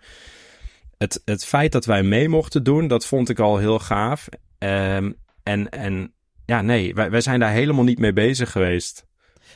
het, 0.98 1.22
het 1.24 1.44
feit 1.44 1.72
dat 1.72 1.84
wij 1.84 2.02
mee 2.02 2.28
mochten 2.28 2.62
doen, 2.62 2.88
dat 2.88 3.06
vond 3.06 3.28
ik 3.28 3.38
al 3.38 3.58
heel 3.58 3.78
gaaf. 3.78 4.28
Ehm, 4.58 5.12
en, 5.42 5.68
en 5.68 6.12
ja, 6.46 6.62
nee, 6.62 6.94
wij, 6.94 7.10
wij 7.10 7.20
zijn 7.20 7.40
daar 7.40 7.52
helemaal 7.52 7.84
niet 7.84 7.98
mee 7.98 8.12
bezig 8.12 8.50
geweest. 8.50 9.06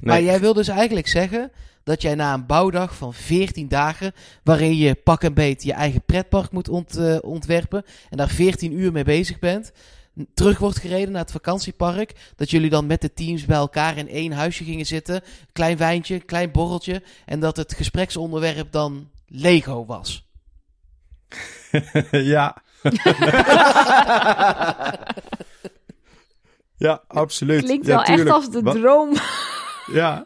Maar 0.00 0.22
jij 0.22 0.40
wil 0.40 0.54
dus 0.54 0.68
eigenlijk 0.68 1.08
zeggen 1.08 1.52
dat 1.84 2.02
jij 2.02 2.14
na 2.14 2.34
een 2.34 2.46
bouwdag 2.46 2.94
van 2.94 3.14
14 3.14 3.68
dagen, 3.68 4.12
waarin 4.44 4.76
je 4.76 4.94
pak 4.94 5.22
en 5.22 5.34
beet 5.34 5.62
je 5.62 5.72
eigen 5.72 6.04
pretpark 6.04 6.50
moet 6.50 6.68
ont, 6.68 6.96
eh, 6.96 7.18
ontwerpen 7.20 7.84
en 8.10 8.16
daar 8.16 8.28
14 8.28 8.72
uur 8.72 8.92
mee 8.92 9.04
bezig 9.04 9.38
bent, 9.38 9.72
terug 10.34 10.58
wordt 10.58 10.78
gereden 10.78 11.12
naar 11.12 11.22
het 11.22 11.32
vakantiepark, 11.32 12.32
dat 12.36 12.50
jullie 12.50 12.70
dan 12.70 12.86
met 12.86 13.00
de 13.00 13.12
teams 13.12 13.44
bij 13.44 13.56
elkaar 13.56 13.96
in 13.96 14.08
één 14.08 14.32
huisje 14.32 14.64
gingen 14.64 14.86
zitten, 14.86 15.22
klein 15.52 15.76
wijntje, 15.76 16.18
klein 16.20 16.50
borreltje, 16.50 17.02
en 17.26 17.40
dat 17.40 17.56
het 17.56 17.74
gespreksonderwerp 17.74 18.72
dan 18.72 19.10
Lego 19.26 19.86
was. 19.86 20.28
ja. 22.10 22.62
ja, 26.76 27.02
absoluut. 27.06 27.62
Klinkt 27.64 27.86
ja, 27.86 27.94
wel 27.94 28.04
echt 28.04 28.30
als 28.30 28.50
de 28.50 28.62
Wat- 28.62 28.74
droom. 28.74 29.12
Ja, 29.92 30.24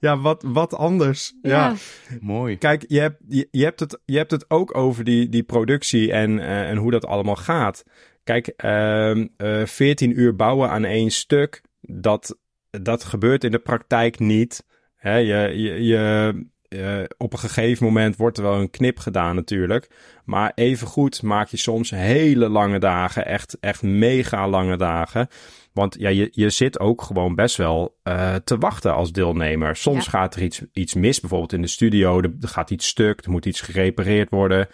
ja 0.00 0.18
wat, 0.18 0.42
wat 0.46 0.74
anders. 0.74 1.32
ja. 1.42 1.74
Mooi. 2.20 2.56
Kijk, 2.58 2.84
je 2.88 3.00
hebt, 3.00 3.16
je, 3.28 3.48
je 3.50 3.64
hebt, 3.64 3.80
het, 3.80 3.98
je 4.04 4.16
hebt 4.16 4.30
het 4.30 4.50
ook 4.50 4.76
over 4.76 5.04
die, 5.04 5.28
die 5.28 5.42
productie 5.42 6.12
en, 6.12 6.38
eh, 6.38 6.68
en 6.68 6.76
hoe 6.76 6.90
dat 6.90 7.06
allemaal 7.06 7.36
gaat. 7.36 7.84
Kijk, 8.30 8.52
ehm 8.56 9.26
eh 9.36 9.64
14 9.64 10.20
uur 10.20 10.36
bouwen 10.36 10.70
aan 10.70 10.84
één 10.84 11.10
stuk, 11.10 11.62
dat, 11.80 12.38
dat 12.70 13.04
gebeurt 13.04 13.44
in 13.44 13.50
de 13.50 13.58
praktijk 13.58 14.18
niet. 14.18 14.64
Hè, 14.96 15.16
je, 15.16 15.58
je, 15.58 15.84
je, 15.84 16.34
eh, 16.68 17.02
op 17.18 17.32
een 17.32 17.38
gegeven 17.38 17.86
moment 17.86 18.16
wordt 18.16 18.36
er 18.36 18.42
wel 18.42 18.60
een 18.60 18.70
knip 18.70 18.98
gedaan 18.98 19.34
natuurlijk. 19.34 19.90
Maar 20.24 20.52
evengoed 20.54 21.22
maak 21.22 21.48
je 21.48 21.56
soms 21.56 21.90
hele 21.90 22.48
lange 22.48 22.78
dagen, 22.78 23.26
echt, 23.26 23.56
echt 23.60 23.82
mega 23.82 24.48
lange 24.48 24.76
dagen. 24.76 25.28
Want 25.72 25.96
ja, 25.98 26.08
je, 26.08 26.28
je 26.32 26.50
zit 26.50 26.80
ook 26.80 27.02
gewoon 27.02 27.34
best 27.34 27.56
wel 27.56 27.98
eh, 28.02 28.34
te 28.34 28.58
wachten 28.58 28.94
als 28.94 29.12
deelnemer. 29.12 29.76
Soms 29.76 30.04
Ja. 30.04 30.10
gaat 30.10 30.34
er 30.34 30.42
iets, 30.42 30.62
iets 30.72 30.94
mis, 30.94 31.20
bijvoorbeeld 31.20 31.52
in 31.52 31.62
de 31.62 31.68
studio. 31.68 32.20
Er, 32.20 32.34
er 32.40 32.48
gaat 32.48 32.70
iets 32.70 32.86
stuk, 32.86 33.24
er 33.24 33.30
moet 33.30 33.46
iets 33.46 33.60
gerepareerd 33.60 34.30
worden. 34.30 34.68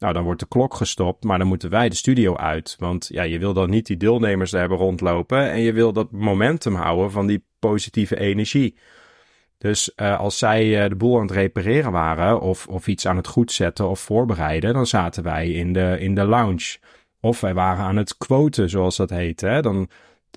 Nou, 0.00 0.12
dan 0.12 0.24
wordt 0.24 0.40
de 0.40 0.48
klok 0.48 0.74
gestopt, 0.74 1.24
maar 1.24 1.38
dan 1.38 1.46
moeten 1.46 1.70
wij 1.70 1.88
de 1.88 1.94
studio 1.94 2.36
uit. 2.36 2.76
Want 2.78 3.08
ja, 3.12 3.22
je 3.22 3.38
wil 3.38 3.52
dan 3.52 3.70
niet 3.70 3.86
die 3.86 3.96
deelnemers 3.96 4.50
hebben 4.50 4.78
rondlopen. 4.78 5.50
En 5.50 5.60
je 5.60 5.72
wil 5.72 5.92
dat 5.92 6.10
momentum 6.10 6.74
houden 6.74 7.10
van 7.10 7.26
die 7.26 7.44
positieve 7.58 8.18
energie. 8.18 8.76
Dus 9.58 9.94
eh, 9.94 10.18
als 10.18 10.38
zij 10.38 10.82
eh, 10.82 10.88
de 10.88 10.96
boel 10.96 11.16
aan 11.16 11.26
het 11.26 11.30
repareren 11.30 11.92
waren, 11.92 12.40
of, 12.40 12.66
of 12.66 12.86
iets 12.86 13.06
aan 13.06 13.16
het 13.16 13.26
goedzetten 13.26 13.88
of 13.88 14.00
voorbereiden, 14.00 14.74
dan 14.74 14.86
zaten 14.86 15.22
wij 15.22 15.50
in 15.50 15.72
de, 15.72 15.96
in 15.98 16.14
de 16.14 16.24
lounge. 16.24 16.78
Of 17.20 17.40
wij 17.40 17.54
waren 17.54 17.84
aan 17.84 17.96
het 17.96 18.16
quoten, 18.16 18.70
zoals 18.70 18.96
dat 18.96 19.10
heet. 19.10 19.40
Hè? 19.40 19.62
Dan, 19.62 19.88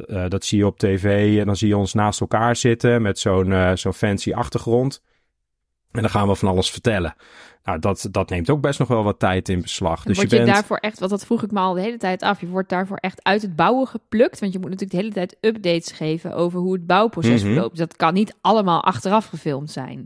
eh, 0.08 0.26
dat 0.28 0.46
zie 0.46 0.58
je 0.58 0.66
op 0.66 0.80
tv 0.80 1.40
en 1.40 1.46
dan 1.46 1.56
zie 1.56 1.68
je 1.68 1.78
ons 1.78 1.94
naast 1.94 2.22
elkaar 2.22 2.56
zitten 2.56 3.02
met 3.02 3.20
zo'n 3.20 3.78
zo'n 3.78 3.94
fancy 3.94 4.34
achtergrond. 4.34 5.02
En 5.94 6.02
dan 6.02 6.10
gaan 6.10 6.28
we 6.28 6.36
van 6.36 6.50
alles 6.50 6.72
vertellen. 6.72 7.16
Nou, 7.64 7.80
dat, 7.80 8.08
dat 8.12 8.30
neemt 8.30 8.50
ook 8.50 8.62
best 8.62 8.80
nog 8.80 8.88
wel 8.88 9.04
wat 9.04 9.20
tijd 9.20 9.50
in 9.50 9.62
beslag. 9.62 10.04
Dus 10.04 10.18
word 10.18 10.30
je 10.30 10.36
je, 10.38 10.44
bent... 10.44 10.56
daarvoor 10.56 10.78
echt, 10.78 11.00
want 11.00 11.12
dat 11.12 11.26
vroeg 11.26 11.44
ik 11.44 11.52
me 11.52 11.60
al 11.60 11.74
de 11.74 11.82
hele 11.82 11.98
tijd 11.98 12.22
af, 12.22 12.40
je 12.40 12.48
wordt 12.48 12.70
daarvoor 12.70 12.98
echt 12.98 13.24
uit 13.24 13.42
het 13.42 13.56
bouwen 13.56 13.88
geplukt. 13.88 14.40
Want 14.40 14.54
je 14.54 14.60
moet 14.60 14.70
natuurlijk 14.70 14.92
de 15.00 15.04
hele 15.06 15.14
tijd 15.28 15.38
updates 15.42 15.92
geven 15.92 16.34
over 16.36 16.60
hoe 16.60 16.74
het 16.74 16.88
bouwproces 16.88 17.44
Mhm. 17.44 17.54
verloopt. 17.54 17.78
Dat 17.78 17.96
kan 17.96 18.14
niet 18.14 18.36
allemaal 18.42 18.84
achteraf 18.84 19.26
gefilmd 19.26 19.72
zijn. 19.72 20.06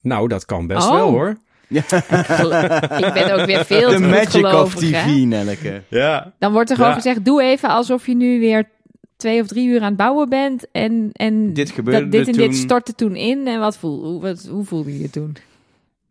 Nou, 0.00 0.28
dat 0.28 0.44
kan 0.44 0.66
best 0.66 0.86
Oh. 0.88 0.94
wel 0.94 1.08
hoor. 1.10 1.36
Ja. 1.68 1.82
Ik 3.06 3.12
ben 3.12 3.34
ook 3.40 3.46
weer 3.46 3.64
veel 3.64 3.88
The 3.90 3.94
te 3.96 4.00
magic 4.00 4.44
of 4.46 4.74
TV, 4.74 4.90
hè? 5.04 5.10
Nelke. 5.10 5.82
Ja, 5.88 6.32
Dan 6.38 6.52
wordt 6.52 6.70
er 6.70 6.76
gewoon 6.76 6.90
Ja. 6.90 6.96
gezegd, 6.96 7.24
doe 7.24 7.42
even 7.42 7.68
alsof 7.68 8.06
je 8.06 8.14
nu 8.16 8.40
weer 8.40 8.68
twee 9.24 9.40
of 9.40 9.46
drie 9.46 9.68
uur 9.68 9.80
aan 9.80 9.86
het 9.86 9.96
bouwen 9.96 10.28
bent. 10.28 10.70
En, 10.72 11.10
en 11.12 11.52
Dit 11.52 11.70
gebeurde 11.70 12.00
dat, 12.00 12.10
dit 12.12 12.26
en 12.26 12.32
toen. 12.32 12.48
dit 12.48 12.56
stortte 12.56 12.94
toen 12.94 13.16
in. 13.16 13.46
En 13.46 13.60
wat 13.60 13.76
voel, 13.76 14.04
hoe, 14.04 14.20
wat, 14.20 14.46
hoe 14.50 14.64
voelde 14.64 14.92
je 14.92 15.00
je 15.00 15.10
toen? 15.10 15.36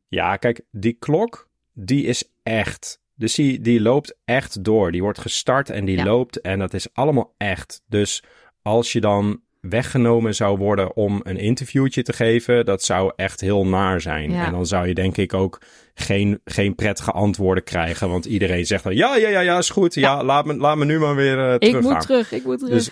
Ja, 0.07 0.35
kijk, 0.35 0.61
die 0.71 0.93
klok, 0.99 1.49
die 1.73 2.03
is 2.03 2.23
echt. 2.43 3.01
Dus 3.15 3.35
die, 3.35 3.61
die 3.61 3.81
loopt 3.81 4.15
echt 4.25 4.63
door. 4.63 4.91
Die 4.91 5.01
wordt 5.01 5.19
gestart 5.19 5.69
en 5.69 5.85
die 5.85 5.97
Ja. 5.97 6.03
loopt 6.03 6.41
en 6.41 6.59
dat 6.59 6.73
is 6.73 6.87
allemaal 6.93 7.33
echt. 7.37 7.81
Dus 7.87 8.23
als 8.61 8.91
je 8.91 9.01
dan 9.01 9.41
weggenomen 9.61 10.35
zou 10.35 10.57
worden 10.57 10.95
om 10.95 11.19
een 11.23 11.37
interviewtje 11.37 12.01
te 12.03 12.13
geven, 12.13 12.65
dat 12.65 12.83
zou 12.83 13.13
echt 13.15 13.41
heel 13.41 13.65
naar 13.65 14.01
zijn. 14.01 14.31
Ja. 14.31 14.45
En 14.45 14.51
dan 14.51 14.65
zou 14.65 14.87
je 14.87 14.93
denk 14.93 15.17
ik 15.17 15.33
ook 15.33 15.61
geen, 15.93 16.39
geen 16.45 16.75
prettige 16.75 17.11
antwoorden 17.11 17.63
krijgen, 17.63 18.09
want 18.09 18.25
iedereen 18.25 18.65
zegt 18.65 18.83
dan, 18.83 18.95
ja, 18.95 19.15
ja, 19.15 19.29
ja, 19.29 19.39
ja, 19.39 19.57
is 19.57 19.69
goed. 19.69 19.93
Ja, 19.93 20.23
laat, 20.23 20.45
me, 20.45 20.55
laat 20.57 20.77
me 20.77 20.85
nu 20.85 20.99
maar 20.99 21.15
weer 21.15 21.39
eh 21.49 21.55
Ik 21.69 21.81
moet 21.81 22.01
terug, 22.01 22.31
ik 22.31 22.43
moet 22.43 22.59
terug. 22.59 22.73
Dus 22.73 22.91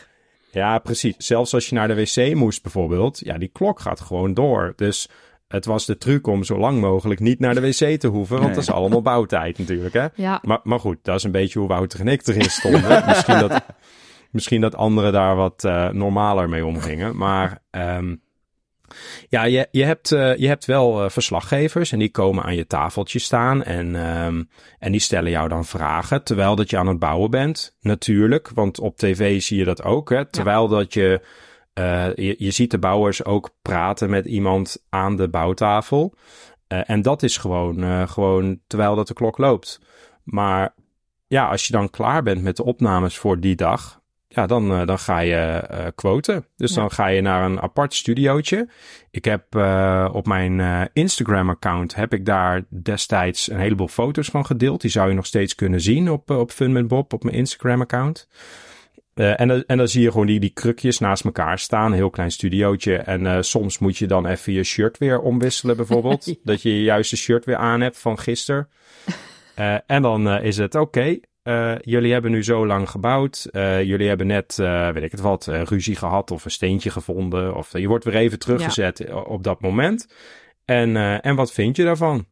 ja, 0.52 0.80
precies. 0.80 1.16
Zelfs 1.18 1.54
als 1.54 1.70
je 1.70 1.76
naar 1.76 1.88
de 1.88 1.96
wc 1.96 2.36
moest 2.36 2.62
bijvoorbeeld, 2.64 3.20
ja, 3.20 3.38
die 3.38 3.50
klok 3.54 3.80
gaat 3.80 4.00
gewoon 4.00 4.34
door. 4.34 4.74
Dus 4.76 5.10
het 5.48 5.66
was 5.66 5.86
de 5.86 5.98
truc 5.98 6.28
om 6.28 6.44
zo 6.44 6.58
lang 6.58 6.80
mogelijk 6.82 7.20
niet 7.20 7.40
naar 7.40 7.54
de 7.56 7.62
wc 7.62 8.00
te 8.00 8.08
hoeven, 8.08 8.36
want 8.36 8.48
Nee. 8.48 8.56
dat 8.56 8.64
is 8.64 8.72
allemaal 8.72 9.02
bouwtijd 9.02 9.58
natuurlijk, 9.58 9.94
hè. 9.94 10.08
ja, 10.16 10.40
Maar, 10.42 10.60
maar 10.64 10.80
goed, 10.80 10.98
dat 11.02 11.16
is 11.16 11.24
een 11.24 11.32
beetje 11.32 11.60
hoe 11.60 11.68
Wouter 11.68 12.00
en 12.00 12.08
ik 12.08 12.28
erin 12.28 12.50
stonden. 12.50 13.04
misschien, 13.08 13.40
dat, 13.40 13.66
misschien 14.32 14.62
dat 14.62 14.76
anderen 14.76 15.12
daar 15.14 15.36
wat 15.36 15.64
eh, 15.64 15.90
normaler 15.90 16.50
mee 16.50 16.66
omgingen. 16.66 17.18
Maar 17.18 17.62
ehm, 17.70 18.16
ja, 19.30 19.44
je, 19.44 19.68
je, 19.72 19.84
hebt, 19.84 20.12
eh, 20.12 20.36
je 20.36 20.48
hebt 20.48 20.66
wel 20.66 21.04
eh, 21.04 21.10
verslaggevers 21.10 21.92
en 21.92 22.00
die 22.00 22.12
komen 22.12 22.44
aan 22.44 22.56
je 22.56 22.68
tafeltje 22.68 23.20
staan. 23.20 23.64
En, 23.64 23.96
ehm, 23.96 24.44
en 24.80 24.92
die 24.92 25.02
stellen 25.02 25.32
jou 25.32 25.50
dan 25.50 25.66
vragen 25.66 26.24
terwijl 26.24 26.56
dat 26.56 26.70
je 26.70 26.78
aan 26.78 26.88
het 26.88 27.00
bouwen 27.00 27.30
bent. 27.30 27.78
Natuurlijk, 27.82 28.50
want 28.54 28.80
op 28.80 28.98
tv 28.98 29.42
zie 29.42 29.58
je 29.58 29.66
dat 29.66 29.84
ook. 29.84 30.10
Hè? 30.10 30.26
Terwijl 30.26 30.68
dat 30.68 30.94
je, 30.94 31.22
eh, 31.74 32.16
je... 32.16 32.36
Je 32.38 32.52
ziet 32.52 32.72
de 32.72 32.80
bouwers 32.80 33.26
ook 33.26 33.50
praten 33.62 34.10
met 34.10 34.26
iemand 34.26 34.84
aan 34.90 35.16
de 35.16 35.30
bouwtafel. 35.30 36.14
En 36.68 37.02
dat 37.02 37.24
is 37.24 37.38
gewoon, 37.38 38.08
gewoon 38.08 38.60
terwijl 38.68 38.96
dat 38.96 39.08
de 39.08 39.14
klok 39.14 39.38
loopt. 39.38 39.80
Maar 40.24 40.74
ja, 41.28 41.48
als 41.48 41.68
je 41.68 41.74
dan 41.74 41.90
klaar 41.90 42.24
bent 42.24 42.42
met 42.42 42.56
de 42.56 42.64
opnames 42.64 43.18
voor 43.18 43.40
die 43.40 43.56
dag, 43.56 44.01
ja, 44.34 44.46
dan, 44.46 44.72
eh, 44.72 44.86
dan 44.86 45.00
ga 45.00 45.20
je 45.20 45.36
eh 45.36 45.86
quoten. 45.96 46.46
Dus 46.58 46.74
Ja. 46.74 46.76
dan 46.82 46.92
ga 46.92 47.08
je 47.08 47.22
naar 47.22 47.46
een 47.46 47.62
apart 47.62 47.94
studiootje. 47.94 48.70
Ik 49.12 49.26
heb 49.26 49.56
eh, 49.56 50.10
op 50.14 50.28
mijn 50.28 50.60
eh, 50.60 50.82
Instagram-account 50.94 51.96
heb 51.96 52.14
ik 52.14 52.26
daar 52.26 52.64
destijds 52.70 53.50
een 53.52 53.60
heleboel 53.60 53.88
foto's 53.88 54.28
van 54.30 54.46
gedeeld. 54.46 54.82
Die 54.82 54.92
zou 54.92 55.10
je 55.10 55.16
nog 55.16 55.26
steeds 55.26 55.56
kunnen 55.56 55.82
zien 55.82 56.10
op, 56.12 56.30
op 56.30 56.52
Fun 56.52 56.72
met 56.72 56.88
Bob, 56.88 57.14
op 57.14 57.24
mijn 57.24 57.36
Instagram-account. 57.36 58.28
Eh, 59.14 59.40
en, 59.40 59.48
dan- 59.48 59.64
en 59.68 59.78
dan 59.78 59.88
zie 59.88 60.02
je 60.02 60.12
gewoon 60.12 60.26
die, 60.26 60.40
die 60.40 60.50
krukjes 60.50 61.00
naast 61.00 61.26
elkaar 61.26 61.60
staan. 61.60 61.86
Een 61.86 61.94
heel 61.98 62.10
klein 62.10 62.32
studiootje. 62.32 62.96
En 62.98 63.26
eh, 63.28 63.38
soms 63.42 63.80
moet 63.80 63.98
je 63.98 64.08
dan 64.08 64.26
even 64.26 64.54
je 64.54 64.64
shirt 64.64 64.98
weer 64.98 65.20
omwisselen, 65.20 65.76
bijvoorbeeld. 65.78 66.26
Ja. 66.26 66.34
Dat 66.44 66.62
je 66.62 66.70
je 66.76 66.84
juiste 66.84 67.18
shirt 67.18 67.46
weer 67.46 67.56
aan 67.56 67.82
hebt 67.82 67.98
van 67.98 68.20
gisteren. 68.20 68.70
Eh, 69.56 69.76
en 69.86 70.02
dan 70.02 70.28
is 70.30 70.58
het 70.58 70.76
oké. 70.76 71.20
Eh, 71.44 71.76
jullie 71.82 72.12
hebben 72.14 72.32
nu 72.32 72.44
zo 72.44 72.66
lang 72.66 72.90
gebouwd. 72.90 73.48
Eh, 73.52 73.84
jullie 73.84 74.08
hebben 74.08 74.28
net, 74.28 74.60
eh, 74.60 74.90
weet 74.90 75.04
ik 75.04 75.12
het 75.12 75.20
wat, 75.22 75.48
eh, 75.48 75.62
ruzie 75.62 75.96
gehad 75.96 76.32
of 76.32 76.46
een 76.46 76.52
steentje 76.52 76.90
gevonden. 76.90 77.56
Of 77.56 77.78
je 77.78 77.88
wordt 77.88 78.04
weer 78.06 78.16
even 78.16 78.40
teruggezet 78.40 79.12
op 79.14 79.44
dat 79.44 79.62
moment. 79.62 80.08
En, 80.66 80.96
eh, 80.96 81.26
en 81.26 81.36
wat 81.36 81.52
vind 81.52 81.76
je 81.76 81.84
daarvan? 81.84 82.26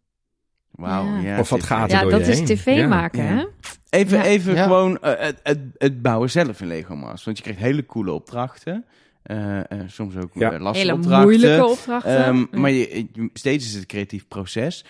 Wauw. 0.72 1.06
Ja. 1.06 1.20
Ja, 1.22 1.40
Of 1.40 1.50
wat 1.50 1.64
gaat 1.64 1.90
er 1.92 1.96
ja 1.96 2.02
door 2.02 2.12
dat 2.12 2.26
je 2.26 2.32
is 2.32 2.38
heen? 2.38 2.46
tv 2.46 2.66
Ja. 2.76 2.88
maken, 2.88 3.24
Ja. 3.24 3.30
hè? 3.30 3.46
Even, 3.90 4.18
Ja. 4.18 4.24
even 4.24 4.54
Ja. 4.54 4.64
gewoon 4.64 4.98
het, 5.02 5.40
het, 5.44 5.60
het 5.78 6.02
bouwen 6.02 6.30
zelf 6.30 6.62
in 6.62 6.68
Lego 6.68 6.96
Masters. 6.96 7.24
Want 7.24 7.38
je 7.38 7.44
krijgt 7.44 7.62
hele 7.62 7.86
coole 7.86 8.12
opdrachten. 8.12 8.86
Eh, 9.24 9.58
eh, 9.60 9.64
soms 9.88 10.16
ook 10.16 10.30
Ja. 10.34 10.60
lastige 10.60 10.78
Hele 10.88 10.94
opdrachten. 10.94 11.22
moeilijke 11.30 11.66
opdrachten. 11.66 12.24
Ehm. 12.26 12.46
Maar 12.52 12.72
je, 12.72 13.06
je- 13.14 13.30
steeds 13.34 13.66
is 13.66 13.72
het 13.72 13.82
een 13.82 13.88
creatief 13.88 14.28
proces. 14.28 14.86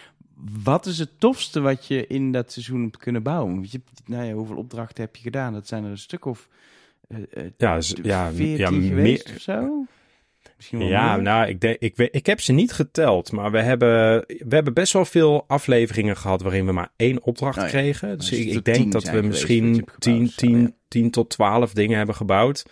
Wat 0.64 0.86
is 0.86 1.00
het 1.00 1.20
tofste 1.20 1.60
wat 1.62 1.86
je 1.88 2.08
in 2.08 2.32
dat 2.32 2.52
seizoen 2.52 2.82
hebt 2.82 2.98
kunnen 2.98 3.24
bouwen? 3.24 3.66
Je, 3.70 3.82
nou 4.06 4.26
ja, 4.26 4.34
hoeveel 4.34 4.56
opdrachten 4.56 5.04
heb 5.04 5.16
je 5.16 5.22
gedaan? 5.22 5.54
Dat 5.54 5.68
zijn 5.68 5.84
er 5.84 5.90
een 5.92 5.98
stuk 5.98 6.26
of 6.26 6.48
eh, 7.08 7.18
Ja, 7.58 7.80
ja, 8.04 8.32
14 8.32 8.54
ja, 8.58 8.68
geweest 8.88 9.26
meer- 9.28 9.36
of 9.36 9.42
zo? 9.42 9.86
Misschien 10.56 10.80
wel 10.80 10.88
Ja, 10.88 11.14
meer? 11.14 11.24
nou, 11.24 11.48
ik, 11.48 11.64
ik, 11.64 11.98
ik 11.98 12.26
heb 12.26 12.42
ze 12.42 12.52
niet 12.52 12.72
geteld, 12.72 13.32
maar 13.32 13.52
we 13.52 13.62
hebben, 13.62 14.24
we 14.28 14.56
hebben 14.56 14.74
best 14.74 14.94
wel 14.94 15.06
veel 15.06 15.44
afleveringen 15.48 16.18
gehad 16.18 16.42
waarin 16.42 16.66
we 16.66 16.72
maar 16.72 16.92
één 16.96 17.24
opdracht 17.24 17.62
ja. 17.62 17.68
kregen. 17.68 18.18
Dus 18.18 18.32
ik, 18.32 18.66
denk 18.66 18.78
tien 18.78 18.90
dat 18.90 19.10
we 19.10 19.22
misschien 19.22 19.76
hebt 19.76 20.02
10 20.02 20.14
gebouwd, 20.14 20.32
zo, 20.32 20.40
10 20.48 20.62
ja. 20.62 20.72
10 20.88 21.12
tot 21.12 21.30
12 21.30 21.74
dingen 21.74 21.98
hebben 21.98 22.16
gebouwd. 22.16 22.66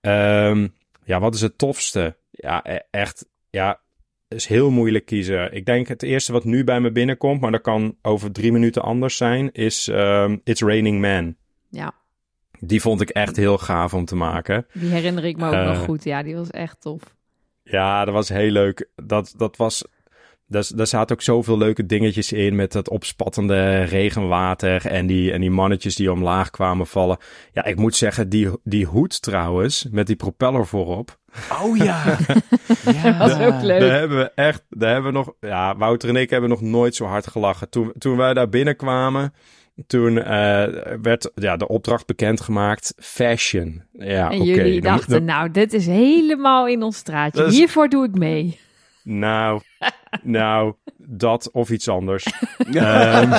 Ehm, 0.00 0.68
ja, 1.04 1.20
wat 1.20 1.34
is 1.34 1.40
het 1.40 1.58
tofste? 1.58 2.16
Ja, 2.30 2.60
e- 2.74 2.80
echt, 2.90 3.26
ja, 3.50 3.80
is 4.28 4.46
heel 4.46 4.70
moeilijk 4.70 5.06
kiezen. 5.06 5.52
Ik 5.54 5.64
denk 5.66 5.88
het 5.88 6.02
eerste 6.02 6.32
wat 6.32 6.44
nu 6.44 6.64
bij 6.64 6.80
me 6.80 6.92
binnenkomt, 6.92 7.40
maar 7.40 7.50
dat 7.50 7.60
kan 7.60 7.96
over 8.02 8.32
drie 8.32 8.52
minuten 8.52 8.82
anders 8.82 9.16
zijn, 9.16 9.52
is 9.52 9.88
ehm, 9.88 10.36
It's 10.44 10.60
Raining 10.62 11.00
Man. 11.00 11.36
ja, 11.70 11.92
Die 12.60 12.80
vond 12.80 13.00
ik 13.00 13.08
echt 13.08 13.36
heel 13.36 13.58
gaaf 13.58 13.94
om 13.94 14.04
te 14.04 14.16
maken. 14.16 14.66
die 14.72 14.90
herinner 14.90 15.24
ik 15.24 15.36
me 15.36 15.46
ook 15.46 15.52
Eh, 15.52 15.66
nog 15.66 15.78
goed. 15.84 16.04
Ja, 16.04 16.22
die 16.22 16.36
was 16.36 16.50
echt 16.50 16.80
tof. 16.80 17.02
Ja, 17.62 18.04
dat 18.04 18.14
was 18.14 18.28
heel 18.28 18.50
leuk. 18.50 18.88
Dat, 18.94 19.34
dat 19.36 19.56
was. 19.56 19.84
Daar, 20.48 20.64
daar 20.74 20.86
zaten 20.86 21.16
ook 21.16 21.22
zoveel 21.22 21.58
leuke 21.58 21.86
dingetjes 21.86 22.32
in 22.32 22.54
met 22.54 22.72
dat 22.72 22.88
opspattende 22.88 23.82
regenwater 23.82 24.86
en 24.86 25.06
die, 25.06 25.32
en 25.32 25.40
die 25.40 25.50
mannetjes 25.50 25.94
die 25.96 26.12
omlaag 26.12 26.50
kwamen 26.50 26.86
vallen. 26.86 27.16
Ja, 27.52 27.64
ik 27.64 27.76
moet 27.76 27.94
zeggen, 27.94 28.28
die, 28.28 28.48
die 28.64 28.84
hoed 28.86 29.22
trouwens, 29.22 29.86
met 29.90 30.06
die 30.06 30.16
propeller 30.16 30.66
voorop. 30.66 31.18
Oh 31.62 31.76
ja. 31.76 32.02
ja. 33.02 33.18
Dat 33.18 33.38
was 33.38 33.46
ook 33.46 33.62
leuk. 33.62 33.80
Daar 33.80 33.98
hebben 33.98 34.18
we 34.18 34.30
echt, 34.34 34.62
daar 34.70 34.92
hebben 34.92 35.12
we 35.12 35.18
nog, 35.18 35.32
ja, 35.40 35.76
Wouter 35.76 36.08
en 36.08 36.16
ik 36.16 36.30
hebben 36.30 36.50
nog 36.50 36.60
nooit 36.60 36.94
zo 36.94 37.04
hard 37.04 37.26
gelachen. 37.26 37.68
Toen, 37.68 37.92
toen 37.98 38.16
wij 38.16 38.34
daar 38.34 38.48
binnenkwamen, 38.48 39.32
toen 39.86 40.18
eh, 40.22 40.64
werd 41.02 41.30
ja, 41.34 41.56
de 41.56 41.68
opdracht 41.68 42.06
bekendgemaakt, 42.06 42.94
fashion. 42.98 43.82
Ja, 43.92 44.30
en 44.30 44.40
oké. 44.40 44.50
jullie 44.50 44.80
dan 44.80 44.96
dachten, 44.96 45.24
nou, 45.24 45.50
dit 45.50 45.72
is 45.72 45.86
helemaal 45.86 46.68
in 46.68 46.82
ons 46.82 46.96
straatje. 46.96 47.44
Is- 47.44 47.56
Hiervoor 47.56 47.88
doe 47.88 48.04
ik 48.04 48.14
mee. 48.14 48.58
Nou, 49.02 49.60
nou, 50.22 50.74
dat 50.96 51.50
of 51.50 51.70
iets 51.70 51.88
anders. 51.88 52.24
Ehm, 52.72 53.30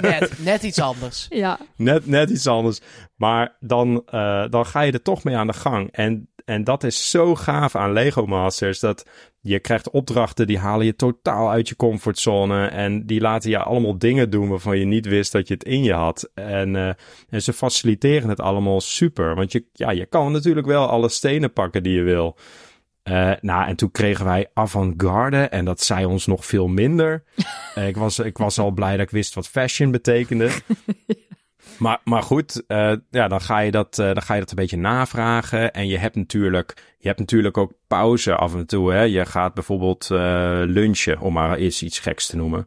Net, 0.00 0.32
net 0.38 0.62
iets 0.62 0.80
anders. 0.80 1.26
Ja, 1.30 1.58
net, 1.76 2.06
net 2.06 2.30
iets 2.30 2.46
anders. 2.46 2.80
Maar 3.16 3.56
dan, 3.60 4.02
eh, 4.06 4.44
dan 4.50 4.66
ga 4.66 4.80
je 4.80 4.92
er 4.92 5.02
toch 5.02 5.24
mee 5.24 5.36
aan 5.36 5.46
de 5.46 5.52
gang. 5.52 5.88
En, 5.92 6.28
en 6.44 6.64
dat 6.64 6.84
is 6.84 7.10
zo 7.10 7.34
gaaf 7.34 7.76
aan 7.76 7.92
Lego 7.92 8.26
Masters. 8.26 8.80
Dat 8.80 9.06
je 9.40 9.58
krijgt 9.58 9.90
opdrachten 9.90 10.46
die 10.46 10.58
halen 10.58 10.86
je 10.86 10.96
totaal 10.96 11.50
uit 11.50 11.68
je 11.68 11.76
comfortzone. 11.76 12.66
En 12.66 13.06
die 13.06 13.20
laten 13.20 13.50
je 13.50 13.58
allemaal 13.58 13.98
dingen 13.98 14.30
doen 14.30 14.48
waarvan 14.48 14.78
je 14.78 14.84
niet 14.84 15.06
wist 15.06 15.32
dat 15.32 15.48
je 15.48 15.54
het 15.54 15.64
in 15.64 15.82
je 15.82 15.92
had. 15.92 16.30
En, 16.34 16.76
eh, 16.76 16.90
en 17.28 17.42
ze 17.42 17.52
faciliteren 17.52 18.28
het 18.28 18.40
allemaal 18.40 18.80
super. 18.80 19.34
Want 19.34 19.52
je, 19.52 19.64
ja, 19.72 19.90
je 19.90 20.06
kan 20.06 20.32
natuurlijk 20.32 20.66
wel 20.66 20.88
alle 20.88 21.08
stenen 21.08 21.52
pakken 21.52 21.82
die 21.82 21.94
je 21.94 22.02
wil. 22.02 22.36
Eh, 23.04 23.32
nou, 23.40 23.66
en 23.66 23.76
toen 23.76 23.90
kregen 23.90 24.24
wij 24.24 24.50
avant-garde 24.54 25.42
en 25.42 25.64
dat 25.64 25.80
zei 25.80 26.04
ons 26.04 26.26
nog 26.26 26.46
veel 26.46 26.68
minder. 26.68 27.22
Eh, 27.74 27.88
ik, 27.88 27.96
was, 27.96 28.18
ik 28.18 28.38
was 28.38 28.58
al 28.58 28.70
blij 28.70 28.90
dat 28.96 29.06
ik 29.06 29.10
wist 29.10 29.34
wat 29.34 29.48
fashion 29.48 29.90
betekende. 29.90 30.50
Maar, 31.78 32.00
maar 32.04 32.22
goed, 32.22 32.66
eh, 32.66 32.92
ja, 33.10 33.28
dan, 33.28 33.40
ga 33.40 33.58
je 33.58 33.70
dat, 33.70 33.94
dan 33.94 34.22
ga 34.22 34.34
je 34.34 34.40
dat 34.40 34.50
een 34.50 34.56
beetje 34.56 34.76
navragen. 34.76 35.72
En 35.72 35.86
je 35.86 35.98
hebt 35.98 36.16
natuurlijk, 36.16 36.94
je 36.98 37.06
hebt 37.06 37.18
natuurlijk 37.18 37.56
ook 37.58 37.72
pauze 37.86 38.34
af 38.34 38.54
en 38.54 38.66
toe. 38.66 38.92
Hè? 38.92 39.02
Je 39.02 39.26
gaat 39.26 39.54
bijvoorbeeld 39.54 40.06
lunchen, 40.70 41.20
om 41.20 41.32
maar 41.32 41.56
eens 41.56 41.82
iets 41.82 41.98
geks 41.98 42.26
te 42.26 42.36
noemen. 42.36 42.66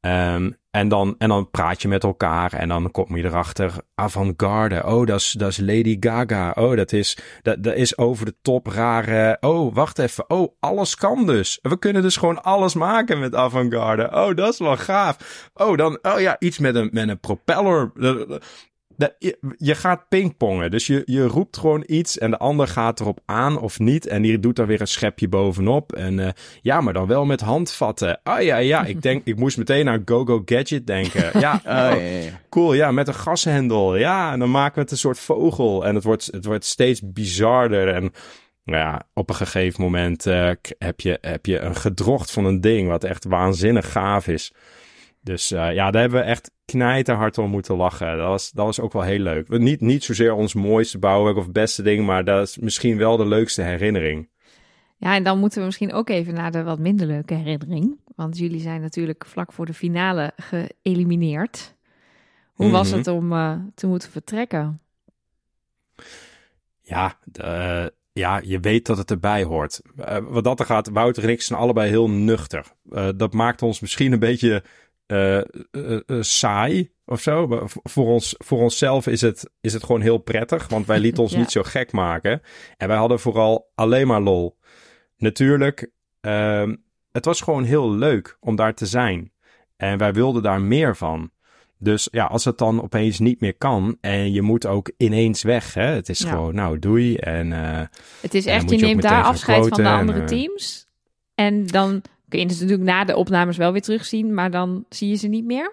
Ehm, 0.00 0.50
en, 0.72 0.88
dan, 0.88 1.14
en 1.18 1.28
dan 1.28 1.50
praat 1.50 1.82
je 1.82 1.88
met 1.88 2.04
elkaar 2.04 2.52
en 2.52 2.68
dan 2.68 2.90
kom 2.90 3.16
je 3.16 3.24
erachter. 3.24 3.72
Avant-garde, 3.94 4.86
oh, 4.86 5.06
dat 5.06 5.20
is, 5.20 5.32
dat 5.32 5.48
is 5.48 5.58
Lady 5.58 5.96
Gaga. 6.00 6.50
Oh, 6.50 6.76
dat 6.76 6.92
is, 6.92 7.18
dat, 7.42 7.62
dat 7.62 7.74
is 7.74 7.98
over 7.98 8.24
de 8.24 8.34
top 8.42 8.66
rare. 8.66 9.36
Oh, 9.40 9.74
wacht 9.74 9.98
even. 9.98 10.30
Oh, 10.30 10.56
alles 10.60 10.94
kan 10.94 11.26
dus. 11.26 11.58
We 11.62 11.78
kunnen 11.78 12.02
dus 12.02 12.16
gewoon 12.16 12.42
alles 12.42 12.74
maken 12.74 13.18
met 13.18 13.34
avant-garde. 13.34 14.10
Oh, 14.12 14.34
dat 14.34 14.52
is 14.52 14.58
wel 14.58 14.76
gaaf. 14.76 15.50
Oh, 15.54 15.76
dan, 15.76 15.98
oh 16.02 16.20
ja, 16.20 16.36
iets 16.38 16.58
met 16.58 16.74
een, 16.74 16.88
met 16.92 17.08
een 17.08 17.20
propeller. 17.20 17.92
Je, 19.56 19.74
gaat 19.74 20.08
pingpongen. 20.08 20.70
Dus 20.70 20.86
je, 20.86 21.02
je 21.04 21.26
roept 21.26 21.56
gewoon 21.56 21.84
iets 21.86 22.18
en 22.18 22.30
de 22.30 22.38
ander 22.38 22.68
gaat 22.68 23.00
erop 23.00 23.20
aan 23.24 23.60
of 23.60 23.78
niet. 23.78 24.06
En 24.06 24.22
die 24.22 24.40
doet 24.40 24.56
daar 24.56 24.66
weer 24.66 24.80
een 24.80 24.86
schepje 24.86 25.28
bovenop. 25.28 25.92
En 25.92 26.18
eh, 26.18 26.28
ja, 26.60 26.80
maar 26.80 26.92
dan 26.92 27.06
wel 27.06 27.24
met 27.24 27.40
handvatten. 27.40 28.20
Ah 28.22 28.42
ja, 28.42 28.56
ja, 28.56 28.84
ik 28.84 29.02
denk, 29.02 29.24
ik 29.24 29.36
moest 29.36 29.58
meteen 29.58 29.88
aan 29.88 30.02
Go-Go 30.04 30.42
Gadget 30.44 30.86
denken. 30.86 31.40
Ja, 31.40 31.52
Oh, 31.64 32.22
ja, 32.22 32.40
cool, 32.48 32.72
ja, 32.74 32.90
met 32.90 33.08
een 33.08 33.14
gashendel. 33.14 33.96
Ja, 33.96 34.32
en 34.32 34.38
dan 34.38 34.50
maken 34.50 34.74
we 34.74 34.80
het 34.80 34.90
een 34.90 34.96
soort 34.96 35.18
vogel. 35.18 35.86
En 35.86 35.94
het 35.94 36.04
wordt, 36.04 36.28
het 36.30 36.44
wordt 36.44 36.64
steeds 36.64 37.00
bizarder. 37.04 37.88
En 37.88 38.12
Nou 38.64 38.78
ja, 38.78 39.02
op 39.14 39.28
een 39.28 39.34
gegeven 39.34 39.82
moment 39.82 40.26
eh, 40.26 40.50
heb, 40.78 41.00
je, 41.00 41.18
heb 41.20 41.46
je 41.46 41.58
een 41.58 41.76
gedrocht 41.76 42.30
van 42.30 42.44
een 42.44 42.60
ding 42.60 42.88
wat 42.88 43.04
echt 43.04 43.24
waanzinnig 43.24 43.92
gaaf 43.92 44.28
is. 44.28 44.52
Dus 45.22 45.50
eh, 45.50 45.74
ja, 45.74 45.90
daar 45.90 46.00
hebben 46.00 46.20
we 46.20 46.26
echt 46.26 46.50
knijterhard 46.64 47.38
om 47.38 47.50
moeten 47.50 47.76
lachen. 47.76 48.16
Dat 48.16 48.26
was, 48.28 48.50
dat 48.50 48.64
was 48.64 48.80
ook 48.80 48.92
wel 48.92 49.02
heel 49.02 49.18
leuk. 49.18 49.48
Niet, 49.48 49.80
niet 49.80 50.04
zozeer 50.04 50.32
ons 50.32 50.54
mooiste 50.54 50.98
bouwwerk 50.98 51.36
of 51.36 51.50
beste 51.52 51.82
ding, 51.82 52.06
maar 52.06 52.24
dat 52.24 52.48
is 52.48 52.58
misschien 52.58 52.96
wel 52.96 53.16
de 53.16 53.26
leukste 53.26 53.62
herinnering. 53.62 54.28
Ja, 54.96 55.14
en 55.14 55.22
dan 55.22 55.38
moeten 55.38 55.58
we 55.58 55.64
misschien 55.64 55.92
ook 55.92 56.08
even 56.08 56.34
naar 56.34 56.50
de 56.52 56.62
wat 56.62 56.78
minder 56.78 57.06
leuke 57.06 57.34
herinnering. 57.34 58.00
Want 58.16 58.38
jullie 58.38 58.60
zijn 58.60 58.80
natuurlijk 58.80 59.26
vlak 59.26 59.52
voor 59.52 59.66
de 59.66 59.74
finale 59.74 60.32
geëlimineerd. 60.36 61.76
Hoe 62.52 62.70
was 62.70 62.88
Mhm. 62.88 62.98
het 62.98 63.06
om 63.06 63.32
eh, 63.32 63.54
te 63.74 63.86
moeten 63.86 64.10
vertrekken? 64.10 64.80
Ja, 66.80 67.18
de, 67.24 67.42
eh, 67.42 67.86
ja, 68.12 68.40
je 68.44 68.60
weet 68.60 68.86
dat 68.86 68.98
het 68.98 69.10
erbij 69.10 69.42
hoort. 69.44 69.80
Wat 70.22 70.44
dat 70.44 70.60
er 70.60 70.66
gaat, 70.66 70.88
Wouter 70.88 71.22
en 71.22 71.28
ik 71.28 71.42
zijn 71.42 71.58
allebei 71.58 71.88
heel 71.88 72.10
nuchter. 72.10 72.66
Dat 73.16 73.32
maakt 73.32 73.62
ons 73.62 73.80
misschien 73.80 74.12
een 74.12 74.18
beetje 74.18 74.62
eh, 75.06 75.38
saai 76.20 76.90
of 77.06 77.20
zo. 77.20 77.66
Voor, 77.82 78.06
ons, 78.06 78.34
voor 78.38 78.58
onszelf 78.60 79.06
is 79.06 79.20
het, 79.20 79.50
is 79.60 79.72
het 79.72 79.84
gewoon 79.84 80.00
heel 80.00 80.18
prettig, 80.18 80.68
want 80.68 80.86
wij 80.86 80.98
lieten 80.98 81.22
ons 81.22 81.32
Ja. 81.36 81.38
niet 81.38 81.50
zo 81.50 81.62
gek 81.62 81.92
maken. 81.92 82.42
En 82.76 82.88
wij 82.88 82.96
hadden 82.96 83.20
vooral 83.20 83.70
alleen 83.74 84.06
maar 84.06 84.20
lol. 84.20 84.56
Natuurlijk, 85.16 85.90
ehm, 86.20 86.74
het 87.12 87.24
was 87.24 87.40
gewoon 87.40 87.64
heel 87.64 87.90
leuk 87.94 88.36
om 88.40 88.56
daar 88.56 88.74
te 88.74 88.86
zijn. 88.86 89.32
En 89.76 89.98
wij 89.98 90.12
wilden 90.12 90.42
daar 90.42 90.60
meer 90.60 90.96
van. 90.96 91.30
Dus 91.78 92.08
ja, 92.10 92.24
als 92.24 92.44
het 92.44 92.58
dan 92.58 92.82
opeens 92.82 93.18
niet 93.18 93.40
meer 93.40 93.54
kan 93.54 93.96
en 94.00 94.32
je 94.32 94.42
moet 94.42 94.66
ook 94.66 94.90
ineens 94.96 95.42
weg, 95.42 95.74
hè? 95.74 95.86
Het 95.86 96.08
is 96.08 96.18
Ja. 96.18 96.30
gewoon, 96.30 96.54
nou, 96.54 96.78
doei. 96.78 97.16
En 97.16 97.50
Het 98.20 98.34
is 98.34 98.46
echt, 98.46 98.70
je 98.70 98.76
neemt 98.76 99.02
daar 99.02 99.22
afscheid 99.24 99.68
van 99.68 99.82
de 99.82 99.88
en, 99.88 99.98
andere 99.98 100.24
teams. 100.24 100.86
En 101.34 101.66
dan 101.66 102.02
kun 102.32 102.40
je 102.40 102.46
het 102.46 102.60
natuurlijk 102.60 102.88
na 102.88 103.04
de 103.04 103.16
opnames 103.16 103.56
wel 103.56 103.72
weer 103.72 103.82
terugzien, 103.82 104.34
maar 104.34 104.50
dan 104.50 104.84
zie 104.88 105.08
je 105.08 105.16
ze 105.16 105.28
niet 105.28 105.44
meer. 105.44 105.72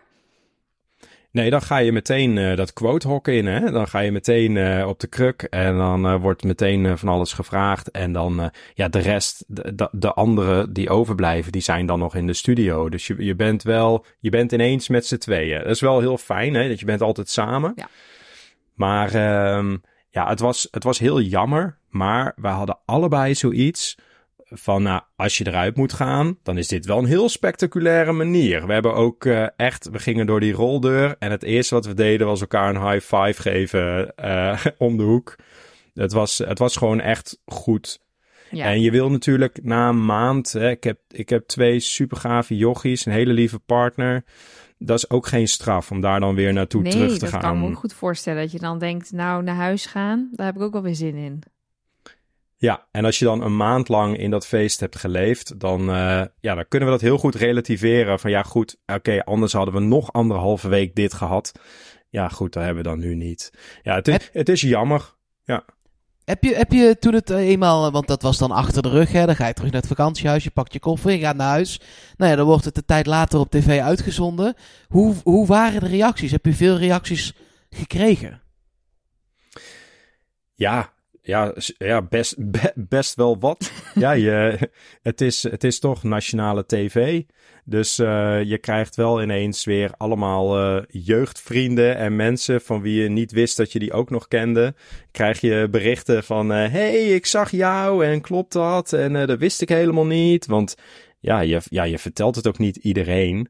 nee, 1.31 1.49
dan 1.49 1.61
ga 1.61 1.77
je 1.77 1.91
meteen 1.91 2.37
eh, 2.37 2.55
dat 2.55 2.73
quote 2.73 3.07
hokken 3.07 3.33
in, 3.33 3.45
hè? 3.45 3.71
Dan 3.71 3.87
ga 3.87 3.99
je 3.99 4.11
meteen 4.11 4.57
eh, 4.57 4.87
op 4.87 4.99
de 4.99 5.07
kruk 5.07 5.41
en 5.41 5.77
dan 5.77 6.05
eh, 6.05 6.21
wordt 6.21 6.43
meteen 6.43 6.97
van 6.97 7.09
alles 7.09 7.33
gevraagd. 7.33 7.91
En 7.91 8.11
dan, 8.11 8.51
ja, 8.73 8.87
de 8.87 8.99
rest, 8.99 9.43
de, 9.47 9.75
de, 9.75 9.89
de 9.91 10.13
anderen 10.13 10.73
die 10.73 10.89
overblijven, 10.89 11.51
die 11.51 11.61
zijn 11.61 11.85
dan 11.85 11.99
nog 11.99 12.15
in 12.15 12.27
de 12.27 12.33
studio. 12.33 12.89
Dus 12.89 13.07
je, 13.07 13.15
je 13.17 13.35
bent 13.35 13.63
wel, 13.63 14.05
je 14.19 14.29
bent 14.29 14.51
ineens 14.51 14.87
met 14.87 15.05
z'n 15.05 15.17
tweeën. 15.17 15.59
Dat 15.59 15.69
is 15.69 15.81
wel 15.81 15.99
heel 15.99 16.17
fijn, 16.17 16.53
hè? 16.53 16.67
Dat 16.67 16.79
je 16.79 16.85
bent 16.85 17.01
altijd 17.01 17.29
samen. 17.29 17.73
Ja. 17.75 17.87
Maar 18.73 19.13
ehm, 19.13 19.77
ja, 20.09 20.29
het 20.29 20.39
was, 20.39 20.67
het 20.71 20.83
was 20.83 20.99
heel 20.99 21.21
jammer. 21.21 21.77
Maar 21.89 22.33
we 22.35 22.47
hadden 22.47 22.79
allebei 22.85 23.35
zoiets 23.35 23.97
van, 24.51 24.83
nou, 24.83 25.01
als 25.15 25.37
je 25.37 25.47
eruit 25.47 25.75
moet 25.75 25.93
gaan, 25.93 26.37
dan 26.43 26.57
is 26.57 26.67
dit 26.67 26.85
wel 26.85 26.97
een 26.97 27.05
heel 27.05 27.29
spectaculaire 27.29 28.11
manier. 28.11 28.67
We 28.67 28.73
hebben 28.73 28.93
ook 28.93 29.25
eh, 29.25 29.47
echt, 29.55 29.89
we 29.89 29.99
gingen 29.99 30.25
door 30.25 30.39
die 30.39 30.53
roldeur 30.53 31.15
en 31.19 31.31
het 31.31 31.43
eerste 31.43 31.75
wat 31.75 31.85
we 31.85 31.93
deden 31.93 32.27
was 32.27 32.41
elkaar 32.41 32.75
een 32.75 32.89
high 32.91 33.15
five 33.15 33.41
geven 33.41 34.15
eh, 34.15 34.65
om 34.77 34.97
de 34.97 35.03
hoek. 35.03 35.35
Het 35.93 36.13
was, 36.13 36.37
het 36.37 36.59
was 36.59 36.75
gewoon 36.75 36.99
echt 36.99 37.41
goed. 37.45 37.99
Ja. 38.51 38.65
En 38.65 38.81
je 38.81 38.91
wil 38.91 39.11
natuurlijk 39.11 39.63
na 39.63 39.89
een 39.89 40.05
maand, 40.05 40.51
hè, 40.51 40.69
ik, 40.69 40.83
heb, 40.83 40.99
ik 41.07 41.29
heb 41.29 41.47
twee 41.47 41.79
super 41.79 42.17
gave 42.17 42.57
jochies, 42.57 43.05
een 43.05 43.11
hele 43.11 43.33
lieve 43.33 43.59
partner. 43.59 44.23
Dat 44.77 44.97
is 44.97 45.09
ook 45.09 45.27
geen 45.27 45.47
straf 45.47 45.91
om 45.91 46.01
daar 46.01 46.19
dan 46.19 46.35
weer 46.35 46.53
naartoe 46.53 46.81
nee, 46.81 46.91
terug 46.91 47.13
te 47.13 47.19
dat 47.19 47.29
gaan. 47.29 47.39
kan 47.39 47.59
me 47.59 47.67
ook 47.67 47.77
goed 47.77 47.93
voorstellen. 47.93 48.41
Dat 48.41 48.51
je 48.51 48.59
dan 48.59 48.79
denkt, 48.79 49.11
nou, 49.11 49.43
naar 49.43 49.55
huis 49.55 49.85
gaan, 49.85 50.29
daar 50.31 50.45
heb 50.45 50.55
ik 50.55 50.61
ook 50.61 50.73
wel 50.73 50.81
weer 50.81 50.95
zin 50.95 51.15
in. 51.15 51.43
Ja, 52.61 52.87
en 52.91 53.05
als 53.05 53.19
je 53.19 53.25
dan 53.25 53.41
een 53.41 53.55
maand 53.55 53.87
lang 53.87 54.17
in 54.17 54.29
dat 54.31 54.47
feest 54.47 54.79
hebt 54.79 54.95
geleefd, 54.95 55.59
dan, 55.59 55.79
eh, 55.89 56.21
ja, 56.39 56.55
dan 56.55 56.65
kunnen 56.67 56.87
we 56.87 56.93
dat 56.93 57.03
heel 57.03 57.17
goed 57.17 57.35
relativeren. 57.35 58.19
Van 58.19 58.31
ja, 58.31 58.43
goed, 58.43 58.77
oké, 58.85 59.23
anders 59.23 59.53
hadden 59.53 59.73
we 59.73 59.79
nog 59.79 60.13
anderhalve 60.13 60.67
week 60.67 60.95
dit 60.95 61.13
gehad. 61.13 61.51
Ja, 62.09 62.27
goed, 62.29 62.53
dat 62.53 62.63
hebben 62.63 62.83
we 62.83 62.89
dan 62.89 62.99
nu 62.99 63.15
niet. 63.15 63.51
Ja, 63.83 63.95
het 63.95 64.07
is, 64.07 64.13
Heb- 64.13 64.29
het 64.33 64.49
is 64.49 64.61
jammer. 64.61 65.17
Heb 66.23 66.43
je, 66.43 66.55
heb 66.55 66.71
je 66.71 66.97
toen 66.99 67.13
het 67.13 67.29
eh, 67.29 67.37
eenmaal, 67.37 67.85
eh, 67.85 67.91
want 67.91 68.07
dat 68.07 68.21
was 68.21 68.37
dan 68.37 68.51
achter 68.51 68.81
de 68.81 68.89
rug, 68.89 69.11
hè, 69.11 69.25
dan 69.25 69.35
ga 69.35 69.47
je 69.47 69.53
terug 69.53 69.71
naar 69.71 69.79
het 69.81 69.89
vakantiehuis, 69.89 70.43
je 70.43 70.49
pakt 70.51 70.73
je 70.73 70.79
koffer, 70.79 71.11
je 71.11 71.19
gaat 71.19 71.35
naar 71.35 71.47
huis. 71.49 71.81
Nou 72.17 72.31
ja, 72.31 72.37
dan 72.37 72.45
wordt 72.45 72.65
het 72.65 72.77
een 72.77 72.85
tijd 72.85 73.05
later 73.05 73.39
op 73.39 73.49
tv 73.49 73.79
uitgezonden. 73.79 74.55
Hoe, 74.87 75.15
hoe 75.23 75.47
waren 75.47 75.79
de 75.79 75.87
reacties? 75.87 76.31
Heb 76.31 76.45
je 76.45 76.53
veel 76.53 76.77
reacties 76.77 77.33
gekregen? 77.69 78.41
Ja, 80.55 80.93
ja, 81.29 81.53
ja 81.77 82.01
best, 82.01 82.35
be- 82.51 82.73
best 82.75 83.15
wel 83.15 83.39
wat. 83.39 83.71
ja, 83.95 84.11
je, 84.11 84.69
het, 85.01 85.21
is, 85.21 85.43
het 85.43 85.63
is 85.63 85.79
toch 85.79 86.03
nationale 86.03 86.65
tv. 86.65 87.21
Dus 87.65 87.99
eh, 87.99 88.43
je 88.43 88.57
krijgt 88.57 88.95
wel 88.95 89.21
ineens 89.21 89.65
weer 89.65 89.91
allemaal 89.97 90.57
eh, 90.57 90.83
jeugdvrienden 90.87 91.95
en 91.97 92.15
mensen 92.15 92.61
van 92.61 92.81
wie 92.81 93.01
je 93.01 93.09
niet 93.09 93.31
wist 93.31 93.57
dat 93.57 93.71
je 93.71 93.79
die 93.79 93.93
ook 93.93 94.09
nog 94.09 94.27
kende. 94.27 94.73
Krijg 95.11 95.41
je 95.41 95.67
berichten 95.71 96.23
van, 96.23 96.49
hé, 96.49 96.67
hey, 96.67 97.07
ik 97.07 97.25
zag 97.25 97.51
jou 97.51 98.05
en 98.05 98.21
klopt 98.21 98.53
dat? 98.53 98.93
En 98.93 99.15
eh, 99.15 99.27
dat 99.27 99.39
wist 99.39 99.61
ik 99.61 99.69
helemaal 99.69 100.05
niet. 100.05 100.45
Want 100.45 100.75
ja, 101.19 101.39
je, 101.39 101.61
ja, 101.63 101.83
je 101.83 101.99
vertelt 101.99 102.35
het 102.35 102.47
ook 102.47 102.57
niet 102.57 102.75
iedereen. 102.75 103.49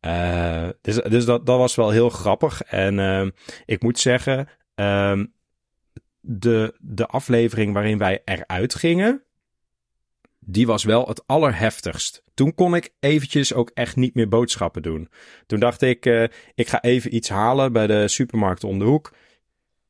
Eh, 0.00 0.68
dus 0.80 0.94
dus 0.94 1.24
dat, 1.24 1.46
dat 1.46 1.58
was 1.58 1.74
wel 1.74 1.90
heel 1.90 2.10
grappig. 2.10 2.62
En 2.62 2.98
eh, 2.98 3.26
ik 3.64 3.82
moet 3.82 3.98
zeggen, 3.98 4.48
ehm, 4.74 5.24
de, 6.26 6.74
de 6.80 7.06
aflevering 7.06 7.72
waarin 7.72 7.98
wij 7.98 8.22
eruit 8.24 8.74
gingen, 8.74 9.22
die 10.38 10.66
was 10.66 10.84
wel 10.84 11.06
het 11.06 11.26
allerheftigst. 11.26 12.22
Toen 12.34 12.54
kon 12.54 12.74
ik 12.74 12.92
eventjes 13.00 13.54
ook 13.54 13.70
echt 13.74 13.96
niet 13.96 14.14
meer 14.14 14.28
boodschappen 14.28 14.82
doen. 14.82 15.08
Toen 15.46 15.60
dacht 15.60 15.82
ik, 15.82 16.06
eh, 16.06 16.22
ik 16.54 16.68
ga 16.68 16.82
even 16.82 17.14
iets 17.14 17.28
halen 17.28 17.72
bij 17.72 17.86
de 17.86 18.08
supermarkt 18.08 18.64
om 18.64 18.78
de 18.78 18.84
hoek. 18.84 19.12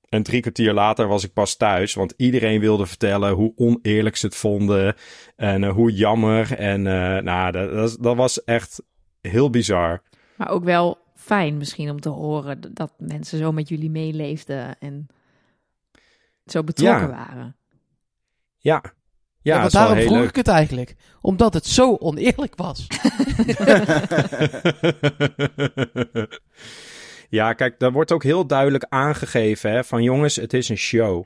En 0.09 0.23
drie 0.23 0.41
kwartier 0.41 0.73
later 0.73 1.07
was 1.07 1.25
ik 1.25 1.33
pas 1.33 1.57
thuis, 1.57 1.95
want 1.95 2.15
iedereen 2.17 2.61
wilde 2.61 2.87
vertellen 2.87 3.33
hoe 3.33 3.53
oneerlijk 3.57 4.17
ze 4.17 4.27
het 4.27 4.37
vonden 4.37 4.95
en 5.37 5.65
eh, 5.65 5.73
hoe 5.73 5.93
jammer. 5.93 6.55
En 6.55 6.87
eh, 6.87 7.23
nou, 7.23 7.53
dat, 7.53 7.73
dat, 7.73 7.97
dat 8.01 8.17
was 8.17 8.45
echt 8.45 8.83
heel 9.21 9.51
bizar. 9.51 10.03
Maar 10.37 10.51
ook 10.51 10.65
wel 10.65 10.99
fijn 11.15 11.57
misschien 11.57 11.91
om 11.91 12.01
te 12.01 12.09
horen 12.09 12.61
dat 12.75 12.93
mensen 12.99 13.39
zo 13.39 13.53
met 13.53 13.69
jullie 13.69 13.91
meeleefden 13.91 14.79
en 14.79 15.07
zo 16.47 16.65
betrokken 16.65 17.09
Ja. 17.09 17.27
waren. 17.27 17.57
Ja, 18.59 18.83
ja, 19.43 19.61
want 19.61 19.73
wel 19.73 19.83
daarom 19.87 20.05
vroeg 20.05 20.19
leuk. 20.19 20.29
ik 20.29 20.37
het 20.37 20.49
eigenlijk. 20.49 20.95
Omdat 21.21 21.55
het 21.55 21.67
zo 21.67 21.97
oneerlijk 21.97 22.55
was. 22.57 22.87
ja, 27.29 27.53
kijk, 27.53 27.79
daar 27.79 27.93
wordt 27.93 28.13
ook 28.13 28.23
heel 28.23 28.47
duidelijk 28.47 28.87
aangegeven 28.89 29.71
hè, 29.71 29.85
van 29.85 30.03
jongens, 30.03 30.37
het 30.37 30.53
is 30.53 30.69
een 30.69 30.77
show. 30.77 31.25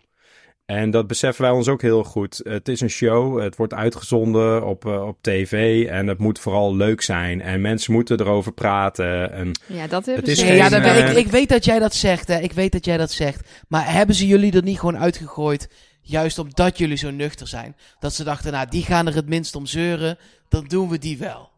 En 0.70 0.90
dat 0.90 1.06
beseffen 1.06 1.42
wij 1.44 1.52
ons 1.52 1.68
ook 1.68 1.82
heel 1.82 2.04
goed. 2.04 2.40
Het 2.42 2.68
is 2.68 2.80
een 2.80 2.90
show, 2.90 3.40
het 3.40 3.56
wordt 3.56 3.74
uitgezonden 3.74 4.66
op, 4.66 4.86
eh, 4.86 5.06
op 5.06 5.18
tv 5.20 5.86
en 5.86 6.06
het 6.06 6.18
moet 6.18 6.38
vooral 6.38 6.76
leuk 6.76 7.02
zijn. 7.02 7.40
En 7.40 7.60
mensen 7.60 7.92
moeten 7.92 8.20
erover 8.20 8.52
praten. 8.52 9.32
En 9.32 9.52
Ja, 9.66 9.86
dat 9.86 10.06
hebben 10.06 10.24
is 10.24 10.42
geen, 10.42 10.54
ja, 10.54 10.68
dat, 10.68 10.82
eh, 10.82 11.10
ik, 11.10 11.16
ik 11.16 11.26
weet 11.26 11.48
dat 11.48 11.64
jij 11.64 11.78
dat 11.78 11.94
zegt, 11.94 12.28
hè. 12.28 12.38
Ik 12.38 12.52
weet 12.52 12.72
dat 12.72 12.84
jij 12.84 12.96
dat 12.96 13.10
zegt. 13.10 13.48
Maar 13.68 13.92
hebben 13.92 14.14
ze 14.14 14.26
jullie 14.26 14.52
er 14.52 14.62
niet 14.62 14.78
gewoon 14.78 14.98
uitgegooid, 14.98 15.68
juist 16.00 16.38
omdat 16.38 16.78
jullie 16.78 16.96
zo 16.96 17.10
nuchter 17.10 17.48
zijn? 17.48 17.76
Dat 17.98 18.14
ze 18.14 18.24
dachten, 18.24 18.52
nou, 18.52 18.66
die 18.68 18.82
gaan 18.82 19.06
er 19.06 19.14
het 19.14 19.28
minst 19.28 19.54
om 19.54 19.66
zeuren, 19.66 20.18
dan 20.48 20.64
doen 20.64 20.88
we 20.88 20.98
die 20.98 21.18
wel. 21.18 21.50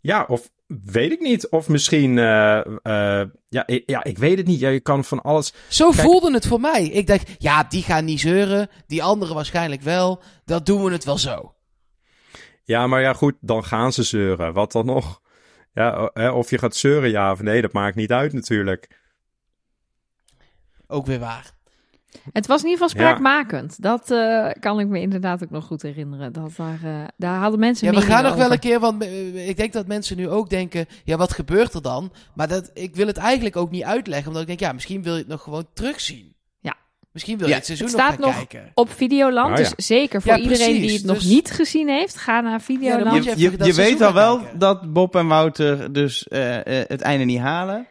ja, 0.00 0.24
of 0.28 0.50
weet 0.84 1.12
ik 1.12 1.20
niet. 1.20 1.48
Of 1.48 1.68
misschien, 1.68 2.18
eh, 2.18 2.58
eh, 2.82 3.28
ja, 3.48 3.66
ik, 3.66 3.82
ja, 3.86 4.04
ik 4.04 4.18
weet 4.18 4.38
het 4.38 4.46
niet. 4.46 4.60
Ja, 4.60 4.68
je 4.68 4.80
kan 4.80 5.04
van 5.04 5.22
alles. 5.22 5.54
Zo 5.68 5.90
Kijk- 5.90 6.00
voelde 6.02 6.32
het 6.32 6.46
voor 6.46 6.60
mij. 6.60 6.84
Ik 6.84 7.06
dacht, 7.06 7.30
ja, 7.38 7.64
die 7.64 7.82
gaan 7.82 8.04
niet 8.04 8.20
zeuren, 8.20 8.68
die 8.86 9.02
anderen 9.02 9.34
waarschijnlijk 9.34 9.82
wel. 9.82 10.22
Dat 10.44 10.66
doen 10.66 10.84
we 10.84 10.92
het 10.92 11.04
wel 11.04 11.18
zo. 11.18 11.54
Ja, 12.64 12.86
maar 12.86 13.00
ja, 13.00 13.12
goed, 13.12 13.34
dan 13.40 13.64
gaan 13.64 13.92
ze 13.92 14.02
zeuren. 14.02 14.52
Wat 14.52 14.72
dan 14.72 14.86
nog? 14.86 15.22
Ja, 15.72 16.10
of 16.32 16.50
je 16.50 16.58
gaat 16.58 16.76
zeuren, 16.76 17.10
ja 17.10 17.32
of 17.32 17.42
nee, 17.42 17.62
dat 17.62 17.72
maakt 17.72 17.96
niet 17.96 18.12
uit 18.12 18.32
natuurlijk. 18.32 19.02
Ook 20.86 21.06
weer 21.06 21.18
waar. 21.18 21.53
Het 22.32 22.46
was 22.46 22.62
in 22.62 22.68
ieder 22.68 22.84
geval 22.86 23.02
Ja. 23.02 23.08
spraakmakend. 23.08 23.82
Dat 23.82 24.10
eh, 24.10 24.50
kan 24.60 24.80
ik 24.80 24.86
me 24.86 25.00
inderdaad 25.00 25.42
ook 25.42 25.50
nog 25.50 25.64
goed 25.64 25.82
herinneren. 25.82 26.32
Dat 26.32 26.52
daar, 26.56 26.78
eh, 26.84 27.04
daar 27.16 27.38
hadden 27.38 27.60
mensen 27.60 27.92
Ja, 27.92 28.00
we 28.00 28.06
gaan 28.06 28.24
nog 28.24 28.34
wel 28.34 28.52
een 28.52 28.58
keer, 28.58 28.80
want 28.80 29.02
eh, 29.02 29.48
ik 29.48 29.56
denk 29.56 29.72
dat 29.72 29.86
mensen 29.86 30.16
nu 30.16 30.28
ook 30.28 30.50
denken, 30.50 30.86
ja, 31.04 31.16
wat 31.16 31.32
gebeurt 31.32 31.74
er 31.74 31.82
dan? 31.82 32.12
Maar 32.34 32.48
dat, 32.48 32.70
ik 32.74 32.94
wil 32.96 33.06
het 33.06 33.16
eigenlijk 33.16 33.56
ook 33.56 33.70
niet 33.70 33.82
uitleggen, 33.82 34.26
omdat 34.26 34.40
ik 34.42 34.48
denk, 34.48 34.60
ja, 34.60 34.72
misschien 34.72 35.02
wil 35.02 35.12
je 35.12 35.18
het 35.18 35.28
nog 35.28 35.42
gewoon 35.42 35.66
terugzien. 35.74 36.34
Ja. 36.60 36.74
Misschien 37.12 37.36
wil 37.38 37.46
je 37.46 37.52
Ja, 37.52 37.58
het 37.58 37.66
seizoen 37.66 37.86
het 37.86 37.96
nog 37.96 38.04
staat 38.06 38.18
gaan 38.20 38.28
nog 38.34 38.46
kijken. 38.46 38.70
Op 38.74 38.90
Videoland, 38.92 39.50
Ah, 39.50 39.56
dus 39.56 39.72
zeker 39.76 40.22
voor 40.22 40.32
Ja, 40.32 40.38
iedereen 40.38 40.80
die 40.80 40.92
het 40.92 41.04
nog 41.04 41.16
Dus- 41.16 41.26
niet 41.26 41.50
gezien 41.50 41.88
heeft, 41.88 42.16
ga 42.16 42.40
naar 42.40 42.60
Videoland. 42.60 43.24
Je, 43.24 43.72
weet 43.74 44.00
al 44.00 44.12
wel 44.12 44.38
kijken. 44.38 44.58
dat 44.58 44.92
Bob 44.92 45.16
en 45.16 45.26
Wouter 45.26 45.92
dus 45.92 46.28
eh, 46.28 46.80
eh, 46.80 46.88
het 46.88 47.00
einde 47.00 47.24
niet 47.24 47.38
halen. 47.38 47.86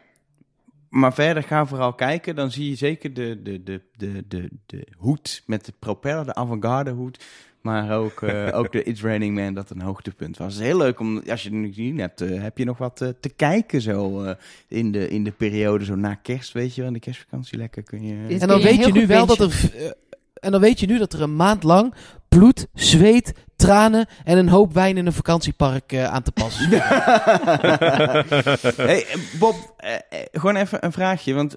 Maar 0.94 1.14
verder 1.14 1.42
ga 1.42 1.66
vooral 1.66 1.92
kijken. 1.92 2.34
Dan 2.34 2.50
zie 2.50 2.68
je 2.68 2.76
zeker 2.76 3.14
de, 3.14 3.42
de, 3.42 3.62
de, 3.62 3.82
de, 3.96 4.24
de, 4.28 4.48
de 4.66 4.86
hoed 4.96 5.42
met 5.46 5.64
de 5.64 5.72
propeller, 5.78 6.24
de 6.24 6.34
avant-garde 6.34 6.90
hoed. 6.90 7.24
Maar 7.60 7.98
ook, 7.98 8.22
eh, 8.22 8.48
ook 8.58 8.72
de 8.72 8.82
It's 8.82 9.02
Raining 9.02 9.34
Man, 9.34 9.54
dat 9.54 9.70
een 9.70 9.80
hoogtepunt 9.80 10.36
was. 10.36 10.52
Het 10.52 10.62
is 10.62 10.68
heel 10.68 10.78
leuk 10.78 11.00
om, 11.00 11.22
als 11.28 11.42
je 11.42 11.48
het 11.48 11.58
nu 11.58 11.66
gezien 11.66 11.98
hebt, 11.98 12.20
eh, 12.20 12.42
heb 12.42 12.58
je 12.58 12.64
nog 12.64 12.78
wat 12.78 13.00
eh, 13.00 13.08
te 13.20 13.28
kijken 13.28 13.80
zo 13.80 14.22
eh, 14.22 14.34
in, 14.68 14.92
de, 14.92 15.08
in 15.08 15.24
de 15.24 15.30
periode, 15.30 15.84
zo 15.84 15.94
na 15.94 16.14
kerst, 16.14 16.52
weet 16.52 16.74
je 16.74 16.80
wel. 16.80 16.88
In 16.88 16.96
de 16.96 17.00
kerstvakantie 17.00 17.58
lekker 17.58 17.82
kun 17.82 18.06
je... 18.06 18.38
En 18.38 18.48
dan 18.48 18.58
je 18.58 18.64
weet 18.64 18.84
je 18.84 18.92
nu 18.92 19.06
wel 19.06 19.26
dat 19.26 19.40
er. 19.40 19.72
En 20.44 20.50
dan 20.52 20.60
weet 20.60 20.80
je 20.80 20.86
nu 20.86 20.98
dat 20.98 21.12
er 21.12 21.22
een 21.22 21.36
maand 21.36 21.62
lang 21.62 21.94
bloed, 22.28 22.66
zweet, 22.74 23.32
tranen 23.56 24.06
en 24.24 24.38
een 24.38 24.48
hoop 24.48 24.72
wijn 24.74 24.96
in 24.96 25.06
een 25.06 25.12
vakantiepark 25.12 25.92
eh, 25.92 26.04
aan 26.04 26.22
te 26.22 26.32
passen. 26.32 26.68
hey, 28.76 29.06
eh, 29.06 29.16
Bob, 29.38 29.54
eh, 29.76 29.90
gewoon 30.32 30.56
even 30.56 30.84
een 30.84 30.92
vraagje. 30.92 31.34
Want 31.34 31.56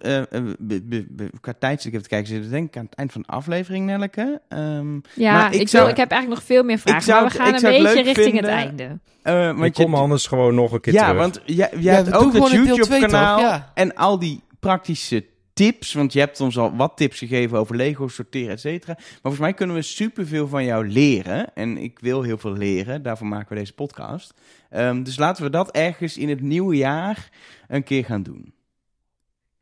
be- 0.60 1.30
qua 1.42 1.54
tijdstip 1.60 1.92
even 1.92 2.04
te 2.04 2.10
kijken, 2.10 2.28
zitten 2.28 2.52
denk 2.52 2.68
ik 2.68 2.78
aan 2.78 2.86
het 2.86 2.96
eind 2.96 3.12
van 3.12 3.22
de 3.22 3.28
aflevering, 3.28 3.86
Nelleke. 3.86 4.42
Ehm, 4.50 4.96
Ja, 5.16 5.34
maar 5.34 5.46
ik, 5.48 5.52
ik 5.54 5.70
wil, 5.70 5.82
zou- 5.82 5.90
ik 5.90 5.98
heb 5.98 6.12
eigenlijk 6.12 6.42
nog 6.42 6.44
veel 6.50 6.64
meer 6.64 6.78
vragen, 6.78 7.02
zou 7.02 7.22
maar 7.22 7.32
we 7.32 7.38
gaan 7.38 7.48
ik 7.56 7.62
een 7.62 7.84
beetje 7.84 8.02
richting 8.14 8.36
het 8.36 8.46
einde. 8.46 9.00
eh, 9.22 9.50
Ik 9.50 9.56
want 9.56 9.78
je, 9.78 9.84
kom 9.84 9.96
anders 9.96 10.28
gewoon 10.28 10.56
nog 10.56 10.72
een 10.72 10.82
keer 10.82 10.94
ja, 10.94 11.06
terug. 11.06 11.22
want 11.22 11.42
jij, 11.46 11.56
jij 11.56 11.80
Ja, 11.82 11.92
hebt 11.94 12.14
ook 12.14 12.34
het 12.34 12.50
YouTube-kanaal? 12.52 13.40
Ja. 13.40 13.72
en 13.74 13.96
al 13.96 14.20
die 14.20 14.44
praktische 14.60 15.26
tips. 15.58 15.94
Want 15.94 16.14
je 16.14 16.20
hebt 16.20 16.42
ons 16.42 16.58
al 16.58 16.76
wat 16.76 16.98
tips 16.98 17.18
gegeven 17.18 17.58
over 17.58 17.76
Lego 17.76 18.08
sorteren, 18.08 18.52
et 18.52 18.60
cetera. 18.60 18.94
Maar 18.98 19.08
volgens 19.22 19.42
mij 19.42 19.54
kunnen 19.54 19.76
we 19.76 19.82
superveel 19.82 20.48
van 20.48 20.64
jou 20.64 20.88
leren. 20.88 21.56
En 21.56 21.78
ik 21.78 22.00
wil 22.00 22.22
heel 22.22 22.38
veel 22.38 22.54
leren. 22.54 23.02
Daarvoor 23.02 23.28
maken 23.28 23.50
we 23.50 23.56
deze 23.56 23.74
podcast. 23.74 24.34
Ehm, 24.70 25.04
dus 25.04 25.18
laten 25.18 25.44
we 25.44 25.50
dat 25.50 25.72
ergens 25.72 26.18
in 26.18 26.30
het 26.30 26.42
nieuwe 26.42 26.76
jaar 26.76 27.30
een 27.68 27.84
keer 27.84 28.06
gaan 28.06 28.24
doen. 28.24 28.54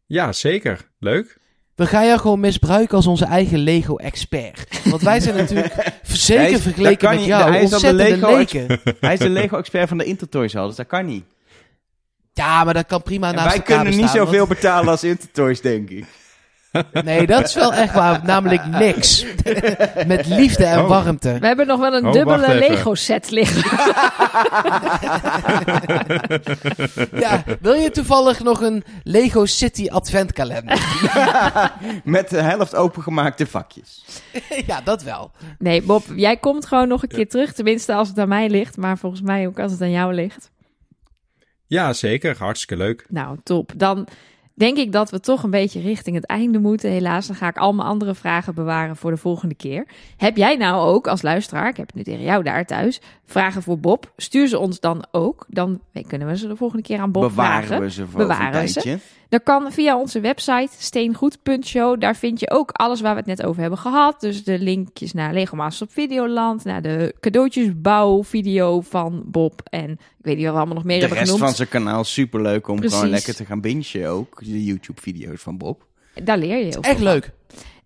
Ja, 0.05 0.31
zeker. 0.31 0.89
Leuk. 0.99 1.37
We 1.75 1.85
gaan 1.85 2.05
jou 2.05 2.19
gewoon 2.19 2.39
misbruiken 2.39 2.95
als 2.95 3.07
onze 3.07 3.25
eigen 3.25 3.59
Lego-expert. 3.59 4.81
Want 4.83 5.01
wij 5.01 5.19
zijn 5.19 5.35
natuurlijk 5.35 5.73
zeker 6.03 6.41
Hij 6.41 6.45
is- 6.45 6.51
dat 6.51 6.61
vergeleken 6.61 7.09
met 7.09 7.25
jou 7.25 7.51
Hij 7.51 7.61
is 7.63 7.69
de 7.69 7.93
Lego 7.93 8.35
leken. 8.35 8.79
Hij 8.99 9.13
is 9.13 9.19
de 9.19 9.29
Lego-expert 9.29 9.87
van 9.87 9.97
de 9.97 10.03
Intertoys 10.05 10.55
al, 10.55 10.67
dus 10.67 10.75
dat 10.75 10.87
kan 10.87 11.05
niet. 11.05 11.25
Ja, 12.35 12.63
maar 12.63 12.73
dat 12.73 12.85
kan 12.85 13.01
prima 13.03 13.27
En 13.29 13.35
naast 13.35 13.47
wij 13.47 13.55
elkaar 13.57 13.81
kunnen 13.81 13.99
niet 13.99 14.09
zoveel 14.09 14.47
betalen 14.47 14.89
als 14.89 15.03
Intertoys, 15.03 15.61
denk 15.61 15.89
ik. 15.89 16.05
Nee, 17.03 17.27
dat 17.27 17.47
is 17.47 17.53
wel 17.53 17.73
echt 17.73 17.93
waar. 17.93 18.19
Namelijk 18.23 18.65
niks. 18.65 19.25
met 20.07 20.25
liefde 20.27 20.65
en 20.65 20.79
Oh. 20.79 20.87
warmte. 20.87 21.37
We 21.39 21.47
hebben 21.47 21.67
nog 21.67 21.79
wel 21.79 21.93
een 21.93 22.05
Oh, 22.05 22.11
dubbele. 22.11 22.55
Lego-set 22.55 23.29
liggen. 23.31 23.63
Ja, 27.19 27.43
wil 27.61 27.73
je 27.73 27.91
toevallig 27.91 28.39
nog 28.43 28.61
een 28.61 28.83
Lego 29.03 29.45
City 29.45 29.87
adventkalender? 29.89 30.79
Met 32.03 32.29
de 32.29 32.41
helft 32.41 32.75
opengemaakte 32.75 33.47
vakjes. 33.47 34.05
ja, 34.67 34.81
dat 34.83 35.03
wel. 35.03 35.31
Nee, 35.59 35.81
Bob, 35.81 36.03
jij 36.15 36.37
komt 36.37 36.65
gewoon 36.65 36.87
nog 36.87 37.03
een 37.03 37.09
keer 37.09 37.29
terug. 37.29 37.53
Tenminste, 37.53 37.93
als 37.93 38.07
het 38.07 38.19
aan 38.19 38.27
mij 38.27 38.49
ligt. 38.49 38.77
Maar 38.77 38.97
volgens 38.97 39.21
mij 39.21 39.47
ook 39.47 39.59
als 39.59 39.71
het 39.71 39.81
aan 39.81 39.91
jou 39.91 40.13
ligt. 40.13 40.51
Ja, 41.67 41.93
zeker. 41.93 42.35
Hartstikke 42.37 42.83
leuk. 42.83 43.05
Nou, 43.09 43.37
top. 43.43 43.71
Dan 43.75 44.07
denk 44.53 44.77
ik 44.77 44.91
dat 44.91 45.09
we 45.09 45.19
toch 45.19 45.43
een 45.43 45.49
beetje 45.49 45.81
richting 45.81 46.15
het 46.15 46.25
einde 46.25 46.59
moeten. 46.59 46.89
Helaas, 46.91 47.27
dan 47.27 47.35
ga 47.35 47.47
ik 47.47 47.57
al 47.57 47.73
mijn 47.73 47.87
andere 47.87 48.15
vragen 48.15 48.55
bewaren 48.55 48.95
voor 48.95 49.11
de 49.11 49.17
volgende 49.17 49.55
keer. 49.55 49.87
Heb 50.17 50.37
jij 50.37 50.55
nou 50.55 50.93
ook 50.93 51.07
als 51.07 51.21
luisteraar, 51.21 51.67
ik 51.69 51.77
heb 51.77 51.87
het 51.87 51.95
nu 51.95 52.03
tegen 52.03 52.23
jou 52.23 52.43
daar 52.43 52.65
thuis, 52.65 53.01
vragen 53.25 53.61
voor 53.61 53.79
Bob? 53.79 54.11
Stuur 54.17 54.47
ze 54.47 54.59
ons 54.59 54.79
dan 54.79 55.05
ook. 55.11 55.45
Dan 55.49 55.81
kunnen 56.07 56.27
we 56.27 56.37
ze 56.37 56.47
de 56.47 56.55
volgende 56.55 56.83
keer 56.83 56.99
aan 56.99 57.11
Bob 57.11 57.21
Bewaren 57.21 57.65
vragen. 57.67 57.83
we 57.85 57.91
ze 57.91 58.07
voor 58.07 58.19
Bewaren 58.19 58.61
een 58.61 58.67
ze. 58.67 58.81
tijdje. 58.81 58.99
Dat 59.29 59.43
kan 59.43 59.71
via 59.71 59.97
onze 59.99 60.19
website 60.19 60.69
steengoed.show. 60.77 61.99
Daar 61.99 62.15
vind 62.15 62.39
je 62.39 62.51
ook 62.51 62.71
alles 62.71 63.01
waar 63.01 63.11
we 63.13 63.19
het 63.19 63.27
net 63.27 63.43
over 63.43 63.61
hebben 63.61 63.79
gehad. 63.79 64.21
Dus 64.21 64.43
de 64.43 64.59
linkjes 64.59 65.13
naar 65.13 65.33
Lego 65.33 65.55
Masters 65.55 65.89
op 65.89 65.95
Videoland, 65.95 66.63
naar 66.63 66.81
de 66.81 67.15
cadeautjesbouw-video 67.19 68.81
van 68.81 69.23
Bob. 69.25 69.61
En 69.69 69.97
weet 70.25 70.35
niet 70.35 70.43
wat 70.45 70.53
we 70.53 70.57
allemaal 70.59 70.75
nog 70.75 70.83
meer 70.85 70.95
De 70.99 70.99
hebben 71.05 71.17
rest 71.19 71.31
genoemd. 71.31 71.47
van 71.49 71.55
zijn 71.57 71.69
kanaal 71.83 72.03
superleuk 72.03 72.67
om 72.67 72.75
Precies. 72.75 72.95
gewoon 72.97 73.11
lekker 73.11 73.35
te 73.35 73.45
gaan 73.45 73.61
bingen 73.61 74.07
ook. 74.09 74.39
De 74.45 74.63
YouTube-video's 74.63 75.41
van 75.41 75.57
Bob. 75.57 75.85
Daar 76.23 76.37
leer 76.37 76.57
je 76.57 76.63
heel 76.63 76.71
veel 76.71 76.81
Echt 76.81 76.95
van. 76.95 77.03
leuk. 77.03 77.31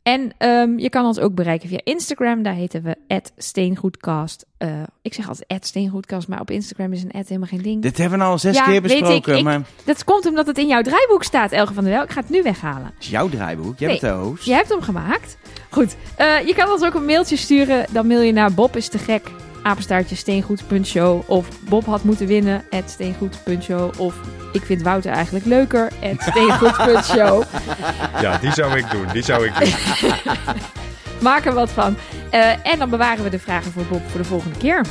En 0.04 0.32
ehm, 0.38 0.78
je 0.78 0.90
kan 0.90 1.06
ons 1.06 1.20
ook 1.20 1.36
bereiken 1.36 1.70
via 1.70 1.80
Instagram. 1.84 2.44
Daar 2.44 2.54
heten 2.54 2.84
we 2.84 2.98
steengoedcast. 3.38 4.46
Eh, 4.58 4.70
ik 5.02 5.14
zeg 5.14 5.28
altijd 5.30 5.66
steengoedcast, 5.66 6.28
maar 6.28 6.40
op 6.40 6.52
Instagram 6.52 6.94
is 6.94 7.04
een 7.04 7.10
helemaal 7.14 7.48
geen 7.48 7.62
ding. 7.62 7.82
Dit 7.82 7.98
hebben 7.98 8.20
we 8.20 8.26
al 8.26 8.38
zes 8.40 8.56
Ja, 8.56 8.64
keer 8.64 8.82
weet 8.82 8.92
ik. 8.92 8.98
besproken, 9.00 9.38
Ik- 9.38 9.44
maar 9.44 9.62
Dat 9.86 10.04
komt 10.04 10.26
omdat 10.26 10.48
het 10.48 10.58
in 10.58 10.68
jouw 10.68 10.82
draaiboek 10.82 11.24
staat, 11.24 11.52
Elge 11.52 11.74
van 11.74 11.84
der 11.84 11.94
Wel. 11.94 12.04
Ik 12.04 12.12
ga 12.12 12.20
het 12.20 12.30
nu 12.30 12.42
weghalen. 12.44 12.92
is 13.00 13.10
jouw 13.10 13.30
draaiboek. 13.30 13.80
Jij 13.80 13.90
Nee. 13.90 14.00
bent 14.00 14.14
de 14.14 14.20
host. 14.20 14.46
Jij 14.46 14.56
hebt 14.56 14.70
hem 14.70 14.82
gemaakt. 14.82 15.38
Goed. 15.70 15.96
Eh, 16.16 16.48
je 16.48 16.54
kan 16.56 16.72
ons 16.72 16.84
ook 16.84 16.94
een 16.94 17.06
mailtje 17.06 17.36
sturen. 17.36 17.86
Dan 17.92 18.08
mail 18.08 18.22
je 18.22 18.32
naar 18.32 18.54
Bob 18.54 18.76
is 18.76 18.88
te 18.88 18.98
gek. 18.98 19.32
Apenstaartje 19.64 20.16
steengoed.show. 20.16 21.22
Of 21.26 21.48
Bob 21.62 21.86
had 21.86 22.04
moeten 22.04 22.28
winnen. 22.28 22.64
at 22.70 22.90
steengoed.show. 22.90 23.92
Of 23.98 24.16
ik 24.52 24.62
vind 24.66 24.82
Wouter 24.82 25.12
eigenlijk 25.12 25.46
leuker. 25.46 25.92
at 26.04 26.22
steengoed.show. 26.30 27.44
Ja, 28.22 28.38
die 28.38 28.52
zou 28.52 28.78
ik 28.78 28.92
doen. 28.92 29.06
Die 29.14 29.24
zou 29.24 29.46
ik 29.48 29.54
doen. 29.60 30.12
Maak 31.30 31.46
er 31.46 31.54
wat 31.54 31.70
van. 31.70 31.96
Eh, 32.30 32.66
en 32.68 32.80
dan 32.80 32.90
bewaren 32.90 33.24
we 33.24 33.30
de 33.30 33.40
vragen 33.40 33.72
voor 33.72 33.84
Bob 33.84 34.02
voor 34.10 34.20
de 34.20 34.26
volgende 34.28 34.58
keer. 34.58 34.86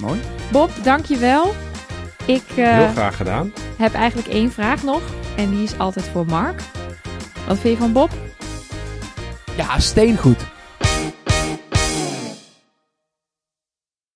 Mooi. 0.00 0.20
Bob, 0.50 0.70
dankjewel. 0.82 1.54
Ik 2.24 2.42
eh, 2.56 2.76
Heel 2.76 2.88
graag 2.88 3.16
gedaan. 3.16 3.52
heb 3.76 3.94
eigenlijk 3.94 4.28
één 4.28 4.52
vraag 4.52 4.82
nog. 4.82 5.00
En 5.36 5.50
die 5.50 5.62
is 5.62 5.78
altijd 5.78 6.08
voor 6.12 6.26
Mark. 6.26 6.60
Wat 7.46 7.58
vind 7.58 7.74
je 7.74 7.80
van 7.80 7.92
Bob? 7.92 8.10
Ja, 9.56 9.78
steengoed. 9.78 10.40